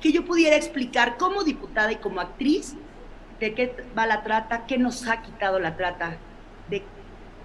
[0.02, 2.74] que yo pudiera explicar como diputada y como actriz
[3.40, 6.18] de qué va la trata, qué nos ha quitado la trata,
[6.70, 6.84] de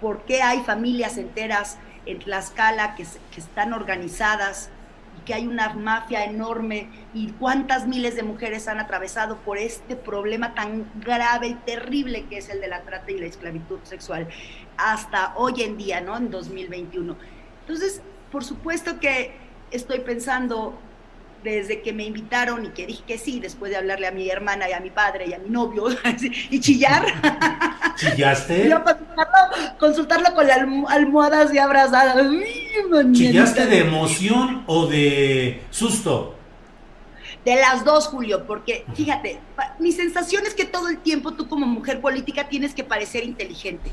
[0.01, 1.77] por qué hay familias enteras
[2.07, 4.71] en Tlaxcala que, que están organizadas
[5.27, 10.55] que hay una mafia enorme y cuántas miles de mujeres han atravesado por este problema
[10.55, 14.29] tan grave y terrible que es el de la trata y la esclavitud sexual
[14.77, 16.15] hasta hoy en día, ¿no?
[16.15, 17.17] En 2021.
[17.61, 18.01] Entonces,
[18.31, 19.33] por supuesto que
[19.69, 20.79] estoy pensando
[21.43, 24.69] desde que me invitaron y que dije que sí, después de hablarle a mi hermana
[24.69, 25.87] y a mi padre y a mi novio
[26.49, 27.05] y chillar.
[27.97, 28.69] ¿Chillaste?
[28.69, 30.59] consultarlo, consultarlo, con las
[30.89, 32.27] almohadas y abrazadas.
[33.13, 36.35] ¿Chillaste de emoción o de susto?
[37.45, 39.39] De las dos, Julio, porque fíjate,
[39.79, 43.89] mi sensación es que todo el tiempo tú como mujer política tienes que parecer inteligente.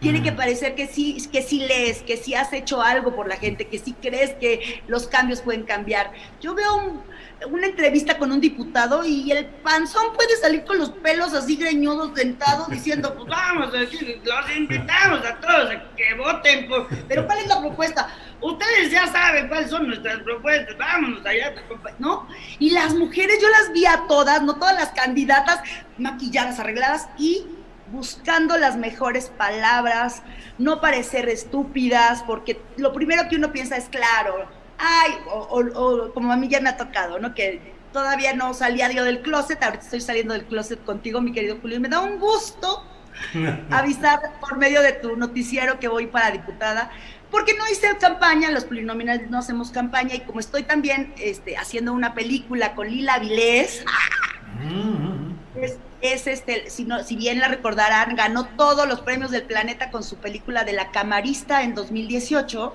[0.00, 3.36] Tiene que parecer que sí, que sí lees, que sí has hecho algo por la
[3.36, 6.12] gente, que sí crees que los cambios pueden cambiar.
[6.40, 7.02] Yo veo
[7.50, 12.14] una entrevista con un diputado y el panzón puede salir con los pelos así greñudos,
[12.14, 16.68] dentados, diciendo, pues vamos, los invitamos a todos a que voten.
[16.68, 16.88] Por...
[17.06, 18.08] Pero ¿cuál es la propuesta?
[18.40, 21.54] Ustedes ya saben cuáles son nuestras propuestas, vámonos allá,
[21.98, 22.28] ¿no?
[22.60, 25.60] Y las mujeres, yo las vi a todas, no todas las candidatas
[25.96, 27.46] maquilladas, arregladas y
[27.92, 30.22] buscando las mejores palabras,
[30.58, 34.46] no parecer estúpidas, porque lo primero que uno piensa es claro,
[34.78, 37.34] ay, o, como a mí ya me ha tocado, ¿no?
[37.34, 41.58] Que todavía no salía yo del closet, ahorita estoy saliendo del closet contigo, mi querido
[41.60, 42.84] Julio, y me da un gusto
[43.70, 46.90] avisar por medio de tu noticiero que voy para diputada,
[47.30, 51.92] porque no hice campaña, los plurinominales no hacemos campaña, y como estoy también este, haciendo
[51.92, 53.84] una película con Lila Vilés,
[54.62, 55.58] mm.
[55.60, 59.90] es, es este, si, no, si bien la recordarán, ganó todos los premios del planeta
[59.90, 62.74] con su película de la camarista en 2018.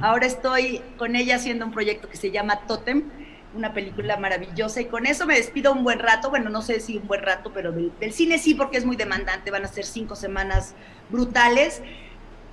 [0.00, 3.10] Ahora estoy con ella haciendo un proyecto que se llama Totem,
[3.54, 6.98] una película maravillosa y con eso me despido un buen rato, bueno, no sé si
[6.98, 10.14] un buen rato, pero del, cine sí porque es muy demandante, van a ser cinco
[10.14, 10.74] semanas
[11.10, 11.82] brutales,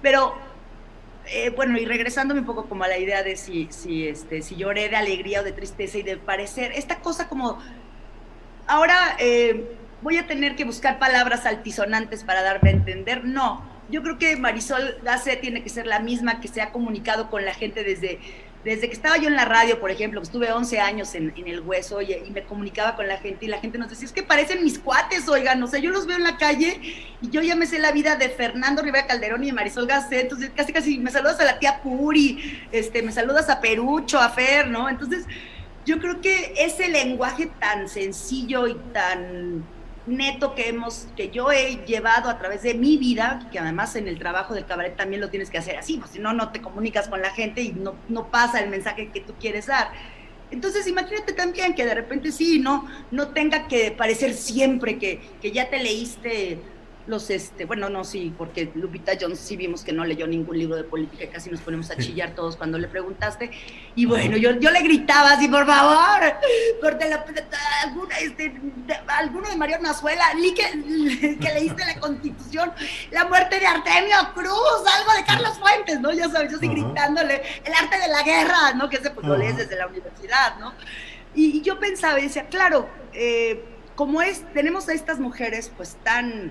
[0.01, 0.33] pero
[1.27, 4.55] eh, bueno, y regresándome un poco como a la idea de si, si, este, si
[4.55, 7.59] lloré de alegría o de tristeza y de parecer, esta cosa como,
[8.67, 14.03] ahora eh, voy a tener que buscar palabras altisonantes para darme a entender, no, yo
[14.03, 17.53] creo que Marisol Gase tiene que ser la misma que se ha comunicado con la
[17.53, 18.19] gente desde
[18.63, 22.01] desde que estaba yo en la radio, por ejemplo, estuve 11 años en, el hueso
[22.01, 24.79] y, me comunicaba con la gente y la gente nos decía, es que parecen mis
[24.79, 26.79] cuates, oigan, o sea, yo los veo en la calle
[27.21, 30.23] y yo ya me sé la vida de Fernando Rivera Calderón y de Marisol Gasset,
[30.23, 34.29] entonces casi casi me saludas a la tía Puri, este, me saludas a Perucho, a
[34.29, 34.89] Fer, ¿no?
[34.89, 35.25] Entonces,
[35.85, 39.63] yo creo que ese lenguaje tan sencillo y tan
[40.17, 44.07] neto que hemos, que yo he llevado a través de mi vida, que además en
[44.07, 46.61] el trabajo del cabaret también lo tienes que hacer así, pues si no, no te
[46.61, 49.91] comunicas con la gente y no, no pasa el mensaje que tú quieres dar.
[50.51, 55.51] Entonces imagínate también que de repente sí, no, no tenga que parecer siempre que, que
[55.51, 56.59] ya te leíste
[57.09, 60.75] los, este, bueno, no, sí, porque Lupita Jones sí vimos que no leyó ningún libro
[60.75, 63.49] de política y casi nos ponemos a chillar todos cuando le preguntaste.
[63.95, 66.35] Y bueno, yo, yo le gritaba así, por favor,
[66.79, 67.25] porque la,
[67.83, 68.49] alguna, este,
[68.85, 70.23] de, alguno de Mario Nazuela,
[70.55, 72.71] que, que leíste la Constitución,
[73.09, 76.13] la muerte de Artemio Cruz, algo de Carlos Fuentes, ¿no?
[76.13, 78.87] Ya sabes, yo estoy gritándole, el arte de la guerra, ¿no?
[78.87, 80.75] Que ese pues lo lees desde la universidad, ¿no?
[81.33, 83.63] Y, y yo pensaba y decía, claro, eh,
[83.99, 86.49] como es, tenemos a estas mujeres pues tan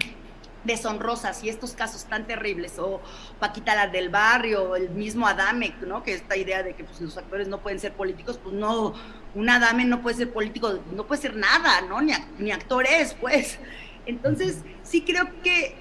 [0.69, 3.01] deshonrosas y estos casos tan terribles, o
[3.41, 6.05] Paquita la del barrio, el mismo Adame, ¿no?
[6.05, 8.95] Que esta idea de que pues, los actores no pueden ser políticos, pues no,
[9.35, 12.01] un Adame no puede ser político, no puede ser nada, ¿no?
[12.01, 13.59] Ni, ni actor es, pues.
[14.07, 15.75] Entonces, sí creo que,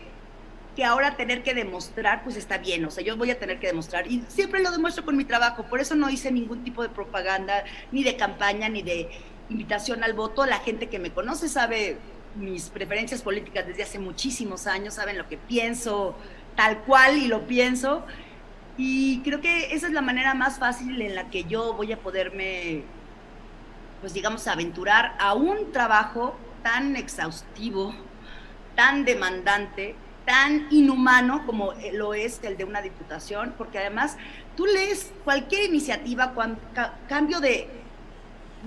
[0.76, 3.68] que ahora tener que demostrar, pues está bien, o sea, yo voy a tener que
[3.68, 6.90] demostrar, y siempre lo demuestro con mi trabajo, por eso no hice ningún tipo de
[6.90, 9.10] propaganda, ni de campaña, ni de
[9.50, 11.98] invitación al voto, la gente que me conoce sabe
[12.36, 16.16] mis preferencias políticas desde hace muchísimos años, saben lo que pienso
[16.58, 18.04] tal cual y lo pienso.
[18.78, 21.98] Y creo que esa es la manera más fácil en la que yo voy a
[21.98, 22.84] poderme,
[24.02, 27.94] pues digamos, aventurar a un trabajo tan exhaustivo,
[28.76, 29.96] tan demandante,
[30.26, 34.18] tan inhumano como lo es el de una diputación, porque además
[34.56, 36.34] tú lees cualquier iniciativa,
[37.08, 37.70] cambio de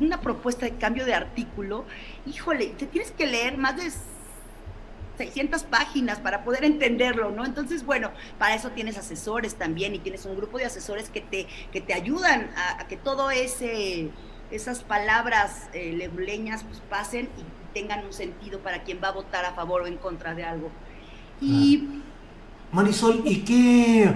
[0.01, 1.85] una propuesta de cambio de artículo,
[2.26, 3.90] híjole, te tienes que leer más de
[5.18, 7.44] 600 páginas para poder entenderlo, ¿no?
[7.44, 11.47] Entonces, bueno, para eso tienes asesores también y tienes un grupo de asesores que te,
[11.72, 14.09] que te ayudan a, que todo ese
[14.51, 19.52] esas palabras eh, pues pasen y tengan un sentido para quien va a votar a
[19.52, 20.70] favor o en contra de algo.
[21.40, 22.01] Y
[22.72, 24.12] Marisol, ¿y qué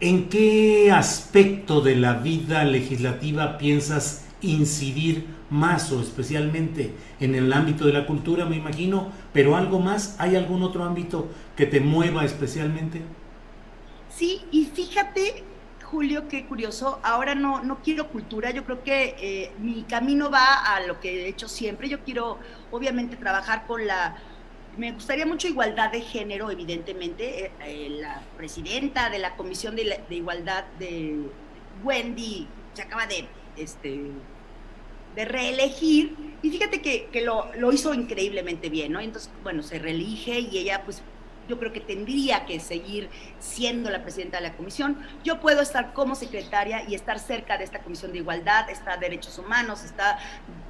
[0.00, 7.86] en qué aspecto de la vida legislativa piensas incidir más o especialmente en el ámbito
[7.86, 12.24] de la cultura, me imagino, pero algo más, ¿hay algún otro ámbito que te mueva
[12.24, 13.02] especialmente?
[14.10, 15.44] Sí, y fíjate,
[15.84, 20.74] Julio, qué curioso, ahora no, no quiero cultura, yo creo que eh, mi camino va
[20.74, 22.38] a lo que he hecho siempre, yo quiero
[22.72, 24.16] obviamente trabajar con la...
[24.76, 27.44] Me gustaría mucho igualdad de género, evidentemente.
[27.44, 31.16] Eh, eh, la presidenta de la Comisión de, Igualdad de
[31.84, 34.10] Wendy se acaba de este,
[35.14, 39.00] de reelegir, y fíjate que, que lo, lo, hizo increíblemente bien, ¿no?
[39.00, 41.02] Entonces, bueno, se reelige y ella, pues,
[41.48, 43.08] yo creo que tendría que seguir
[43.38, 44.98] siendo la presidenta de la comisión.
[45.22, 49.38] Yo puedo estar como secretaria y estar cerca de esta comisión de igualdad, está derechos
[49.38, 50.18] humanos, está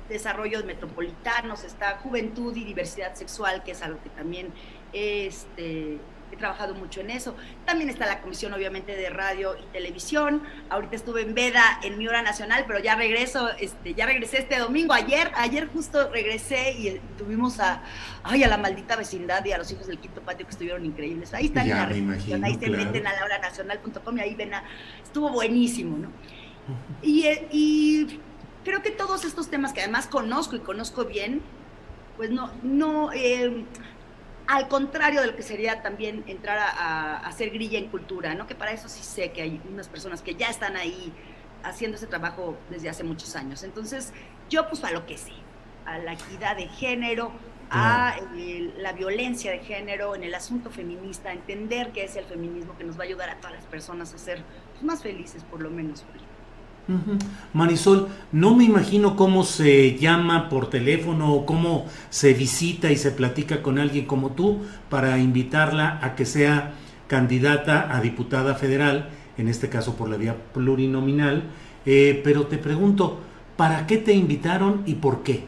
[0.09, 4.53] desarrollos metropolitanos, está juventud y diversidad sexual, que es algo que también
[4.93, 5.99] este,
[6.35, 7.35] he trabajado mucho en eso.
[7.65, 10.43] También está la comisión, obviamente, de radio y televisión.
[10.70, 14.59] Ahorita estuve en Veda, en mi hora nacional, pero ya regreso, este, ya regresé este
[14.59, 14.93] domingo.
[14.93, 17.82] Ayer, ayer justo regresé y tuvimos a,
[18.23, 21.35] ay, a la maldita vecindad y a los hijos del quinto patio que estuvieron increíbles.
[21.35, 24.65] Ahí están en la imagino, ahí se meten a nacional.com y ahí ven a,
[25.02, 26.09] estuvo buenísimo, ¿no?
[27.02, 28.20] Y, y
[28.65, 31.43] creo que todos estos temas que además conozco y conozco bien,
[32.16, 33.65] pues no, no, eh,
[34.47, 38.47] al contrario de lo que sería también entrar a, hacer grilla en cultura, ¿no?
[38.47, 41.12] Que para eso sí sé que hay unas personas que ya están ahí
[41.62, 43.62] haciendo ese trabajo desde hace muchos años.
[43.62, 44.12] Entonces,
[44.51, 45.33] yo pues a lo que sé,
[45.87, 47.33] a la equidad de género,
[47.71, 48.16] a
[48.77, 52.99] la violencia de género, en el asunto feminista, entender que es el feminismo que nos
[52.99, 54.43] va a ayudar a todas las personas a ser
[54.73, 56.05] pues, más felices, por lo menos.
[57.52, 63.11] Marisol, no me imagino cómo se llama por teléfono o cómo se visita y se
[63.11, 66.74] platica con alguien como tú para invitarla a que sea
[67.09, 69.09] candidata a diputada federal,
[69.39, 71.44] en este caso por la vía plurinominal,
[71.86, 73.20] eh, pero te pregunto,
[73.56, 75.44] ¿Para qué te invitaron y por qué?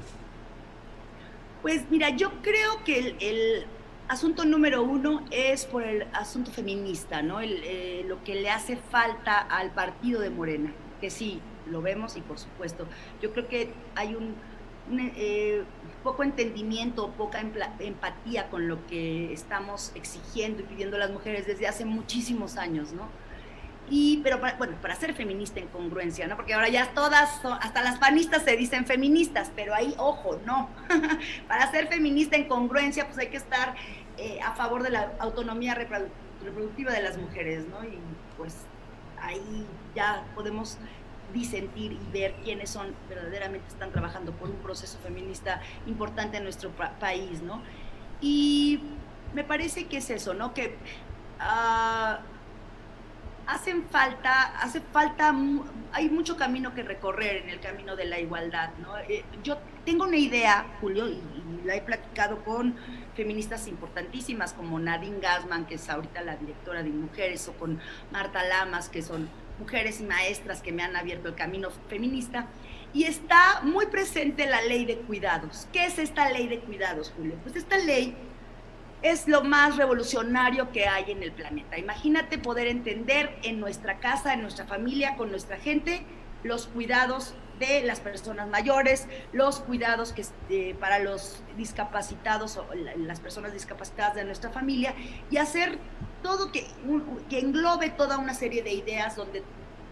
[1.62, 3.66] Pues mira, yo creo que el,
[4.08, 7.40] asunto número uno es por el asunto feminista, ¿no?
[7.40, 11.40] Eh, lo que le hace falta al partido de Morena, que sí,
[11.70, 12.86] lo vemos y por supuesto,
[13.20, 14.34] yo creo que hay un,
[15.16, 15.64] eh,
[16.02, 21.84] poco entendimiento, poca empatía con lo que estamos exigiendo y pidiendo las mujeres desde hace
[21.84, 23.08] muchísimos años, ¿no?
[23.88, 26.36] Y, pero para, bueno, para ser feminista en congruencia, ¿no?
[26.36, 30.68] Porque ahora ya todas, hasta las panistas se dicen feministas, pero ahí, ojo, no.
[31.48, 33.74] para ser feminista en congruencia, pues hay que estar
[34.18, 37.84] eh, a favor de la autonomía reproductiva de las mujeres, ¿no?
[37.84, 37.98] Y
[38.36, 38.56] pues
[39.26, 40.78] ahí ya podemos
[41.32, 46.70] disentir y ver quiénes son verdaderamente están trabajando por un proceso feminista importante en nuestro
[47.00, 47.62] país, ¿no?
[48.20, 48.80] Y
[49.34, 50.54] me parece que es eso, ¿no?
[50.54, 50.76] Que
[51.40, 52.16] uh,
[53.46, 55.34] hacen falta, hace falta,
[55.92, 58.96] hay mucho camino que recorrer en el camino de la igualdad, ¿no?
[58.98, 61.22] Eh, yo tengo una idea, Julio, y,
[61.64, 62.76] la he platicado con
[63.16, 67.80] feministas importantísimas como Nadine Gassman, que es ahorita la directora de Mujeres, o con
[68.12, 69.28] Marta Lamas, que son
[69.58, 72.46] mujeres y maestras que me han abierto el camino feminista.
[72.92, 75.66] Y está muy presente la ley de cuidados.
[75.72, 77.34] ¿Qué es esta ley de cuidados, Julio?
[77.42, 78.14] Pues esta ley
[79.02, 81.78] es lo más revolucionario que hay en el planeta.
[81.78, 86.02] Imagínate poder entender en nuestra casa, en nuestra familia, con nuestra gente,
[86.42, 92.66] los cuidados de las personas mayores, los cuidados que, eh, para los discapacitados o
[92.96, 94.94] las personas discapacitadas de nuestra familia
[95.30, 95.78] y hacer
[96.22, 96.66] todo que,
[97.30, 99.42] que englobe toda una serie de ideas donde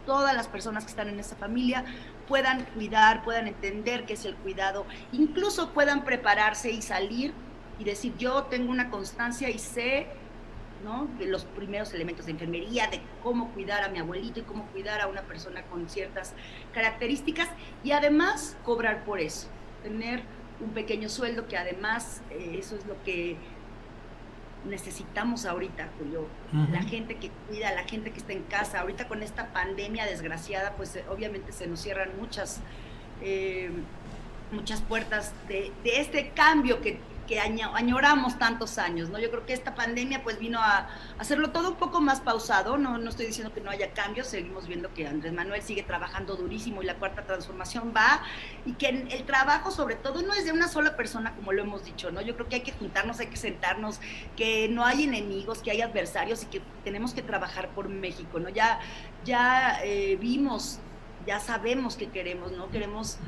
[0.06, 1.84] todas las personas que están en esa familia
[2.28, 7.32] puedan cuidar, puedan entender qué es el cuidado, incluso puedan prepararse y salir
[7.78, 10.06] y decir, yo tengo una constancia y sé
[10.84, 11.08] ¿no?
[11.18, 15.00] de los primeros elementos de enfermería, de cómo cuidar a mi abuelito y cómo cuidar
[15.00, 16.34] a una persona con ciertas
[16.72, 17.48] características
[17.82, 19.48] y además cobrar por eso,
[19.82, 20.22] tener
[20.60, 23.36] un pequeño sueldo que además eh, eso es lo que
[24.64, 26.26] necesitamos ahorita, Julio.
[26.72, 28.80] La gente que cuida, la gente que está en casa.
[28.80, 32.60] Ahorita con esta pandemia desgraciada, pues eh, obviamente se nos cierran muchas,
[33.20, 33.70] eh,
[34.52, 39.18] muchas puertas de, de, este cambio que que añoramos tantos años, ¿no?
[39.18, 40.88] Yo creo que esta pandemia pues vino a
[41.18, 44.66] hacerlo todo un poco más pausado, no, no estoy diciendo que no haya cambios, seguimos
[44.66, 48.22] viendo que Andrés Manuel sigue trabajando durísimo y la cuarta transformación va,
[48.64, 51.84] y que el trabajo sobre todo no es de una sola persona como lo hemos
[51.84, 52.20] dicho, ¿no?
[52.20, 54.00] Yo creo que hay que juntarnos, hay que sentarnos,
[54.36, 58.48] que no hay enemigos, que hay adversarios y que tenemos que trabajar por México, ¿no?
[58.48, 58.80] Ya,
[59.24, 60.78] ya eh, vimos,
[61.26, 62.70] ya sabemos que queremos, ¿no?
[62.70, 63.18] Queremos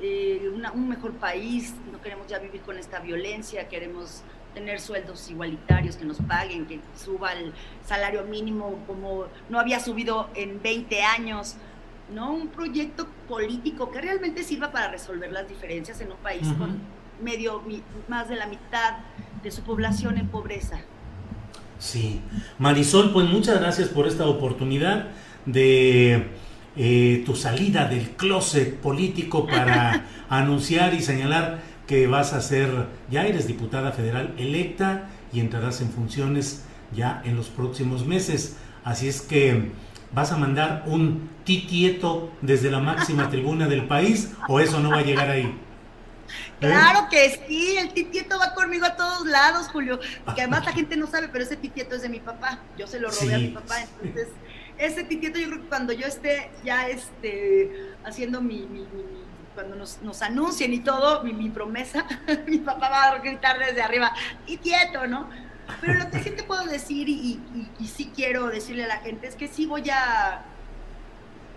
[0.00, 4.22] eh, un mejor país, no queremos ya vivir con esta violencia, queremos
[4.54, 7.52] tener sueldos igualitarios, que nos paguen, que suba el
[7.84, 11.56] salario mínimo como no había subido en 20 años,
[12.14, 12.32] ¿no?
[12.32, 16.80] Un proyecto político que realmente sirva para resolver las diferencias en un país con
[17.22, 17.62] medio,
[18.08, 18.98] más de la mitad
[19.42, 20.80] de su población en pobreza.
[21.78, 22.20] Sí.
[22.58, 25.08] Marisol, pues muchas gracias por esta oportunidad
[25.46, 26.26] de
[26.78, 33.26] eh, tu salida del closet político para anunciar y señalar que vas a ser, ya
[33.26, 38.56] eres diputada federal electa y entrarás en funciones ya en los próximos meses.
[38.84, 39.72] Así es que
[40.12, 44.98] vas a mandar un titieto desde la máxima tribuna del país o eso no va
[44.98, 45.52] a llegar ahí.
[46.60, 46.68] ¿Eh?
[46.68, 50.96] Claro que sí, el titieto va conmigo a todos lados, Julio, porque además la gente
[50.96, 53.48] no sabe, pero ese titieto es de mi papá, yo se lo robé a mi
[53.48, 54.28] papá, entonces
[54.78, 58.66] ese titieto yo creo que cuando yo esté ya este, haciendo mi,
[59.54, 62.06] cuando nos, anuncien y todo, mi, promesa,
[62.46, 64.12] mi papá va a gritar desde arriba,
[64.46, 65.28] titieto, ¿no?
[65.80, 67.40] Pero lo que sí te puedo decir y,
[67.78, 70.42] y sí quiero decirle a la gente es que sí voy a,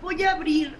[0.02, 0.76] voy a abrir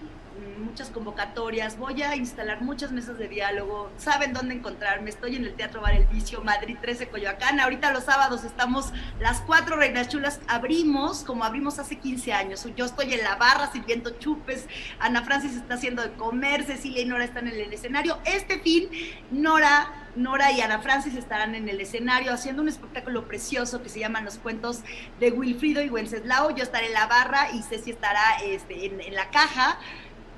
[0.58, 5.54] muchas convocatorias, voy a instalar muchas mesas de diálogo, saben dónde encontrarme, estoy en el
[5.54, 10.40] Teatro Bar El Vicio, Madrid 13, Coyoacán, ahorita los sábados estamos las cuatro reinas chulas,
[10.48, 14.66] abrimos como abrimos hace 15 años, yo estoy en la barra sirviendo chupes,
[14.98, 18.88] Ana Francis está haciendo de comer, Cecilia y Nora están en el escenario, este fin
[19.30, 23.98] Nora Nora y Ana Francis estarán en el escenario haciendo un espectáculo precioso que se
[23.98, 24.80] llama Los Cuentos
[25.18, 26.54] de Wilfrido y Wenceslao.
[26.54, 29.78] Yo estaré en la barra y Ceci estará este, en la caja.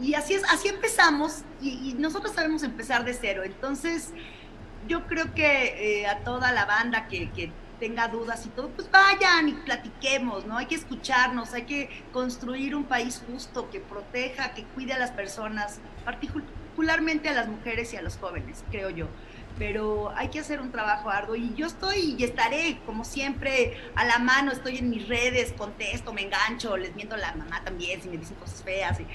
[0.00, 3.42] Y así es, así empezamos y, nosotros sabemos empezar de cero.
[3.44, 4.12] Entonces,
[4.88, 8.90] yo creo que eh, a toda la banda que, que, tenga dudas y todo, pues
[8.90, 10.56] vayan y platiquemos, ¿no?
[10.56, 15.10] Hay que escucharnos, hay que construir un país justo que proteja, que cuide a las
[15.10, 19.08] personas, particularmente a las mujeres y a los jóvenes, creo yo.
[19.58, 24.04] Pero hay que hacer un trabajo arduo y yo estoy y estaré, como siempre, a
[24.04, 28.00] la mano, estoy en mis redes, contesto, me engancho, les miento a la mamá también
[28.00, 28.98] si me dicen cosas feas.
[29.00, 29.06] Y,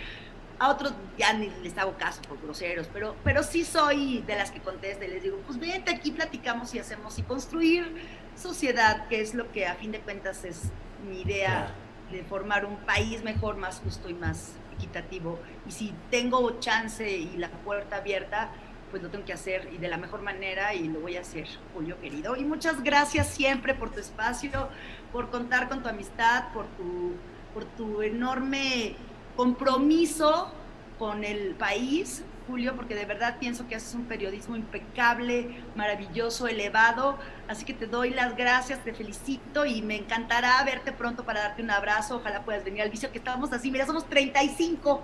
[0.60, 4.52] a otros ya ni les hago caso por groseros, pero, pero sí soy de las
[4.52, 7.96] que contesta y les digo, pues vente aquí, platicamos y hacemos y construir
[8.36, 10.64] sociedad, que es lo que a fin de cuentas es
[11.08, 11.74] mi idea
[12.12, 15.40] de formar un país mejor, más justo y más equitativo.
[15.68, 18.50] Y si tengo chance y la puerta abierta,
[18.90, 21.48] pues lo tengo que hacer y de la mejor manera y lo voy a hacer,
[21.74, 22.36] Julio querido.
[22.36, 24.70] Y muchas gracias siempre por tu espacio,
[25.12, 27.14] por contar con tu amistad, por tu,
[27.54, 28.96] por tu enorme
[29.40, 30.52] compromiso
[30.98, 37.18] con el país, Julio, porque de verdad pienso que haces un periodismo impecable, maravilloso, elevado.
[37.48, 41.62] Así que te doy las gracias, te felicito y me encantará verte pronto para darte
[41.62, 42.18] un abrazo.
[42.18, 43.72] Ojalá puedas venir al vicio, que estamos así.
[43.72, 45.02] Mira, somos 35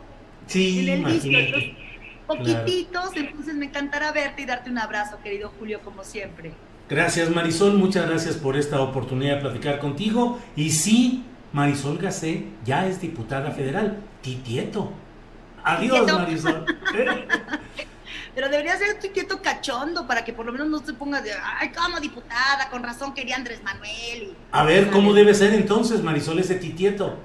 [0.48, 1.40] sí, en el vicio.
[2.28, 6.52] poquititos, entonces me encantará verte y darte un abrazo, querido Julio, como siempre.
[6.90, 7.78] Gracias, Marisol.
[7.78, 10.40] Muchas gracias por esta oportunidad de platicar contigo.
[10.57, 14.03] Y sí, Marisol Gacé ya es diputada federal.
[14.26, 14.91] Titieto.
[15.64, 16.65] Adiós, Marisol.
[18.34, 21.31] Pero debería ser tu quieto cachondo para que por lo menos no se ponga de,
[21.31, 24.35] ay, como diputada, con razón quería Andrés Manuel.
[24.52, 27.19] A ver, ¿cómo debe ser entonces, Marisol, ese titieto?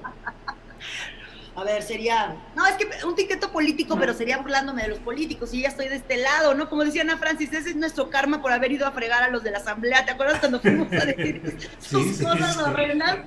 [1.61, 5.53] A ver, sería, no, es que un titieto político, pero sería burlándome de los políticos
[5.53, 6.67] y ya estoy de este lado, ¿no?
[6.67, 9.43] Como decía Ana Francis, ese es nuestro karma por haber ido a fregar a los
[9.43, 10.03] de la asamblea.
[10.03, 13.19] ¿Te acuerdas cuando fuimos a decir sus cosas horrendas?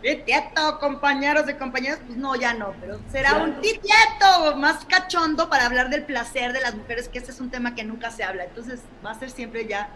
[0.00, 5.66] Titieto, compañeros de compañeras, pues no, ya no, pero será un titieto más cachondo para
[5.66, 8.44] hablar del placer de las mujeres, que ese es un tema que nunca se habla.
[8.44, 9.90] Entonces va a ser siempre ya,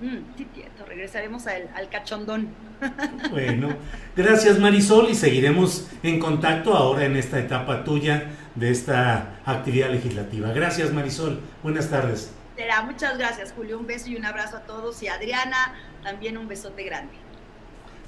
[0.00, 2.48] mm, titieto, regresaremos al, al cachondón.
[3.30, 3.76] Bueno,
[4.16, 10.52] gracias Marisol y seguiremos en contacto ahora en esta etapa tuya de esta actividad legislativa.
[10.52, 12.32] Gracias Marisol, buenas tardes.
[12.56, 16.48] Será, muchas gracias Julio, un beso y un abrazo a todos y Adriana, también un
[16.48, 17.12] besote grande.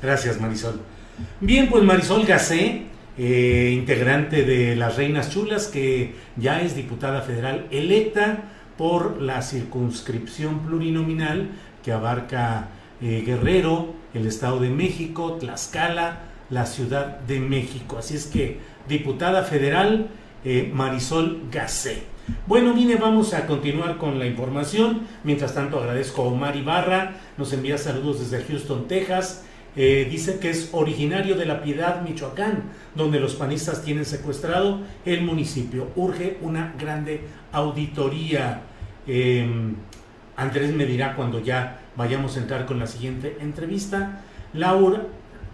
[0.03, 0.81] Gracias Marisol.
[1.41, 2.83] Bien, pues Marisol Gacé,
[3.19, 8.45] eh, integrante de las Reinas Chulas, que ya es diputada federal electa
[8.77, 11.51] por la circunscripción plurinominal
[11.83, 12.69] que abarca
[13.01, 17.99] eh, Guerrero, el Estado de México, Tlaxcala, la Ciudad de México.
[17.99, 20.09] Así es que, diputada federal
[20.45, 22.03] eh, Marisol Gacé.
[22.47, 25.03] Bueno, mire, vamos a continuar con la información.
[25.25, 29.45] Mientras tanto, agradezco a Omar Ibarra, nos envía saludos desde Houston, Texas.
[29.75, 32.65] Eh, dice que es originario de La Piedad, Michoacán,
[32.95, 35.89] donde los panistas tienen secuestrado el municipio.
[35.97, 37.23] Urge una grande
[37.53, 38.63] auditoría.
[39.07, 39.75] Em,
[40.37, 44.23] Andrés me dirá cuando ya vayamos a entrar con la siguiente entrevista.
[44.55, 45.03] Laura,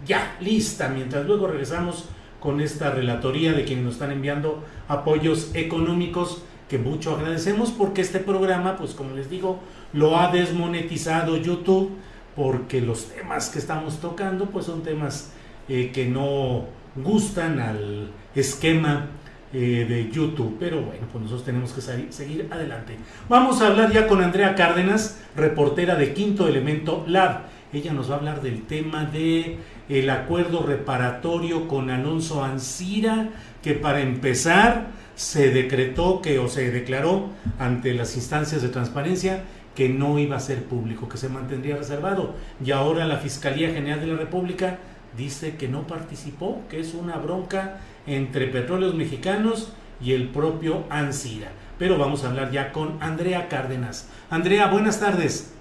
[0.05, 6.43] ya, lista, mientras luego regresamos con esta relatoría de quienes nos están enviando apoyos económicos
[6.69, 9.59] que mucho agradecemos porque este programa, pues como les digo,
[9.91, 11.91] lo ha desmonetizado YouTube
[12.35, 15.31] porque los temas que estamos tocando pues son temas
[15.67, 16.65] eh, que no
[16.95, 19.07] gustan al esquema
[19.51, 22.97] eh, de YouTube, pero bueno, pues nosotros tenemos que seguir adelante.
[23.27, 27.47] Vamos a hablar ya con Andrea Cárdenas, reportera de Quinto Elemento Lab.
[27.73, 29.57] Ella nos va a hablar del tema de
[29.89, 33.29] el acuerdo reparatorio con Alonso Ancira,
[33.63, 39.43] que para empezar se decretó que o se declaró ante las instancias de transparencia
[39.75, 42.35] que no iba a ser público, que se mantendría reservado.
[42.63, 44.77] Y ahora la Fiscalía General de la República
[45.17, 47.77] dice que no participó, que es una bronca
[48.07, 51.49] entre petróleos mexicanos y el propio Ansira.
[51.77, 54.09] Pero vamos a hablar ya con Andrea Cárdenas.
[54.29, 55.53] Andrea, buenas tardes.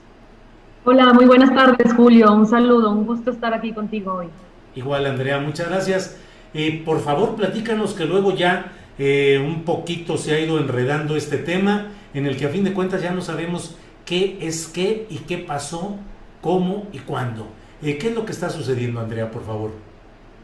[0.85, 2.32] Hola, muy buenas tardes, Julio.
[2.32, 4.28] Un saludo, un gusto estar aquí contigo hoy.
[4.74, 6.16] Igual, Andrea, muchas gracias.
[6.55, 11.39] Eh, por favor, platícanos que luego ya eh, un poquito se ha ido enredando este
[11.39, 15.19] tema, en el que a fin de cuentas ya no sabemos qué es qué y
[15.19, 15.97] qué pasó,
[16.40, 17.48] cómo y cuándo.
[17.82, 19.88] Eh, ¿Qué es lo que está sucediendo, Andrea, por favor?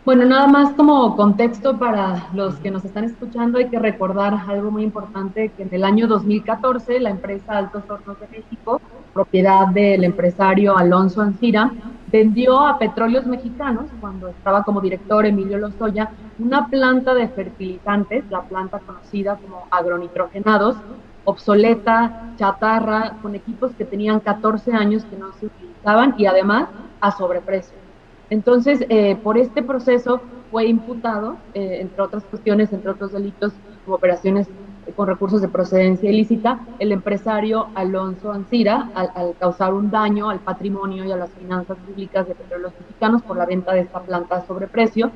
[0.04, 4.70] Bueno, nada más como contexto para los que nos están escuchando, hay que recordar algo
[4.70, 8.82] muy importante, que en el año 2014 la empresa Altos Hornos de México,
[9.14, 11.72] propiedad del empresario Alonso Ancira,
[12.12, 18.42] vendió a Petróleos Mexicanos, cuando estaba como director Emilio Lozoya, una planta de fertilizantes, la
[18.42, 20.76] planta conocida como agronitrogenados,
[21.24, 26.68] obsoleta, chatarra, con equipos que tenían 14 años que no se utilizaban y además
[27.00, 27.83] a sobreprecio.
[28.30, 30.20] Entonces, eh, por este proceso
[30.50, 33.52] fue imputado, eh, entre otras cuestiones, entre otros delitos,
[33.84, 34.48] como operaciones
[34.96, 41.04] con recursos de procedencia ilícita, el empresario Alonso Ancira, al, causar un daño al patrimonio
[41.04, 44.46] y a las finanzas públicas de petróleos mexicanos por la venta de esta planta a
[44.46, 45.10] sobreprecio.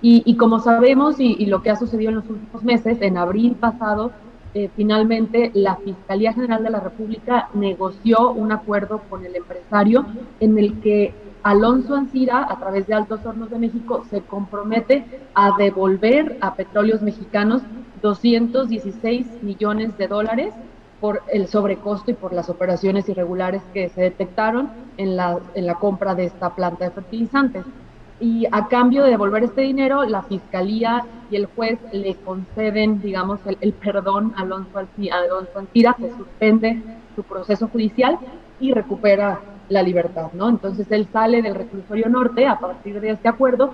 [0.00, 4.12] Y, como sabemos, y lo que ha sucedido en los últimos meses, en abril pasado
[4.54, 10.06] eh, finalmente la Fiscalía General de la República negoció un acuerdo con el empresario
[10.40, 15.04] en el que Alonso Ancira, a través de Altos Hornos de México, se compromete
[15.34, 17.62] a devolver a petróleos mexicanos
[18.02, 20.54] 216 millones de dólares
[21.00, 25.40] por el sobrecosto y por las operaciones irregulares que se detectaron en la,
[25.80, 27.64] compra de esta planta de fertilizantes.
[28.20, 33.38] Y a cambio de devolver este dinero, la fiscalía y el juez le conceden, digamos,
[33.60, 34.78] el, perdón a Alonso,
[35.54, 36.82] Antira, que suspende
[37.14, 38.18] su proceso judicial
[38.58, 40.48] y recupera la libertad, ¿no?
[40.48, 43.72] Entonces él sale del reclusorio norte a partir de este acuerdo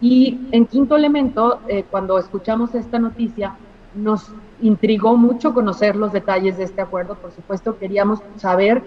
[0.00, 3.56] y en quinto elemento, eh, cuando escuchamos esta noticia,
[3.94, 7.16] nos intrigó mucho conocer los detalles de este acuerdo.
[7.16, 8.82] Por supuesto, queríamos saber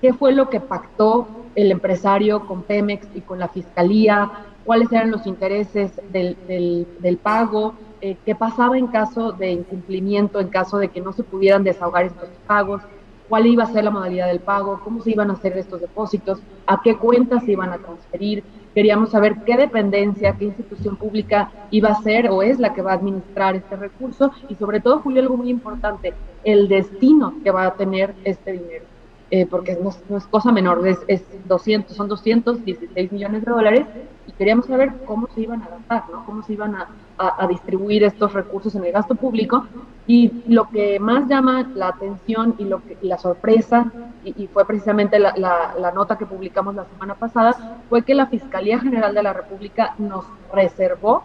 [0.00, 4.30] qué fue lo que pactó el empresario con Pemex y con la fiscalía,
[4.64, 10.78] cuáles eran los intereses del, pago, eh, qué pasaba en caso de incumplimiento, en caso
[10.78, 12.82] de que no se pudieran desahogar estos pagos,
[13.28, 16.40] cuál iba a ser la modalidad del pago, cómo se iban a hacer estos depósitos,
[16.66, 18.44] a qué cuentas se iban a transferir.
[18.74, 22.92] Queríamos saber qué dependencia, qué institución pública iba a ser o es la que va
[22.92, 26.12] a administrar este recurso y sobre todo, Julio, algo muy importante,
[26.44, 28.84] el destino que va a tener este dinero.
[29.28, 33.86] Eh, porque no, es cosa menor, es, es 200, son 216 millones de dólares
[34.24, 36.24] y queríamos saber cómo se iban a gastar, ¿no?
[36.24, 36.86] cómo se iban a,
[37.18, 39.66] a, distribuir estos recursos en el gasto público.
[40.06, 43.90] Y lo que más llama la atención y, lo que, la sorpresa,
[44.24, 49.14] y, fue precisamente la, nota que publicamos la semana pasada, fue que la Fiscalía General
[49.14, 51.24] de la República nos reservó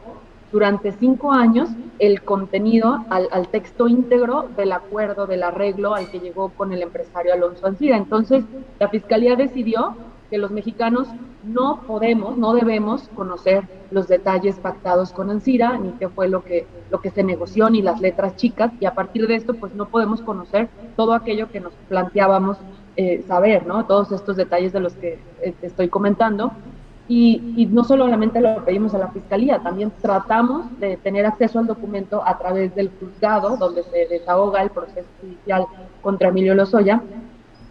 [0.51, 1.69] durante cinco años
[1.99, 6.81] el contenido al, al, texto íntegro del acuerdo, del arreglo al que llegó con el
[6.81, 7.95] empresario Alonso Ancira.
[7.95, 8.43] Entonces,
[8.79, 9.95] la Fiscalía decidió
[10.31, 11.09] que los mexicanos
[11.43, 16.65] no podemos, no debemos conocer los detalles pactados con Ansira, ni qué fue lo que,
[16.89, 19.89] lo que se negoció, ni las letras chicas, y a partir de esto, pues no
[19.89, 22.57] podemos conocer todo aquello que nos planteábamos
[22.95, 23.85] eh, saber, ¿no?
[23.85, 26.53] Todos estos detalles de los que eh, te estoy comentando.
[27.07, 31.67] Y, y, no solamente lo pedimos a la Fiscalía, también tratamos de tener acceso al
[31.67, 35.65] documento a través del juzgado, donde se desahoga el proceso judicial
[36.01, 37.01] contra Emilio Lozoya.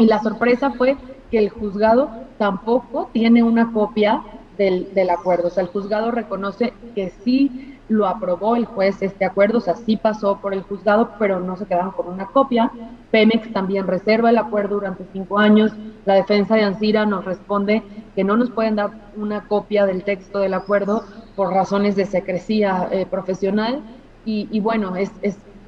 [0.00, 0.96] Y la sorpresa fue
[1.30, 4.22] que el juzgado tampoco tiene una copia
[4.56, 5.48] del, acuerdo.
[5.48, 9.74] O sea, el juzgado reconoce que sí lo aprobó el juez este acuerdo, o sea,
[9.74, 12.70] sí pasó por el juzgado, pero no se quedaron con una copia.
[13.10, 15.70] Pemex también reserva el acuerdo durante cinco años.
[16.06, 17.82] La defensa de Ansira nos responde
[18.14, 21.04] que no nos pueden dar una copia del texto del acuerdo
[21.36, 23.82] por razones de secrecía eh, profesional.
[24.24, 25.10] Y, y, bueno, es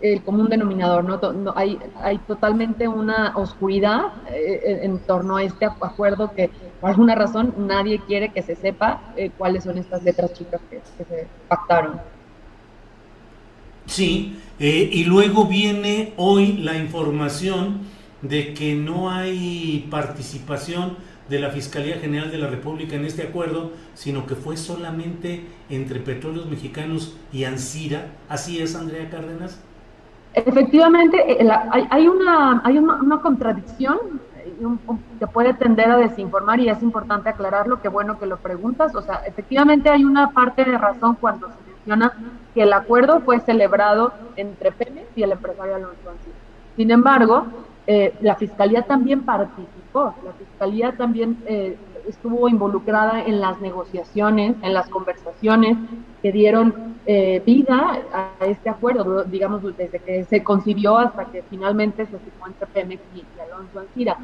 [0.03, 1.53] el común denominador, ¿no?
[1.55, 6.51] hay, hay totalmente una oscuridad eh, en torno a este acuerdo que
[6.81, 10.81] por alguna razón nadie quiere que se sepa eh, cuáles son estas letras chicas que,
[10.99, 12.01] se pactaron.
[13.87, 17.83] Sí, eh, y luego viene hoy la información
[18.23, 20.97] de que no hay participación
[21.29, 26.01] de la Fiscalía General de la República en este acuerdo, sino que fue solamente entre
[26.01, 28.13] Petróleos Mexicanos y Ansira.
[28.29, 29.61] ¿Así es, Andrea Cárdenas?
[30.35, 31.49] Efectivamente, eh,
[31.91, 33.99] hay, una, hay una, contradicción
[34.37, 34.55] eh,
[35.19, 38.95] que puede tender a desinformar y es importante aclararlo, qué bueno que lo preguntas.
[38.95, 42.13] O sea, efectivamente hay una parte de razón cuando se menciona
[42.55, 46.37] que el acuerdo fue celebrado entre Pemex y el empresario Alonso Ancira.
[46.77, 47.47] Sin embargo,
[47.87, 51.37] eh, la Fiscalía también participó, la Fiscalía también
[52.09, 55.77] estuvo involucrada en las negociaciones, en las conversaciones
[56.23, 62.07] que dieron eh, vida a este acuerdo, digamos, desde que se concibió hasta que finalmente
[62.07, 64.17] se firmó entre Pemex y, Alonso Ancira.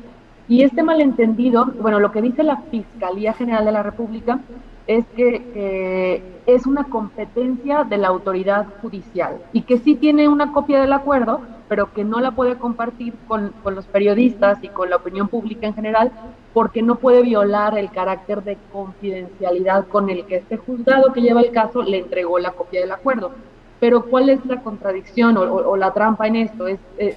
[0.49, 4.41] Y este malentendido, bueno, lo que dice la Fiscalía General de la República
[4.89, 10.81] es que, es una competencia de la autoridad judicial y que sí tiene una copia
[10.81, 14.97] del acuerdo, pero que no la puede compartir con, con, los periodistas y con la
[14.97, 16.11] opinión pública en general,
[16.55, 21.43] porque no puede violar el carácter de confidencialidad con el que este juzgado que lleva
[21.43, 23.33] el caso le entregó la copia del acuerdo.
[23.81, 26.67] Pero ¿cuál es la contradicción o, la trampa en esto?
[26.67, 27.17] Es, eh,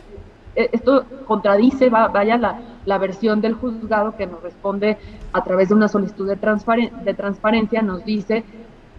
[0.56, 4.98] eh, esto contradice, vaya, la, la, versión del juzgado que nos responde
[5.34, 8.44] a través de una solicitud de, transparencia, nos dice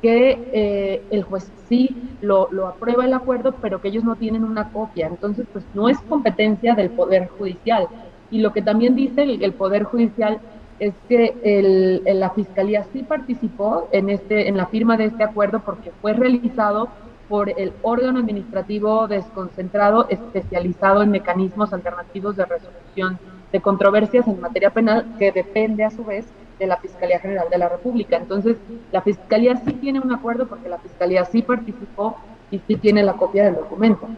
[0.00, 4.70] que eh, el juez sí lo, aprueba el acuerdo, pero que ellos no tienen una
[4.70, 5.06] copia.
[5.06, 7.86] Entonces, pues no es competencia del Poder Judicial.
[8.30, 10.40] Y lo que también dice el, Poder Judicial
[10.78, 15.60] es que el, la Fiscalía sí participó en, este, en la firma de este acuerdo
[15.60, 16.88] porque fue realizado
[17.28, 23.18] por el órgano administrativo desconcentrado especializado en mecanismos alternativos de resolución
[23.52, 26.24] de controversias en materia penal que depende a su vez
[26.58, 28.16] de la Fiscalía General de la República.
[28.16, 28.56] Entonces,
[28.90, 32.16] la Fiscalía sí tiene un acuerdo porque la Fiscalía sí participó
[32.50, 34.08] y sí tiene la copia del documento.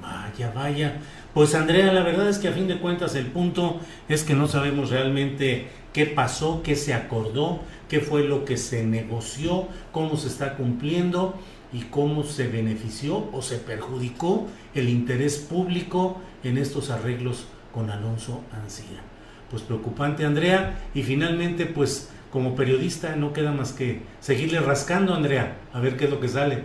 [0.00, 0.96] Vaya, vaya.
[1.34, 4.48] Pues Andrea, la verdad es que a fin de cuentas el punto es que no
[4.48, 10.28] sabemos realmente qué pasó, qué se acordó, qué fue lo que se negoció, cómo se
[10.28, 11.34] está cumpliendo
[11.72, 18.42] y cómo se benefició o se perjudicó el interés público en estos arreglos con Alonso
[18.52, 19.00] Ancira.
[19.50, 25.56] Pues preocupante, Andrea, y finalmente, pues como periodista no queda más que seguirle rascando, Andrea,
[25.72, 26.64] a ver qué es lo que sale.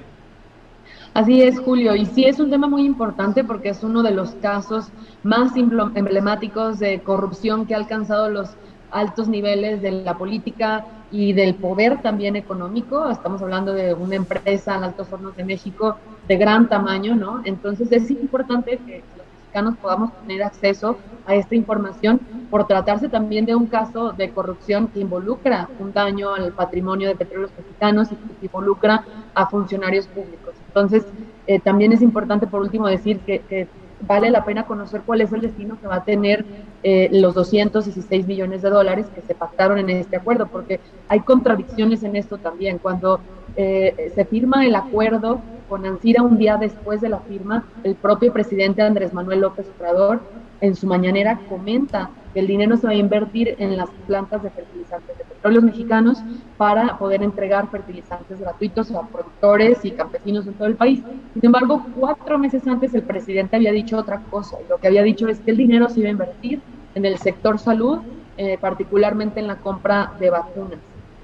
[1.15, 4.31] Así es, Julio, y sí es un tema muy importante porque es uno de los
[4.31, 4.87] casos
[5.23, 8.49] más emblemáticos de corrupción que ha alcanzado los
[8.91, 13.09] altos niveles de la política y del poder también económico.
[13.09, 17.41] Estamos hablando de una empresa en Altos Hornos de México de gran tamaño, ¿no?
[17.45, 19.24] Entonces es importante que los
[19.55, 22.19] mexicanos podamos tener acceso a esta información
[22.49, 27.15] por tratarse también de un caso de corrupción que involucra un daño al patrimonio de
[27.15, 30.55] petróleos mexicanos y involucra a funcionarios públicos.
[30.67, 31.05] Entonces,
[31.47, 33.69] eh, también es importante, por último, decir que,
[34.01, 36.45] vale la pena conocer cuál es el destino que va a tener
[36.83, 42.03] eh, los 216 millones de dólares que se pactaron en este acuerdo, porque hay contradicciones
[42.03, 42.77] en esto también.
[42.77, 43.19] Cuando
[43.55, 45.39] eh, se firma el acuerdo
[45.69, 50.19] con Ancira un día después de la firma, el propio presidente Andrés Manuel López Obrador
[50.61, 52.09] en su mañanera comenta
[52.39, 56.23] el dinero se va a invertir en las plantas de fertilizantes de petróleos mexicanos
[56.57, 61.01] para poder entregar fertilizantes gratuitos a productores y campesinos en todo el país.
[61.33, 65.03] Sin embargo, cuatro meses antes el presidente había dicho otra cosa y lo que había
[65.03, 66.61] dicho es que el dinero se iba a invertir
[66.93, 67.99] en el sector salud,
[68.37, 70.79] eh, particularmente en la compra de vacunas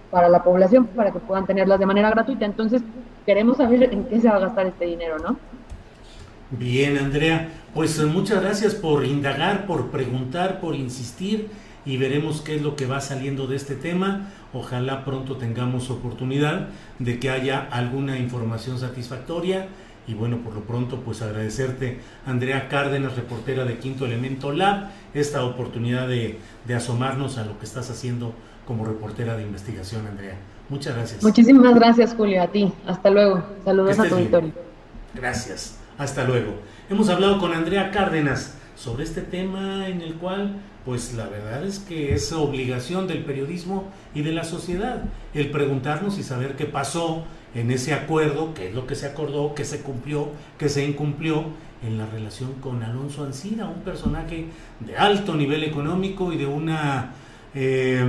[0.10, 2.46] para la población, para que puedan tenerlas de manera gratuita.
[2.46, 2.84] Entonces,
[3.26, 5.40] queremos saber en qué se va a gastar este dinero, ¿no?
[6.52, 11.50] Bien, Andrea, pues eh, muchas gracias por indagar, por preguntar, por insistir
[11.86, 14.28] y veremos qué es lo que va saliendo de este tema.
[14.54, 16.68] Ojalá pronto tengamos oportunidad
[17.00, 19.68] de que haya alguna información satisfactoria.
[20.08, 25.46] Y bueno, por lo pronto, pues agradecerte, Andrea Cárdenas, reportera de Quinto Elemento Lab, esta
[25.46, 28.34] oportunidad de, de asomarnos a lo que estás haciendo
[28.66, 30.36] como reportera de investigación, Andrea.
[30.70, 31.24] Muchas gracias.
[31.24, 32.74] Muchísimas gracias, Julio, a ti.
[32.86, 33.44] Hasta luego.
[33.64, 34.52] Saludos a tu auditorio.
[35.14, 35.81] Gracias.
[36.02, 36.56] Hasta luego.
[36.90, 41.78] Hemos hablado con Andrea Cárdenas sobre este tema en el cual, pues la verdad es
[41.78, 43.84] que es obligación del periodismo
[44.16, 45.04] y de la sociedad
[45.36, 47.24] el preguntarnos y saber qué pasó
[47.54, 51.46] en ese acuerdo, qué es lo que se acordó, qué se cumplió, qué se incumplió
[51.86, 54.48] en la relación con Alonso Ancira, un personaje
[54.80, 57.12] de alto nivel económico y de una,
[57.54, 58.04] eh,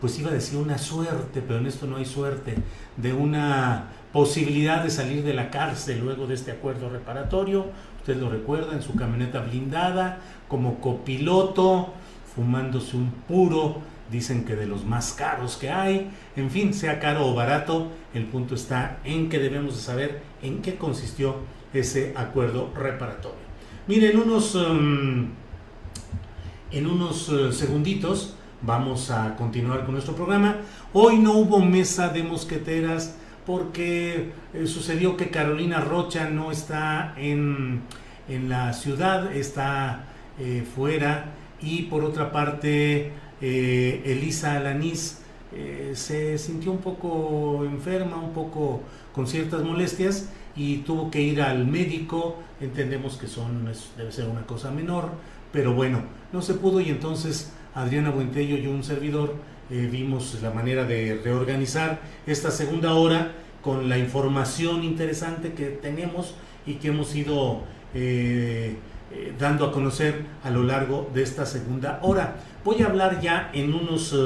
[0.00, 2.54] pues iba a decir una suerte, pero en esto no hay suerte,
[2.96, 7.66] de una posibilidad de salir de la cárcel luego de este acuerdo reparatorio.
[8.00, 11.92] Usted lo recuerda en su camioneta blindada, como copiloto,
[12.34, 16.10] fumándose un puro, dicen que de los más caros que hay.
[16.36, 20.62] En fin, sea caro o barato, el punto está en que debemos de saber en
[20.62, 21.36] qué consistió
[21.74, 23.48] ese acuerdo reparatorio.
[23.86, 25.28] Miren, unos, em,
[26.70, 30.56] en unos eh, segunditos vamos a continuar con nuestro programa.
[30.92, 33.17] Hoy no hubo mesa de mosqueteras
[33.48, 37.80] porque eh, sucedió que Carolina Rocha no está en,
[38.28, 40.04] la ciudad, está
[40.38, 41.32] eh, fuera.
[41.62, 43.10] Y por otra parte
[43.40, 45.22] eh, Elisa Alanís
[45.94, 48.82] se sintió un poco enferma, un poco
[49.14, 54.42] con ciertas molestias y tuvo que ir al médico, entendemos que son, debe ser una
[54.42, 55.08] cosa menor,
[55.50, 56.02] pero bueno,
[56.34, 59.36] no se pudo y entonces Adriana Buentello y un servidor
[59.70, 63.32] eh, vimos la manera de reorganizar esta segunda hora
[63.62, 66.34] con la información interesante que tenemos
[66.64, 67.62] y que hemos ido
[67.92, 68.76] eh,
[69.12, 72.36] eh, dando a conocer a lo largo de esta segunda hora.
[72.64, 74.16] Voy a hablar ya en unos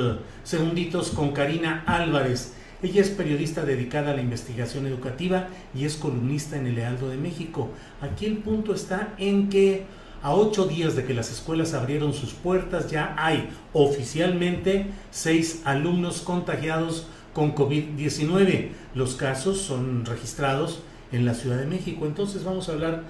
[0.45, 2.55] segunditos con Karina Álvarez.
[2.83, 7.17] Ella es periodista dedicada a la investigación educativa y es columnista en el Lealdo de
[7.17, 7.71] México.
[8.01, 9.87] Aquí el punto está en que
[10.23, 16.21] a ocho días de que las escuelas abrieron sus puertas, ya hay oficialmente seis alumnos
[16.21, 18.69] contagiados con COVID-19.
[18.95, 22.07] Los casos son registrados en la Ciudad de México.
[22.07, 23.03] Entonces vamos a hablar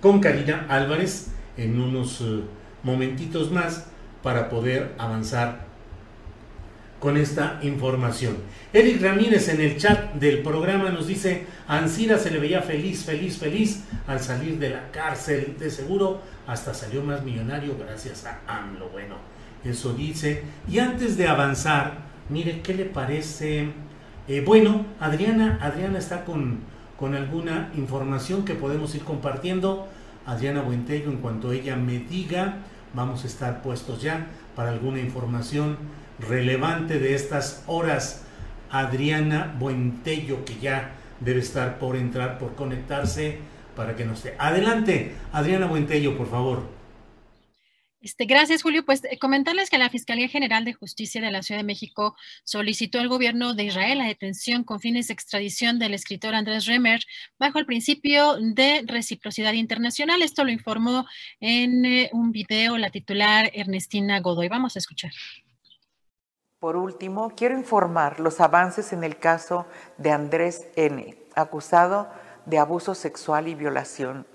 [0.00, 2.40] con Karina Álvarez en unos eh,
[2.82, 3.86] momentitos más
[4.22, 5.67] para poder avanzar
[7.00, 8.36] con esta información.
[8.72, 13.38] Eric Ramírez en el chat del programa nos dice, Ansira se le veía feliz, feliz,
[13.38, 18.88] feliz al salir de la cárcel, de seguro hasta salió más millonario gracias a AMLO.
[18.88, 19.16] Bueno,
[19.64, 20.42] eso dice.
[20.68, 21.98] Y antes de avanzar,
[22.28, 23.68] mire, ¿qué le parece?
[24.26, 26.60] Eh, bueno, Adriana, Adriana está con,
[26.98, 29.88] con alguna información que podemos ir compartiendo.
[30.26, 32.56] Adriana Buentello, en cuanto ella me diga,
[32.92, 34.26] vamos a estar puestos ya
[34.56, 35.76] para alguna información
[36.18, 38.24] relevante de estas horas,
[38.70, 43.38] Adriana Buentello, que ya debe estar por entrar, por conectarse,
[43.74, 44.36] para que nos esté.
[44.38, 46.78] Adelante, Adriana Buentello, por favor.
[48.00, 48.84] Este, gracias, Julio.
[48.84, 53.00] Pues eh, comentarles que la Fiscalía General de Justicia de la Ciudad de México solicitó
[53.00, 57.00] al gobierno de Israel la detención con fines de extradición del escritor Andrés Remer
[57.38, 60.22] bajo el principio de reciprocidad internacional.
[60.22, 61.06] Esto lo informó
[61.40, 64.48] en eh, un video la titular Ernestina Godoy.
[64.48, 65.10] Vamos a escuchar.
[66.60, 69.66] Por último, quiero informar los avances en el caso
[69.96, 72.08] de Andrés N., acusado
[72.46, 74.26] de abuso sexual y violación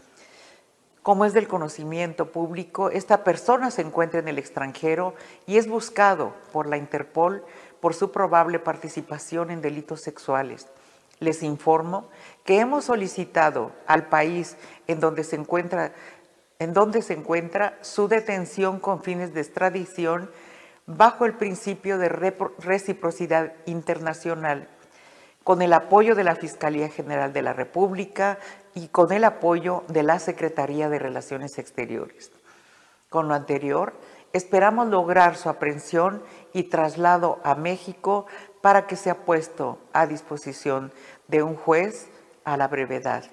[1.03, 5.13] como es del conocimiento público, esta persona se encuentra en el extranjero
[5.45, 7.43] y es buscado por la Interpol
[7.81, 10.67] por su probable participación en delitos sexuales.
[11.19, 12.07] Les informo
[12.45, 14.55] que hemos solicitado al país
[14.87, 15.91] en donde se encuentra,
[17.81, 20.31] su detención con fines de extradición
[20.85, 22.09] bajo el principio de
[22.59, 24.67] reciprocidad internacional
[25.43, 28.39] con el apoyo de la Fiscalía General de la República
[28.73, 32.31] y con el apoyo de la Secretaría de Relaciones Exteriores.
[33.09, 33.93] Con lo anterior,
[34.31, 36.23] esperamos lograr su aprehensión
[36.53, 38.25] y traslado a México
[38.61, 40.91] para que sea puesto a disposición
[41.27, 42.09] de un juez
[42.45, 43.25] a la brevedad.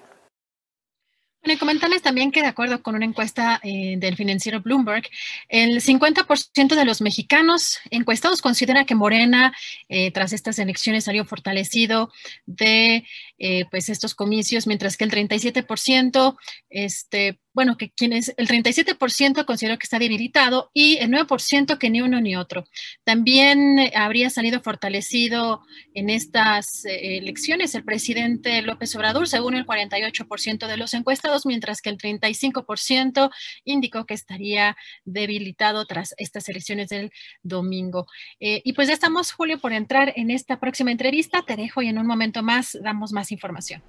[1.43, 5.05] Bueno, comentarles también que de acuerdo con una encuesta eh, del financiero Bloomberg,
[5.49, 9.51] el 50% de los mexicanos encuestados considera que Morena,
[9.89, 12.11] eh, tras estas elecciones, salió fortalecido
[12.45, 13.07] de
[13.43, 16.37] eh, pues estos comicios, mientras que el 37%
[16.69, 22.01] este, bueno, que quienes, el 37% considero que está debilitado y el 9% que ni
[22.01, 22.65] uno ni otro.
[23.03, 25.63] También eh, habría salido fortalecido
[25.95, 31.81] en estas eh, elecciones el presidente López Obrador, según el 48% de los encuestados, mientras
[31.81, 33.31] que el 35%
[33.65, 37.11] indicó que estaría debilitado tras estas elecciones del
[37.41, 38.05] domingo.
[38.39, 41.43] Y pues ya estamos, Julio, por entrar en esta próxima entrevista.
[41.43, 43.81] Te dejo y en un momento más damos más información.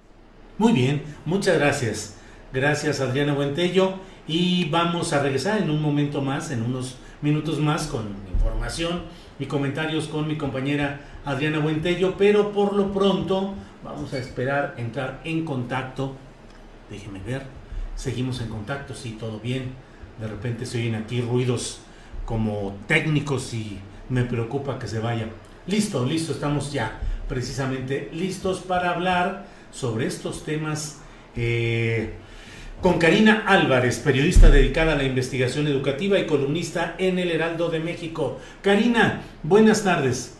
[0.57, 2.15] Muy bien, muchas gracias.
[2.53, 3.95] Gracias Adriana Buentello
[4.27, 9.01] y vamos a regresar en un momento más, en unos minutos más con información
[9.39, 15.21] y comentarios con mi compañera Adriana Buentello, pero por lo pronto vamos a esperar entrar
[15.23, 16.15] en contacto.
[16.89, 17.43] Déjenme ver,
[17.95, 19.71] seguimos en contacto, sí, todo bien.
[20.19, 21.79] De repente se oyen aquí ruidos
[22.25, 23.79] como técnicos y
[24.09, 25.27] me preocupa que se vaya.
[25.65, 26.99] Listo, listo, estamos ya
[27.33, 30.99] precisamente listos para hablar sobre estos temas
[31.35, 32.13] eh,
[32.79, 37.79] con Karina Álvarez, periodista dedicada a la investigación educativa y columnista en el Heraldo de
[37.79, 38.37] México.
[38.61, 40.37] Karina, buenas tardes.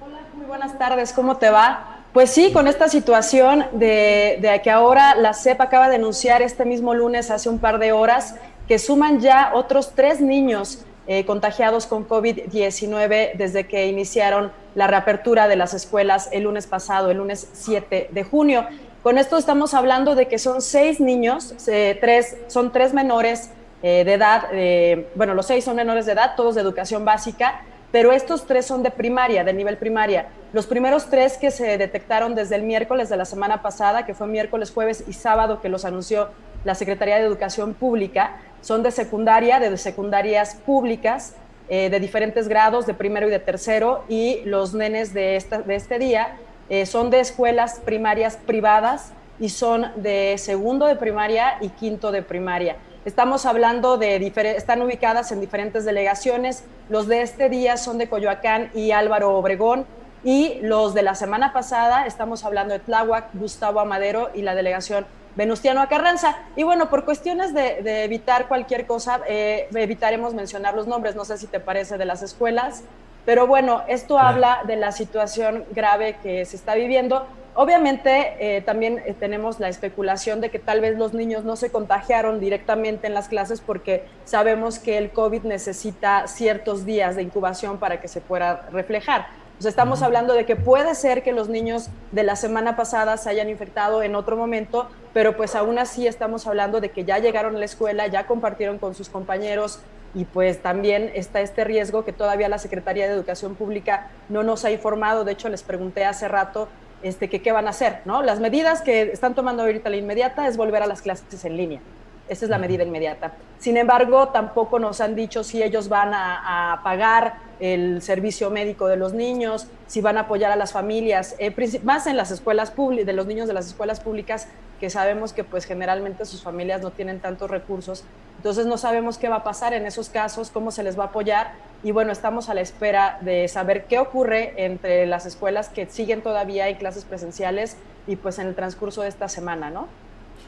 [0.00, 2.04] Hola, muy buenas tardes, ¿cómo te va?
[2.12, 6.94] Pues sí, con esta situación de, que ahora la CEP acaba de anunciar este mismo
[6.94, 8.36] lunes, hace un par de horas,
[8.68, 15.48] que suman ya otros tres niños eh, contagiados con COVID-19 desde que iniciaron la reapertura
[15.48, 18.66] de las escuelas el lunes pasado, el lunes 7 de junio.
[19.02, 23.50] Con esto estamos hablando de que son seis niños, tres, son tres menores
[23.82, 27.62] eh, de edad, eh, bueno, los seis son menores de edad, todos de educación básica,
[27.92, 30.28] pero estos tres son de primaria, de nivel primaria.
[30.52, 34.26] Los primeros tres que se detectaron desde el miércoles de la semana pasada, que fue
[34.26, 36.28] miércoles, jueves y sábado que los anunció
[36.64, 41.34] la Secretaría de Educación Pública, son de secundaria, de secundarias públicas,
[41.68, 46.36] eh, de diferentes grados, de primero y de tercero, y los nenes de, este día
[46.68, 52.22] eh, son de escuelas primarias privadas y son de segundo de primaria y quinto de
[52.22, 52.76] primaria.
[53.06, 54.16] Estamos hablando de,
[54.56, 56.64] están ubicadas en diferentes delegaciones.
[56.90, 59.86] Los de este día son de Coyoacán y Álvaro Obregón.
[60.22, 65.06] Y los de la semana pasada, estamos hablando de Tláhuac, Gustavo Amadero y la delegación
[65.34, 66.36] Venustiano Carranza.
[66.56, 71.38] Y bueno, por cuestiones de, evitar cualquier cosa, eh, evitaremos mencionar los nombres, no sé
[71.38, 72.82] si te parece, de las escuelas.
[73.24, 77.26] Pero bueno, esto habla de la situación grave que se está viviendo.
[77.54, 81.70] Obviamente eh, también eh, tenemos la especulación de que tal vez los niños no se
[81.70, 87.78] contagiaron directamente en las clases porque sabemos que el COVID necesita ciertos días de incubación
[87.78, 89.26] para que se pueda reflejar.
[89.60, 93.28] Pues estamos hablando de que puede ser que los niños de la semana pasada se
[93.28, 97.56] hayan infectado en otro momento, pero pues aún así estamos hablando de que ya llegaron
[97.56, 99.80] a la escuela, ya compartieron con sus compañeros
[100.14, 104.64] y pues también está este riesgo que todavía la Secretaría de Educación Pública no nos
[104.64, 105.24] ha informado.
[105.24, 106.68] De hecho, les pregunté hace rato
[107.02, 108.22] este, que qué van a hacer, ¿no?
[108.22, 111.80] Las medidas que están tomando ahorita la inmediata es volver a las clases en línea.
[112.28, 113.32] Esa es la medida inmediata.
[113.58, 118.96] Sin embargo, tampoco nos han dicho si ellos van a, pagar el servicio médico de
[118.96, 121.52] los niños, si van a apoyar a las familias, eh,
[121.82, 124.46] más en las escuelas públicas, de los niños de las escuelas públicas,
[124.80, 128.02] que sabemos que pues generalmente sus familias no tienen tantos recursos.
[128.38, 131.06] Entonces no sabemos qué va a pasar en esos casos, cómo se les va a
[131.08, 131.52] apoyar
[131.84, 136.22] y bueno, estamos a la espera de saber qué ocurre entre las escuelas que siguen
[136.22, 137.76] todavía en clases presenciales
[138.06, 139.86] y pues en el transcurso de esta semana, ¿no?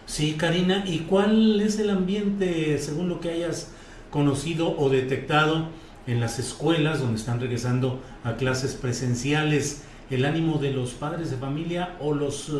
[0.06, 3.70] Sí, Karina, ¿y cuál es el ambiente según lo que hayas
[4.10, 5.68] conocido o detectado
[6.06, 9.82] en las escuelas donde están regresando a clases presenciales?
[10.10, 12.52] ¿El ánimo de los padres de familia o los eh,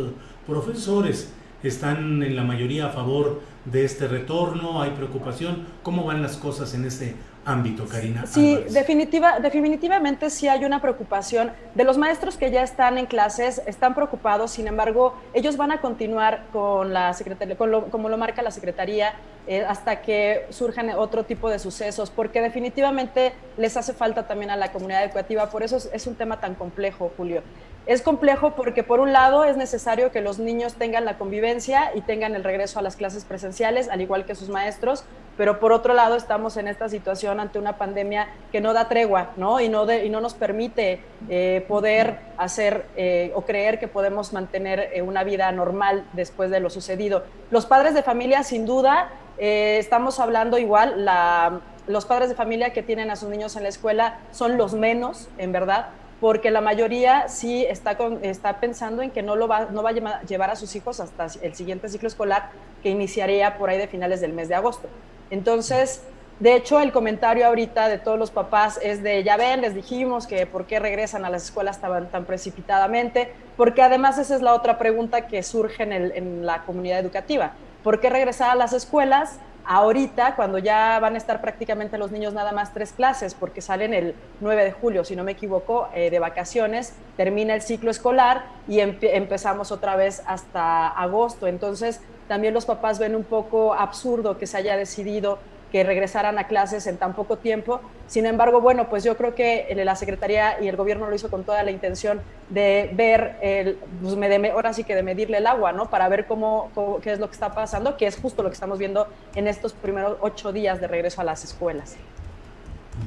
[0.47, 1.31] profesores
[1.69, 4.83] están en la mayoría a favor de este retorno?
[4.83, 5.67] ¿Hay preocupación?
[5.83, 7.15] ¿Cómo van las cosas en ese
[7.45, 8.27] ámbito, Karina.
[8.27, 11.53] Sí, definitiva, definitivamente sí hay una preocupación.
[11.75, 15.81] De los maestros que ya están en clases, están preocupados, sin embargo, ellos van a
[15.81, 19.15] continuar con la secretaría, como lo marca la Secretaría,
[19.47, 24.57] eh, hasta que surjan otro tipo de sucesos, porque definitivamente les hace falta también a
[24.57, 27.43] la comunidad educativa, por eso es un tema tan complejo, Julio.
[27.85, 32.01] Es complejo porque por un lado es necesario que los niños tengan la convivencia y
[32.01, 35.05] tengan el regreso a las clases presenciales, al igual que sus maestros,
[35.37, 39.31] pero por otro lado estamos en esta situación ante una pandemia que no da tregua,
[39.37, 39.61] ¿no?
[39.61, 44.91] Y no, y no nos permite eh, poder hacer eh, o creer que podemos mantener
[44.93, 47.25] eh, una vida normal después de lo sucedido.
[47.51, 52.85] Los padres de familia, sin duda, estamos hablando igual, la, los padres de familia que
[52.85, 55.87] tienen a sus niños en la escuela son los menos, en verdad,
[56.23, 60.23] porque la mayoría sí está, está pensando en que no, lo va, no va a
[60.23, 62.51] llevar a sus hijos hasta el siguiente ciclo escolar
[62.81, 64.89] que iniciaría por ahí de finales del mes de agosto.
[65.31, 66.05] Entonces,
[66.39, 70.29] de hecho, el comentario ahorita de todos los papás es de, ya ven, les dijimos
[70.29, 74.55] que por qué regresan a las escuelas tan, tan precipitadamente, porque además esa es la
[74.55, 77.55] otra pregunta que surge en, en la comunidad educativa.
[77.83, 82.35] ¿Por qué regresar a las escuelas ahorita, cuando ya van a estar prácticamente los niños
[82.35, 86.11] nada más tres clases, porque salen el 9 de julio, si no me equivoco, eh,
[86.11, 91.47] de vacaciones, termina el ciclo escolar y empezamos otra vez hasta agosto.
[91.47, 95.39] Entonces, también los papás ven un poco absurdo que se haya decidido
[95.73, 97.81] que regresaran a clases en tan poco tiempo.
[98.07, 101.45] Sin embargo, bueno, pues yo creo que la Secretaría y el gobierno lo hizo con
[101.45, 102.21] toda la intención
[102.51, 105.89] de ver, el, pues me, ahora sí que de medirle el agua, ¿no?
[105.89, 106.71] Para ver cómo,
[107.03, 109.73] qué es lo que está pasando, que es justo lo que estamos viendo en estos
[109.73, 111.97] primeros ocho días de regreso a las escuelas.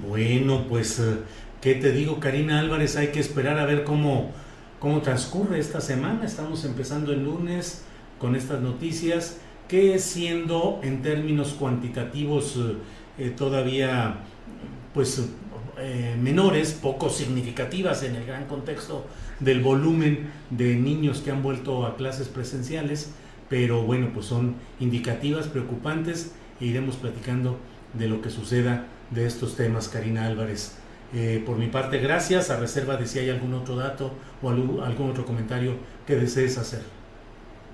[0.08, 1.20] Bueno, pues, eh,
[1.62, 2.98] ¿qué te digo, Karina Álvarez?
[2.98, 4.32] Hay que esperar a ver cómo,
[4.80, 6.26] cómo transcurre esta semana.
[6.26, 7.84] Estamos empezando el lunes
[8.18, 9.38] con estas noticias
[9.68, 12.76] que siendo en términos cuantitativos eh,
[13.18, 14.18] eh, todavía
[14.94, 15.22] pues
[15.80, 19.06] eh, menores, poco significativas en el gran contexto
[19.40, 23.12] del volumen de niños que han vuelto a clases presenciales,
[23.50, 26.32] pero bueno, pues son indicativas, preocupantes
[26.62, 27.60] e iremos platicando
[27.94, 30.78] de lo que suceda de estos temas, Karina Álvarez.
[31.46, 34.12] por mi parte, gracias, a reserva de si hay algún otro dato
[34.42, 35.74] o algún otro comentario
[36.08, 36.95] que desees hacer.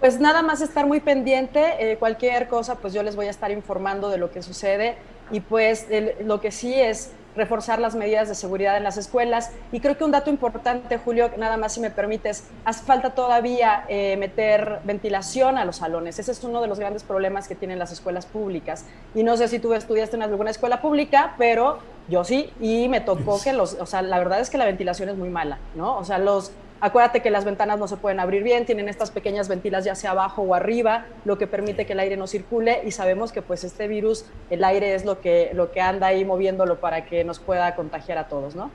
[0.02, 3.52] Pues nada más estar muy pendiente, eh, cualquier cosa, pues yo les voy a estar
[3.52, 4.96] informando de lo que sucede
[5.30, 5.86] y pues
[6.26, 9.52] lo que sí es reforzar las medidas de seguridad en las escuelas.
[9.72, 13.86] Y creo que un dato importante, Julio, nada más si me permites, hace falta todavía
[13.90, 16.18] eh, meter ventilación a los salones.
[16.18, 18.86] Ese es uno de los grandes problemas que tienen las escuelas públicas.
[19.14, 21.78] Y no sé si tú estudiaste en alguna escuela pública, pero
[22.10, 25.10] yo sí, y me tocó que los, o sea, la verdad es que la ventilación
[25.10, 25.96] es muy mala, ¿no?
[26.00, 26.52] O sea, los
[26.82, 30.12] Acuérdate que las ventanas no se pueden abrir bien, tienen estas pequeñas ventilas ya sea
[30.12, 33.64] abajo o arriba, lo que permite que el aire no circule y sabemos que pues
[33.64, 37.38] este virus, el aire es lo que, lo que anda ahí moviéndolo para que nos
[37.38, 38.72] pueda contagiar a todos, ¿no?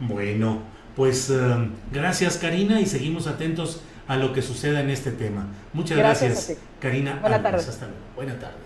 [0.00, 0.62] Bueno,
[0.96, 5.46] pues um, gracias Karina y seguimos atentos a lo que suceda en este tema.
[5.72, 7.18] Muchas gracias, Karina.
[7.20, 7.68] Buenas tardes.
[7.68, 8.00] Hasta luego.
[8.16, 8.56] Buena tarde.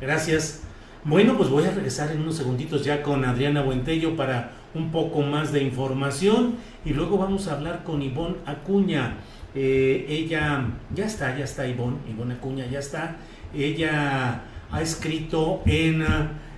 [0.00, 0.62] Gracias.
[1.04, 5.22] Bueno, pues voy a regresar en unos segunditos ya con Adriana Buentello para un poco
[5.22, 9.16] más de información y luego vamos a hablar con Ivonne Acuña.
[9.54, 13.16] Eh, ella, ya está, ya está Ivonne, Ivonne Acuña, ya está.
[13.54, 16.04] Ella ha escrito en,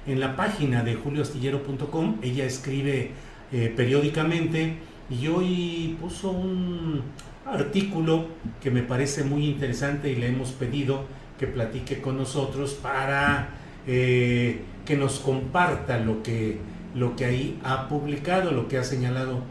[0.06, 3.10] en la página de julioastillero.com, ella escribe
[3.52, 4.76] eh, periódicamente
[5.10, 7.02] y hoy puso un
[7.46, 8.26] artículo
[8.62, 11.04] que me parece muy interesante y le hemos pedido
[11.38, 13.48] que platique con nosotros para
[13.86, 16.58] eh, que nos comparta lo que
[16.94, 19.42] lo que ahí ha publicado, lo que ha señalado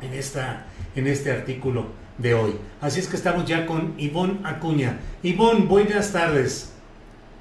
[0.00, 1.86] en, esta, en este artículo
[2.18, 2.54] de hoy.
[2.80, 4.98] Así es que estamos ya con Ivonne Acuña.
[5.22, 6.72] Ivonne, buenas tardes.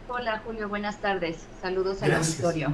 [0.08, 1.38] Hola Julio, buenas tardes.
[1.62, 2.74] Saludos al auditorio.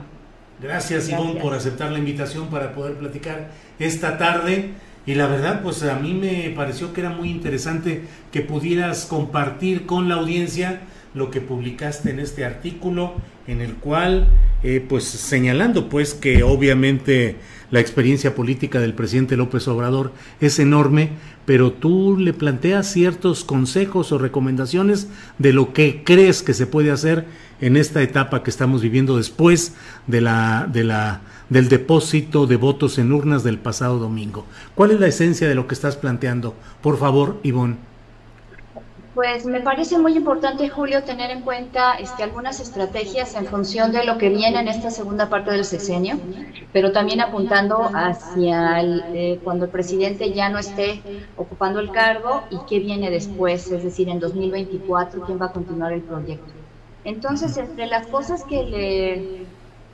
[0.62, 3.50] Gracias, Ivonne por aceptar la invitación para poder platicar
[3.80, 4.74] esta tarde.
[5.06, 9.86] Y la verdad, pues a mí me pareció que era muy interesante que pudieras compartir
[9.86, 10.82] con la audiencia
[11.18, 13.16] lo que publicaste en este artículo
[13.48, 14.28] en el cual,
[14.64, 17.38] eh, pues señalando pues que obviamente
[17.72, 21.10] la experiencia política del presidente López Obrador es enorme,
[21.46, 25.08] pero tú le planteas ciertos consejos o recomendaciones
[25.38, 27.26] de lo que crees que se puede hacer
[27.60, 29.74] en esta etapa que estamos viviendo después
[30.06, 34.46] de la, de la, del depósito de votos en urnas del pasado domingo.
[34.76, 36.56] ¿Cuál es la esencia de lo que estás planteando?
[36.82, 37.87] Por favor, Ivonne.
[39.18, 44.04] Pues me parece muy importante, Julio, tener en cuenta este, algunas estrategias en función de
[44.06, 46.22] lo que viene en esta segunda parte del sexenio,
[46.72, 48.80] pero también apuntando hacia
[49.12, 53.82] eh, cuando el presidente ya no esté ocupando el cargo y qué viene después, es
[53.82, 56.54] decir, en 2024, quién va a continuar el proyecto.
[57.04, 59.32] Entonces, entre las cosas que le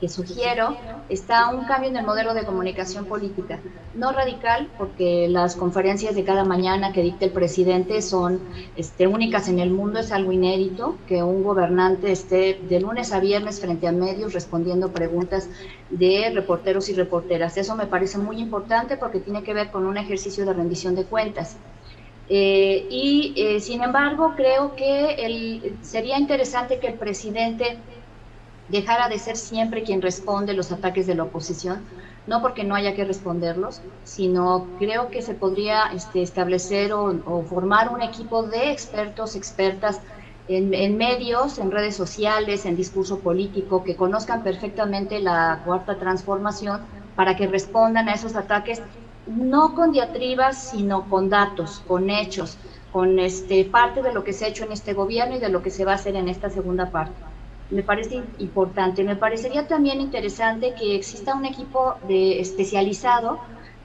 [0.00, 0.76] que sugiero
[1.08, 3.60] está un cambio en el modelo de comunicación política.
[3.94, 8.40] No radical, porque las conferencias de cada mañana que dicta el presidente son
[8.76, 13.20] este, únicas en el mundo, es algo inédito que un gobernante esté de lunes a
[13.20, 15.48] viernes frente a medios respondiendo preguntas
[15.90, 17.56] de reporteros y reporteras.
[17.56, 21.04] Eso me parece muy importante porque tiene que ver con un ejercicio de rendición de
[21.04, 21.56] cuentas.
[22.28, 27.76] Eh, y eh, sin embargo, creo que sería interesante que el presidente
[28.68, 31.82] dejara de ser siempre quien responde los ataques de la oposición,
[32.26, 37.92] no porque no haya que responderlos, sino creo que se podría este, establecer o, formar
[37.92, 40.00] un equipo de expertos, expertas
[40.48, 46.80] en, medios, en redes sociales, en discurso político, que conozcan perfectamente la cuarta transformación
[47.16, 48.82] para que respondan a esos ataques
[49.26, 52.58] no con diatribas, sino con datos, con hechos,
[52.92, 55.62] con este, parte de lo que se ha hecho en este gobierno y de lo
[55.62, 57.14] que se va a hacer en esta segunda parte
[57.70, 59.04] me parece importante.
[59.04, 63.38] Me parecería también interesante que exista un equipo de, especializado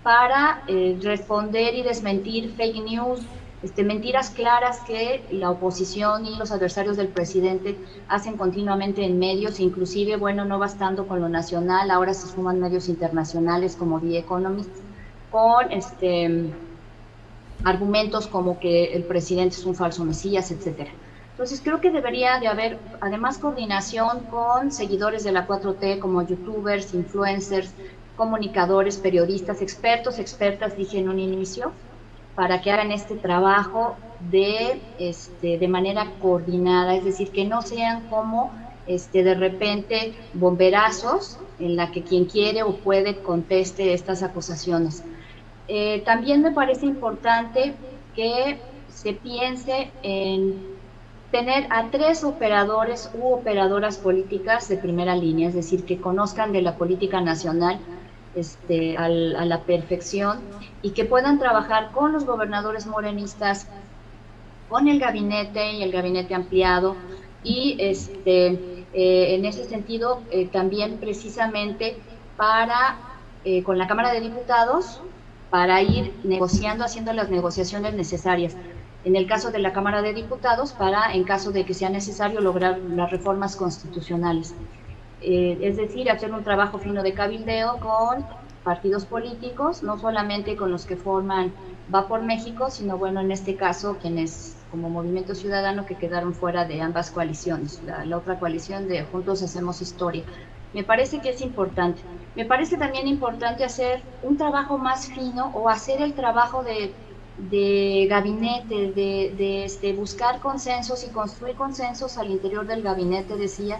[0.04, 3.22] para eh, responder y desmentir fake news,
[3.62, 7.78] este, mentiras claras que la oposición y los adversarios del presidente
[8.08, 12.88] hacen continuamente en medios, inclusive, bueno, no bastando con lo nacional, ahora se suman medios
[12.88, 14.70] internacionales como The Economist,
[15.30, 16.54] con este,
[17.66, 20.92] argumentos como que el presidente es un falso mesías, etcétera.
[21.40, 26.94] Entonces creo que debería de haber además coordinación con seguidores de la 4T como youtubers,
[26.94, 27.74] influencers,
[28.18, 31.72] comunicadores, periodistas, expertos, expertas, dije en un inicio,
[32.36, 33.96] para que hagan este trabajo
[34.30, 38.52] de, este, de manera coordinada, es decir, que no sean como
[38.86, 45.06] este, de repente bomberazos en la que quien quiere o puede conteste estas acusaciones.
[45.70, 47.76] Eh, también me parece importante
[48.14, 48.60] que
[48.90, 50.79] se piense en
[51.32, 56.62] tener a tres operadores u operadoras políticas de primera línea, es decir, que conozcan de
[56.62, 57.80] la política nacional
[58.36, 60.40] este, a la perfección
[60.82, 63.68] y que puedan trabajar con los gobernadores morenistas,
[64.70, 66.96] con el gabinete y el gabinete ampliado
[67.44, 68.48] y este,
[68.94, 71.98] eh, en ese sentido eh, también precisamente
[72.38, 72.98] para
[73.46, 75.02] eh, con la Cámara de Diputados
[75.50, 78.56] para ir negociando, haciendo las negociaciones necesarias
[79.10, 82.42] en el caso de la Cámara de Diputados para, en caso de que sea necesario,
[82.42, 84.54] lograr las reformas constitucionales.
[85.20, 88.24] Eh, es decir, hacer un trabajo fino de cabildeo con
[88.64, 91.52] partidos políticos, no solamente con los que forman
[91.92, 96.66] Va por México, sino bueno, en este caso, quienes como Movimiento Ciudadano que quedaron fuera
[96.66, 100.24] de ambas coaliciones, la, la otra coalición de Juntos Hacemos Historia.
[100.72, 102.00] Me parece que es importante.
[102.36, 106.94] Me parece también importante hacer un trabajo más fino o hacer el trabajo de
[107.50, 113.80] de gabinete, de, este, buscar consensos y construir consensos al interior del gabinete, decía,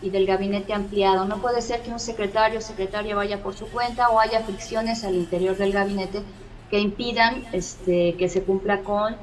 [0.00, 1.24] y del gabinete ampliado.
[1.24, 5.04] No puede ser que un secretario o secretaria vaya por su cuenta o haya fricciones
[5.04, 6.22] al interior del gabinete
[6.70, 9.16] que impidan este, que se cumpla con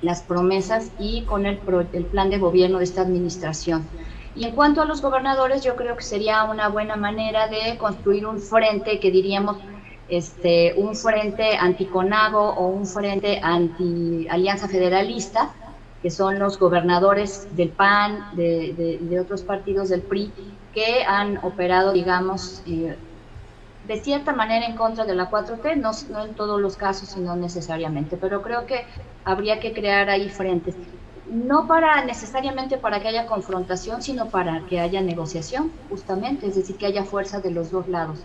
[0.00, 1.60] las promesas y con el,
[1.92, 3.86] el plan de gobierno de esta administración.
[4.34, 8.26] Y en cuanto a los gobernadores, yo creo que sería una buena manera de construir
[8.26, 9.58] un frente que diríamos
[10.12, 15.52] este, un frente anticonago o un frente anti-alianza federalista,
[16.02, 20.30] que son los gobernadores del PAN, de, de, otros partidos del PRI,
[20.74, 22.94] que han operado, digamos, eh,
[23.88, 27.34] de cierta manera en contra de la 4T, no, no, en todos los casos, sino
[27.34, 28.84] necesariamente, pero creo que
[29.24, 30.74] habría que crear ahí frentes,
[31.30, 36.76] no para necesariamente para que haya confrontación, sino para que haya negociación, justamente, es decir,
[36.76, 38.18] que haya fuerza de los dos lados.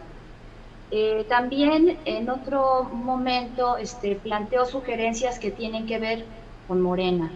[0.90, 6.26] Eh, también en otro momento este, planteó sugerencias que tienen que ver
[6.68, 7.32] con Morena.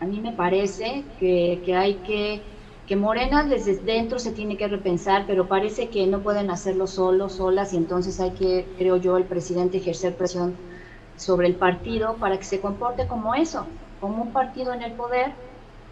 [0.00, 2.40] A mí me parece que, que, hay que,
[2.86, 7.34] que Morena desde dentro se tiene que repensar, pero parece que no pueden hacerlo solos,
[7.34, 10.54] solas, y entonces hay que, creo yo, el presidente ejercer presión
[11.16, 13.66] sobre el partido para que se comporte como eso,
[14.00, 15.32] como un partido en el poder,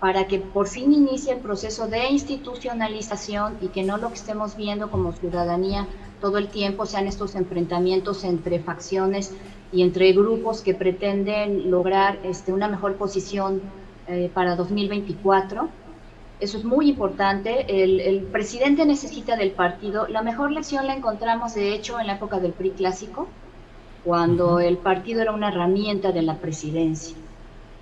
[0.01, 4.57] para que por fin inicie el proceso de institucionalización y que no lo que estemos
[4.57, 5.87] viendo como ciudadanía
[6.23, 9.35] todo el tiempo sean estos enfrentamientos entre facciones
[9.73, 13.61] y entre grupos que pretenden lograr este, una mejor posición
[14.07, 15.69] eh, para 2024.
[16.39, 17.67] Eso es muy importante.
[17.69, 20.07] El, presidente necesita del partido.
[20.09, 23.29] La mejor lección la encontramos, de hecho, en la época del PRI clásico,
[24.05, 27.17] cuando el partido era una herramienta de la presidencia.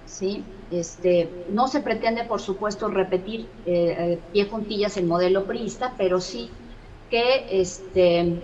[0.07, 0.43] ¿sí?
[0.71, 6.21] Este, no se pretende, por supuesto, repetir eh, eh, pie juntillas el modelo priista, pero
[6.21, 6.51] sí
[7.11, 8.41] que este,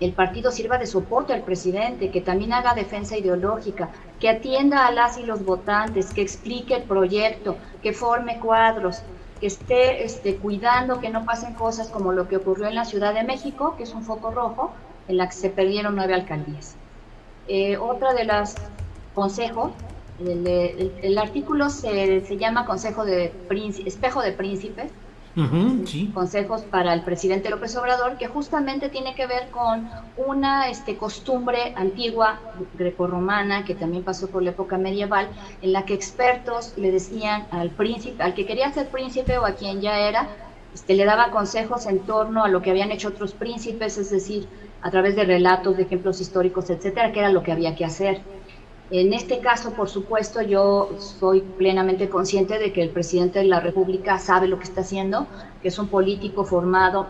[0.00, 4.92] el partido sirva de soporte al presidente, que también haga defensa ideológica, que atienda a
[4.92, 9.02] las y los votantes, que explique el proyecto, que forme cuadros,
[9.40, 13.14] que esté este, cuidando que no pasen cosas como lo que ocurrió en la Ciudad
[13.14, 14.72] de México, que es un foco rojo,
[15.08, 16.76] en la que se perdieron nueve alcaldías.
[17.48, 18.54] Eh, otra de las
[19.14, 19.72] consejos,
[20.20, 23.32] el, artículo se, se, llama Consejo de
[23.84, 24.92] Espejo de Príncipes,
[26.12, 31.72] consejos para el presidente López Obrador, que justamente tiene que ver con una este, costumbre
[31.76, 32.38] antigua
[32.74, 35.28] grecorromana que también pasó por la época medieval,
[35.62, 39.52] en la que expertos le decían al príncipe, al que quería ser príncipe o a
[39.52, 40.28] quien ya era,
[40.74, 44.48] este, le daba consejos en torno a lo que habían hecho otros príncipes, es decir,
[44.82, 48.20] a través de relatos, de ejemplos históricos, etcétera, que era lo que había que hacer.
[48.92, 53.58] En este caso, por supuesto, yo soy plenamente consciente de que el presidente de la
[53.58, 55.26] República sabe lo que está haciendo,
[55.62, 57.06] que es un político formado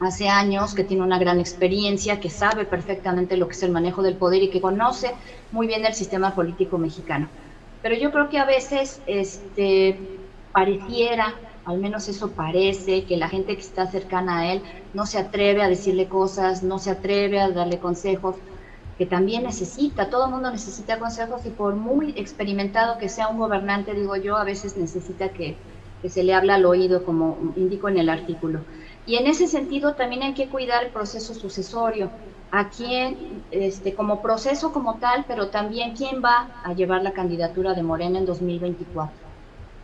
[0.00, 4.02] hace años, que tiene una gran experiencia, que sabe perfectamente lo que es el manejo
[4.02, 5.12] del poder y que conoce
[5.52, 7.28] muy bien el sistema político mexicano.
[7.82, 9.98] Pero yo creo que a veces este,
[10.52, 11.34] pareciera,
[11.66, 14.62] al menos eso parece, que la gente que está cercana a él
[14.94, 18.36] no se atreve a decirle cosas, no se atreve a darle consejos,
[18.98, 23.38] que también necesita, todo el mundo necesita consejos y por muy experimentado que sea un
[23.38, 25.56] gobernante, digo yo, a veces necesita que,
[26.08, 28.60] se le habla al oído, como indico en el artículo.
[29.06, 32.10] Y en ese sentido también hay que cuidar el proceso sucesorio,
[32.50, 37.72] a quién, este, como proceso como tal, pero también quién va a llevar la candidatura
[37.72, 39.16] de Morena en 2024.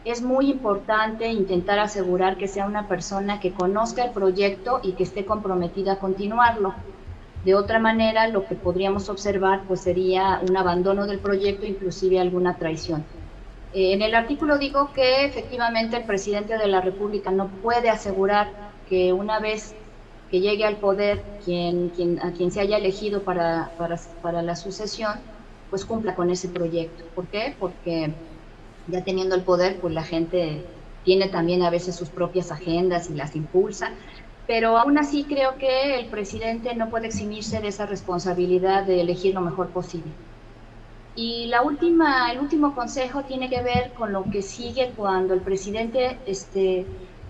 [0.04, 5.04] Es muy importante intentar asegurar que sea una persona que conozca el proyecto y que
[5.04, 6.74] esté comprometida a continuarlo
[7.44, 12.56] de otra manera, lo que podríamos observar pues, sería un abandono del proyecto, inclusive alguna
[12.56, 13.04] traición.
[13.72, 18.72] Eh, en el artículo digo que efectivamente el presidente de la República no puede asegurar
[18.88, 19.74] que una vez
[20.30, 24.54] que llegue al poder quien, quien, a quien se haya elegido para, para, para la
[24.54, 25.14] sucesión,
[25.70, 27.04] pues cumpla con ese proyecto.
[27.14, 27.54] ¿Por qué?
[27.58, 28.12] Porque
[28.88, 30.64] ya teniendo el poder, pues la gente
[31.04, 33.92] tiene también a veces sus propias agendas y las impulsa
[34.50, 39.32] pero aún así creo que el presidente no puede eximirse de esa responsabilidad de elegir
[39.32, 40.10] lo mejor posible.
[41.14, 45.40] Y la última, el último consejo tiene que ver con lo que sigue cuando el
[45.40, 46.84] presidente este,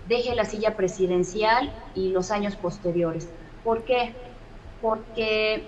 [0.09, 3.29] deje la silla presidencial y los años posteriores.
[3.63, 4.15] ¿Por qué?
[4.81, 5.61] Porque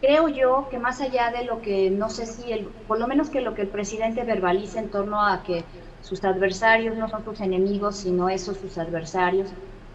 [0.00, 3.28] creo yo que más allá de lo que, no sé si, el, por lo menos
[3.28, 5.64] que lo que el presidente verbalice en torno a que
[6.00, 9.50] sus adversarios no son sus enemigos, sino esos sus adversarios,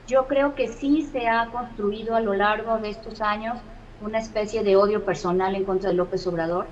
[0.07, 3.57] yo creo que sí se ha construido a lo largo de estos años
[4.01, 6.65] una especie de odio personal en contra de López Obrador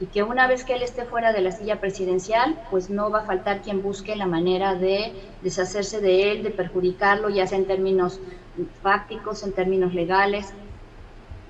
[0.00, 3.20] y que una vez que él esté fuera de la silla presidencial, pues no va
[3.20, 5.12] a faltar quien busque la manera de
[5.42, 8.18] deshacerse de él, de perjudicarlo, ya sea en términos
[8.82, 10.54] fácticos, en términos legales,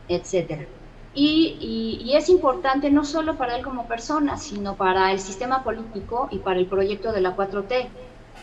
[0.09, 0.67] etcétera.
[1.15, 6.29] Y, y, es importante no solo para él como persona, sino para el sistema político
[6.31, 7.89] y para el proyecto de la 4T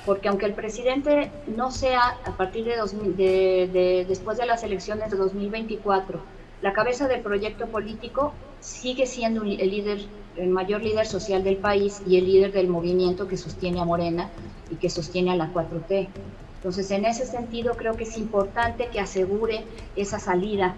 [0.07, 2.77] porque aunque el presidente no sea a partir de,
[3.17, 6.21] de, después de las elecciones de 2024
[6.61, 9.99] la cabeza del proyecto político, sigue siendo el líder,
[10.37, 14.29] el mayor líder social del país y el líder del movimiento que sostiene a Morena
[14.71, 16.07] y que sostiene a la 4T.
[16.55, 19.65] Entonces, en ese sentido, creo que es importante que asegure
[19.95, 20.75] esa salida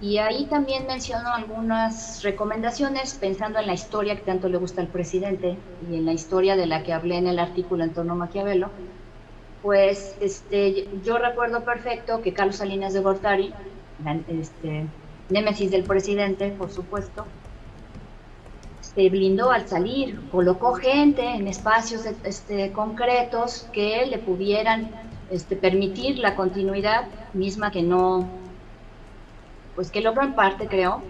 [0.00, 4.88] y ahí también menciono algunas recomendaciones pensando en la historia que tanto le gusta al
[4.88, 5.58] presidente
[5.90, 8.70] y en la historia de la que hablé en el artículo en torno a Maquiavelo.
[9.62, 13.52] Pues este, yo recuerdo perfecto que Carlos Salinas de Gortari,
[14.28, 14.86] este,
[15.28, 17.26] némesis del presidente, por supuesto,
[18.80, 24.90] se blindó al salir, colocó gente en espacios este, concretos que le pudieran
[25.30, 27.04] este, permitir la continuidad
[27.34, 28.26] misma que no
[29.74, 31.02] pues que logró en parte, creo,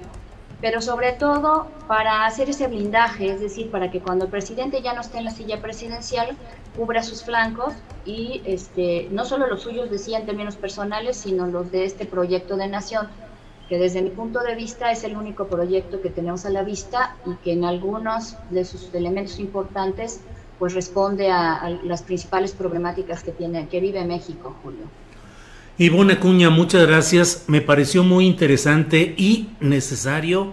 [0.60, 4.92] pero sobre todo para hacer ese blindaje, es decir, para que cuando el presidente ya
[4.92, 6.36] no esté en la silla presidencial,
[6.76, 7.74] cubra sus flancos
[8.04, 12.56] y este, no solo los suyos decía en términos personales, sino los de este proyecto
[12.56, 13.08] de nación,
[13.68, 17.16] que desde mi punto de vista es el único proyecto que tenemos a la vista
[17.24, 20.20] y que en algunos de sus elementos importantes
[20.58, 24.84] pues responde a, a las principales problemáticas que tiene, que vive México, Julio.
[25.80, 27.44] Ivonne Acuña, muchas gracias.
[27.46, 30.52] Me pareció muy interesante y necesario,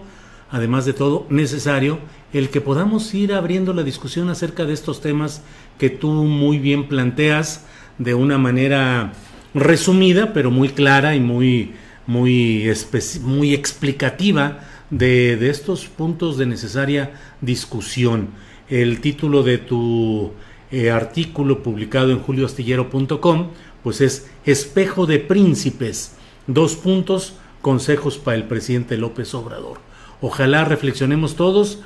[0.50, 1.98] además de todo, necesario
[2.32, 5.42] el que podamos ir abriendo la discusión acerca de estos temas
[5.76, 7.66] que tú muy bien planteas
[7.98, 9.12] de una manera
[9.52, 11.74] resumida, pero muy clara y muy,
[12.06, 12.72] muy,
[13.20, 18.30] muy explicativa de, de estos puntos de necesaria discusión.
[18.70, 20.32] el título de tu
[20.70, 23.48] eh, artículo publicado en julioastillero.com,
[23.88, 26.14] pues es Espejo de Príncipes,
[26.46, 29.78] dos puntos, consejos para el presidente López Obrador.
[30.20, 31.80] Ojalá reflexionemos todos,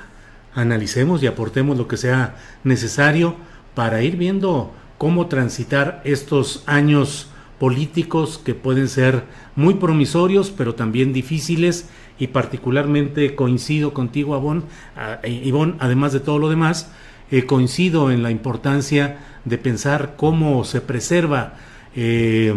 [0.53, 2.35] analicemos y aportemos lo que sea
[2.65, 3.37] necesario
[3.77, 7.29] para ir viendo cómo transitar estos años
[7.61, 9.23] políticos que pueden ser
[9.55, 11.89] muy promisorios, pero también difíciles
[12.19, 14.65] y particularmente coincido contigo, Avon,
[15.23, 16.91] Ivonne, además de todo lo demás,
[17.31, 21.55] eh, coincido en la importancia de pensar cómo se preserva
[21.97, 22.55] eh,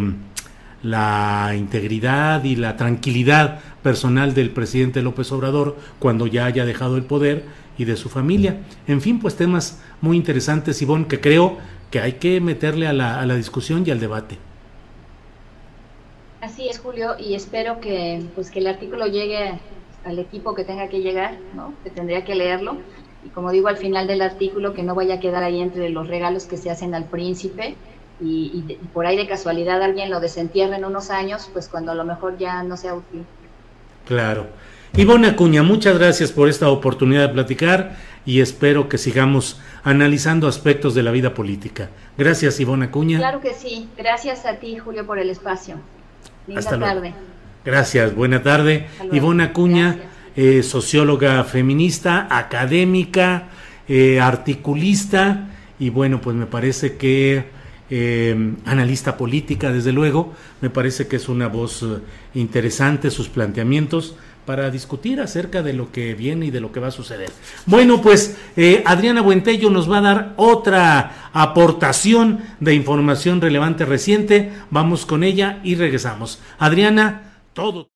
[0.84, 7.04] la integridad y la tranquilidad personal del presidente López Obrador cuando ya haya dejado el
[7.04, 7.44] poder
[7.78, 8.62] y de su familia.
[8.88, 11.58] En fin, pues temas muy interesantes, Ivonne, que creo
[11.92, 14.38] que hay que meterle a la, a la discusión y al debate.
[16.42, 19.60] Así es, Julio, y espero que, pues, que el artículo llegue
[20.06, 21.74] al equipo que tenga que llegar, ¿no?
[21.84, 22.78] que tendría que leerlo.
[23.26, 26.08] Y como digo al final del artículo, que no vaya a quedar ahí entre los
[26.08, 27.76] regalos que se hacen al príncipe
[28.22, 31.96] y, y por ahí de casualidad alguien lo desentierre en unos años, pues cuando a
[31.96, 33.26] lo mejor ya no sea útil.
[34.06, 34.48] Claro.
[34.98, 40.96] Ivonne Acuña, muchas gracias por esta oportunidad de platicar y espero que sigamos analizando aspectos
[40.96, 41.90] de la vida política.
[42.18, 43.18] Gracias, Ivonne Acuña.
[43.18, 43.90] Claro que sí.
[43.98, 45.76] Gracias a ti, Julio, por el espacio.
[46.48, 47.14] Linda tarde.
[47.66, 48.88] Gracias, buena tarde.
[49.12, 49.98] Ivonne Acuña,
[50.36, 53.50] eh, socióloga feminista, académica,
[53.90, 57.55] eh, articulista y bueno, pues me parece que
[57.90, 61.86] eh, analista política, desde luego, me parece que es una voz
[62.34, 66.88] interesante, sus planteamientos para discutir acerca de lo que viene y de lo que va
[66.88, 67.32] a suceder.
[67.66, 74.52] Bueno, pues eh, Adriana Buentello nos va a dar otra aportación de información relevante reciente.
[74.70, 76.40] Vamos con ella y regresamos.
[76.60, 77.95] Adriana, todo.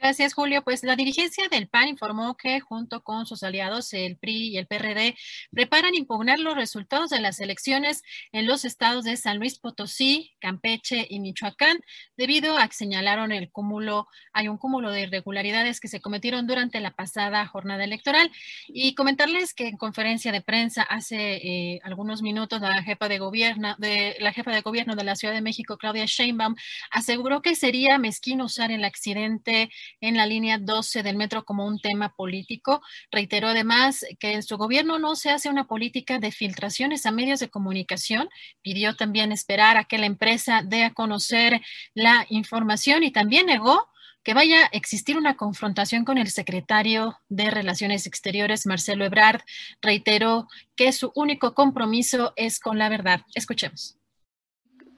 [0.00, 0.62] Gracias, Julio.
[0.62, 4.68] Pues la dirigencia del PAN informó que junto con sus aliados, el PRI y el
[4.68, 5.16] PRD,
[5.50, 11.04] preparan impugnar los resultados de las elecciones en los estados de San Luis Potosí, Campeche
[11.10, 11.80] y Michoacán,
[12.16, 16.78] debido a que señalaron el cúmulo, hay un cúmulo de irregularidades que se cometieron durante
[16.78, 18.30] la pasada jornada electoral.
[18.68, 23.74] Y comentarles que en conferencia de prensa hace eh, algunos minutos la jefa de gobierno
[23.78, 26.54] de la jefa de gobierno de la Ciudad de México, Claudia Sheinbaum,
[26.92, 29.70] aseguró que sería mezquino usar el accidente
[30.00, 32.82] en la línea 12 del metro como un tema político.
[33.10, 37.40] Reiteró además que en su gobierno no se hace una política de filtraciones a medios
[37.40, 38.28] de comunicación.
[38.62, 41.60] Pidió también esperar a que la empresa dé a conocer
[41.94, 43.88] la información y también negó
[44.22, 49.40] que vaya a existir una confrontación con el secretario de Relaciones Exteriores, Marcelo Ebrard.
[49.80, 53.22] Reiteró que su único compromiso es con la verdad.
[53.34, 53.96] Escuchemos.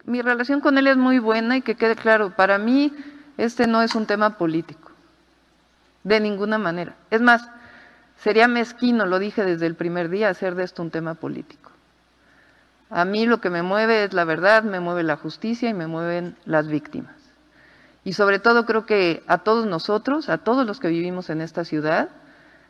[0.05, 2.93] Mi relación con él es muy buena y que quede claro, para mí
[3.45, 4.93] este no es un tema político,
[6.05, 6.95] de ninguna manera.
[7.11, 7.49] Es más,
[8.17, 11.71] sería mezquino, lo dije desde el primer día, hacer de esto un tema político.
[12.91, 15.87] A mí lo que me mueve es la verdad, me mueve la justicia y me
[15.87, 17.15] mueven las víctimas.
[18.05, 21.65] Y sobre todo creo que a todos nosotros, a todos los que vivimos en esta
[21.65, 22.09] ciudad,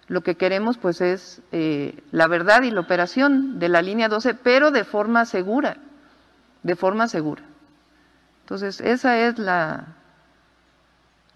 [0.09, 4.34] lo que queremos pues es eh, la verdad y la operación de la línea 12,
[4.34, 5.78] pero de forma segura,
[6.62, 7.42] de forma segura.
[8.42, 9.97] Entonces, esa es la,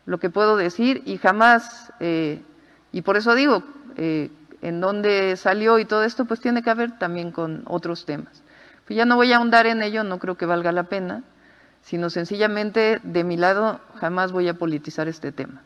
[0.06, 2.42] lo que puedo decir y jamás, eh,
[2.92, 3.64] y por eso digo,
[3.96, 4.30] eh,
[4.62, 8.42] en dónde salió y todo esto, pues tiene que haber también con otros temas.
[8.86, 11.22] Pues ya no voy a ahondar en ello, no creo que valga la pena,
[11.82, 15.62] sino sencillamente de mi lado jamás voy a politizar este tema.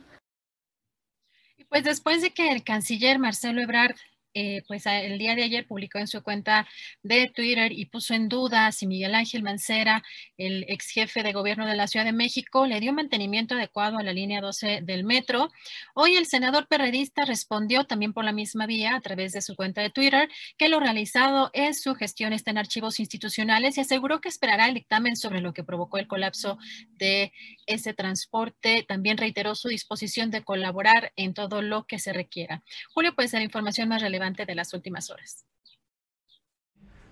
[1.69, 3.95] Pues después de que el canciller Marcelo Ebrard
[4.41, 6.69] eh, pues el día de ayer publicó en su cuenta
[7.03, 10.05] de Twitter y puso en duda si Miguel Ángel Mancera,
[10.37, 14.05] el ex jefe de gobierno de la Ciudad de México, le dio mantenimiento adecuado a
[14.05, 15.51] la línea 12 del metro.
[15.93, 19.83] Hoy el senador perredista respondió también por la misma vía a través de su cuenta
[19.83, 24.29] de Twitter que lo realizado en su gestión está en archivos institucionales y aseguró que
[24.29, 26.59] esperará el dictamen sobre lo que provocó el colapso
[26.93, 27.33] de
[27.67, 28.85] ese transporte.
[28.87, 32.63] También reiteró su disposición de colaborar en todo lo que se requiera.
[32.95, 35.45] Julio, pues la información más relevante de las últimas horas.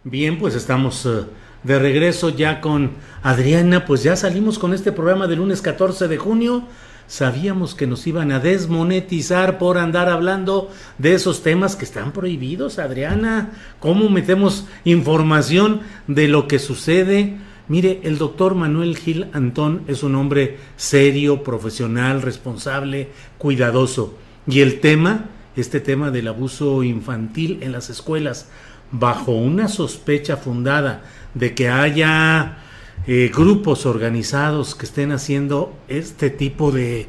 [0.05, 1.25] Bien, pues estamos eh,
[1.63, 6.17] de regreso ya con Adriana, pues ya salimos con este programa del lunes 14 de
[6.17, 6.65] junio.
[7.09, 12.79] Sabíamos que nos iban a desmonetizar por andar hablando de esos temas que están prohibidos,
[12.79, 13.53] Adriana.
[13.81, 17.37] ¿Cómo metemos información de lo que sucede?
[17.69, 24.17] Mire, el doctor Manuel Gil Antón es un hombre serio, profesional, responsable, cuidadoso.
[24.47, 28.47] Y el tema este tema del abuso infantil en las escuelas
[28.93, 31.03] bajo una sospecha fundada
[31.35, 32.59] de que haya
[33.07, 37.09] eh, grupos organizados que estén haciendo este tipo de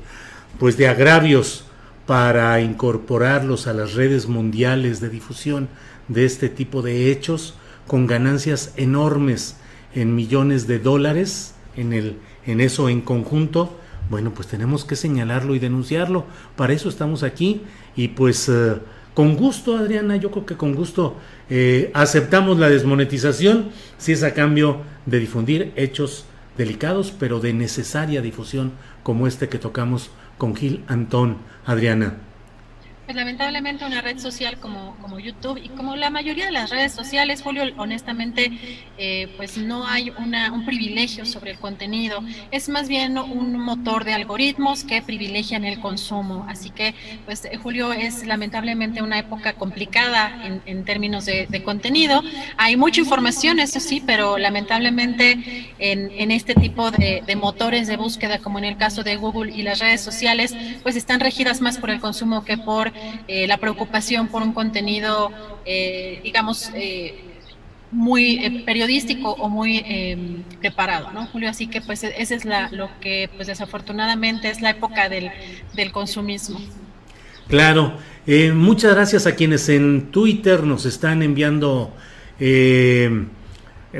[0.60, 1.66] pues de agravios
[2.08, 5.68] para incorporarlos a las redes mundiales de difusión
[6.08, 7.56] de este tipo de hechos
[7.86, 9.58] con ganancias enormes
[9.94, 12.18] en millones de dólares en el
[12.48, 13.78] en eso en conjunto,
[14.10, 16.26] bueno, pues tenemos que señalarlo y denunciarlo.
[16.56, 17.62] Para eso estamos aquí
[17.98, 18.76] y pues eh,
[19.14, 21.18] con gusto, Adriana, yo creo que con gusto
[21.50, 26.26] eh, aceptamos la desmonetización si es a cambio de difundir hechos
[26.56, 28.72] delicados, pero de necesaria difusión
[29.02, 32.27] como este que tocamos con Gil Antón, Adriana.
[33.08, 36.92] Pues lamentablemente una red social como, como YouTube y como la mayoría de las redes
[36.92, 38.52] sociales, Julio, honestamente,
[38.98, 42.22] eh, pues no hay una, un privilegio sobre el contenido.
[42.52, 46.46] Es más bien un motor de algoritmos que privilegian el consumo.
[46.50, 52.22] Así que, pues eh, Julio, es lamentablemente una época complicada en, términos de, contenido.
[52.58, 58.40] Hay mucha información, eso sí, pero lamentablemente en, en este tipo de motores de búsqueda,
[58.40, 60.54] como en el caso de Google y las redes sociales,
[60.84, 62.97] pues están regidas más por el consumo que por
[63.28, 65.32] eh, la preocupación por un contenido,
[65.66, 67.16] eh, digamos, eh,
[67.92, 71.50] muy periodístico o muy preparado, ¿no, Julio?
[71.50, 75.32] Así que pues esa es la, lo que pues desafortunadamente es la época del,
[75.74, 76.60] del consumismo.
[77.48, 77.98] Claro,
[78.54, 81.94] muchas gracias a quienes en Twitter nos están enviando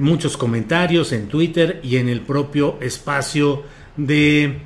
[0.02, 3.64] muchos comentarios en Twitter y en el propio espacio
[3.96, 4.60] de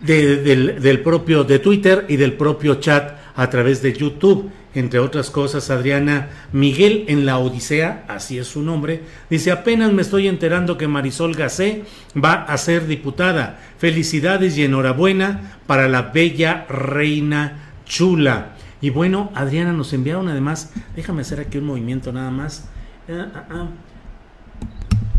[0.00, 4.50] del, del, propio de Twitter y del propio chat a través de YouTube.
[4.74, 9.00] Entre otras cosas, Adriana Miguel en la Odisea, así es su nombre,
[9.30, 13.58] dice apenas me estoy enterando que Marisol Gacé va a ser diputada.
[13.78, 18.56] Felicidades y enhorabuena para la bella reina chula.
[18.82, 22.68] Y bueno, Adriana nos enviaron además, déjame hacer aquí un movimiento nada más.
[23.08, 23.68] Ah, ah, ah.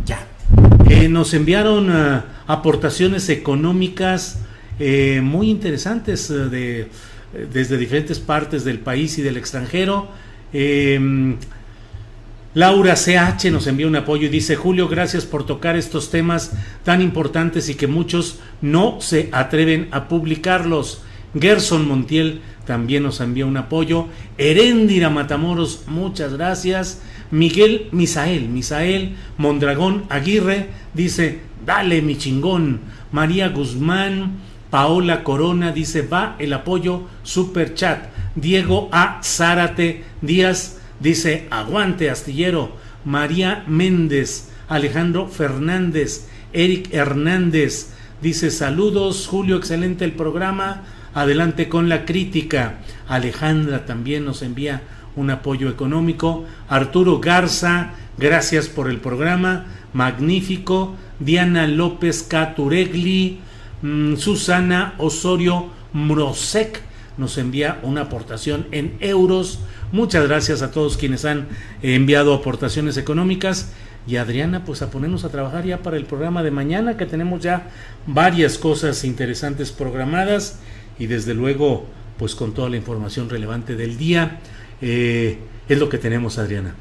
[0.05, 0.19] Ya.
[0.87, 1.91] Eh, nos enviaron
[2.45, 4.41] aportaciones económicas
[4.79, 6.87] eh, muy interesantes eh, de, eh,
[7.51, 10.07] desde diferentes partes del país y del extranjero.
[10.53, 11.37] Em,
[12.53, 17.01] Laura CH nos envía un apoyo y dice, Julio, gracias por tocar estos temas tan
[17.01, 21.03] importantes y que muchos no se atreven a publicarlos.
[21.39, 24.07] Gerson Montiel también nos envía un apoyo.
[24.37, 27.01] Heréndira Matamoros, muchas gracias.
[27.29, 32.79] Miguel Misael, Misael Mondragón Aguirre dice, dale mi chingón.
[33.11, 34.37] María Guzmán,
[34.69, 38.05] Paola Corona dice, va el apoyo super chat.
[38.35, 39.21] Diego A.
[39.23, 42.75] Zárate Díaz dice, aguante astillero.
[43.05, 50.83] María Méndez, Alejandro Fernández, Eric Hernández dice, saludos Julio, excelente el programa.
[51.13, 52.79] Adelante con la crítica.
[53.07, 54.83] Alejandra también nos envía
[55.15, 56.45] un apoyo económico.
[56.69, 59.65] Arturo Garza, gracias por el programa.
[59.93, 60.95] Magnífico.
[61.19, 63.39] Diana López Caturegli,
[63.81, 66.81] Susana Osorio Mrosek
[67.17, 69.59] nos envía una aportación en euros.
[69.91, 71.47] Muchas gracias a todos quienes han
[71.81, 73.71] enviado aportaciones económicas.
[74.07, 77.41] Y Adriana, pues a ponernos a trabajar ya para el programa de mañana, que tenemos
[77.41, 77.69] ya
[78.05, 80.59] varias cosas interesantes programadas
[80.97, 81.85] y desde luego,
[82.17, 84.39] pues con toda la información relevante del día.
[84.81, 86.73] Eh, es lo que tenemos, Adriana.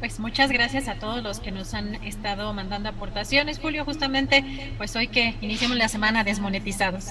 [0.00, 4.44] Pues muchas gracias a todos los que nos han estado mandando aportaciones, Julio, justamente
[4.76, 7.06] pues hoy que iniciamos la semana desmonetizados.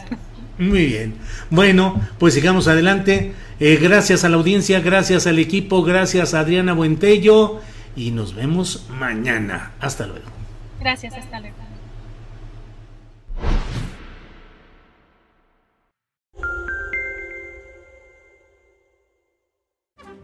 [0.58, 1.16] Muy bien.
[1.50, 3.34] Bueno, pues sigamos adelante.
[3.60, 7.62] Eh, gracias a la audiencia, gracias al equipo, gracias a Adriana Buentello
[7.96, 9.74] y nos vemos mañana.
[9.80, 10.26] Hasta luego.
[10.80, 11.58] Gracias, hasta luego.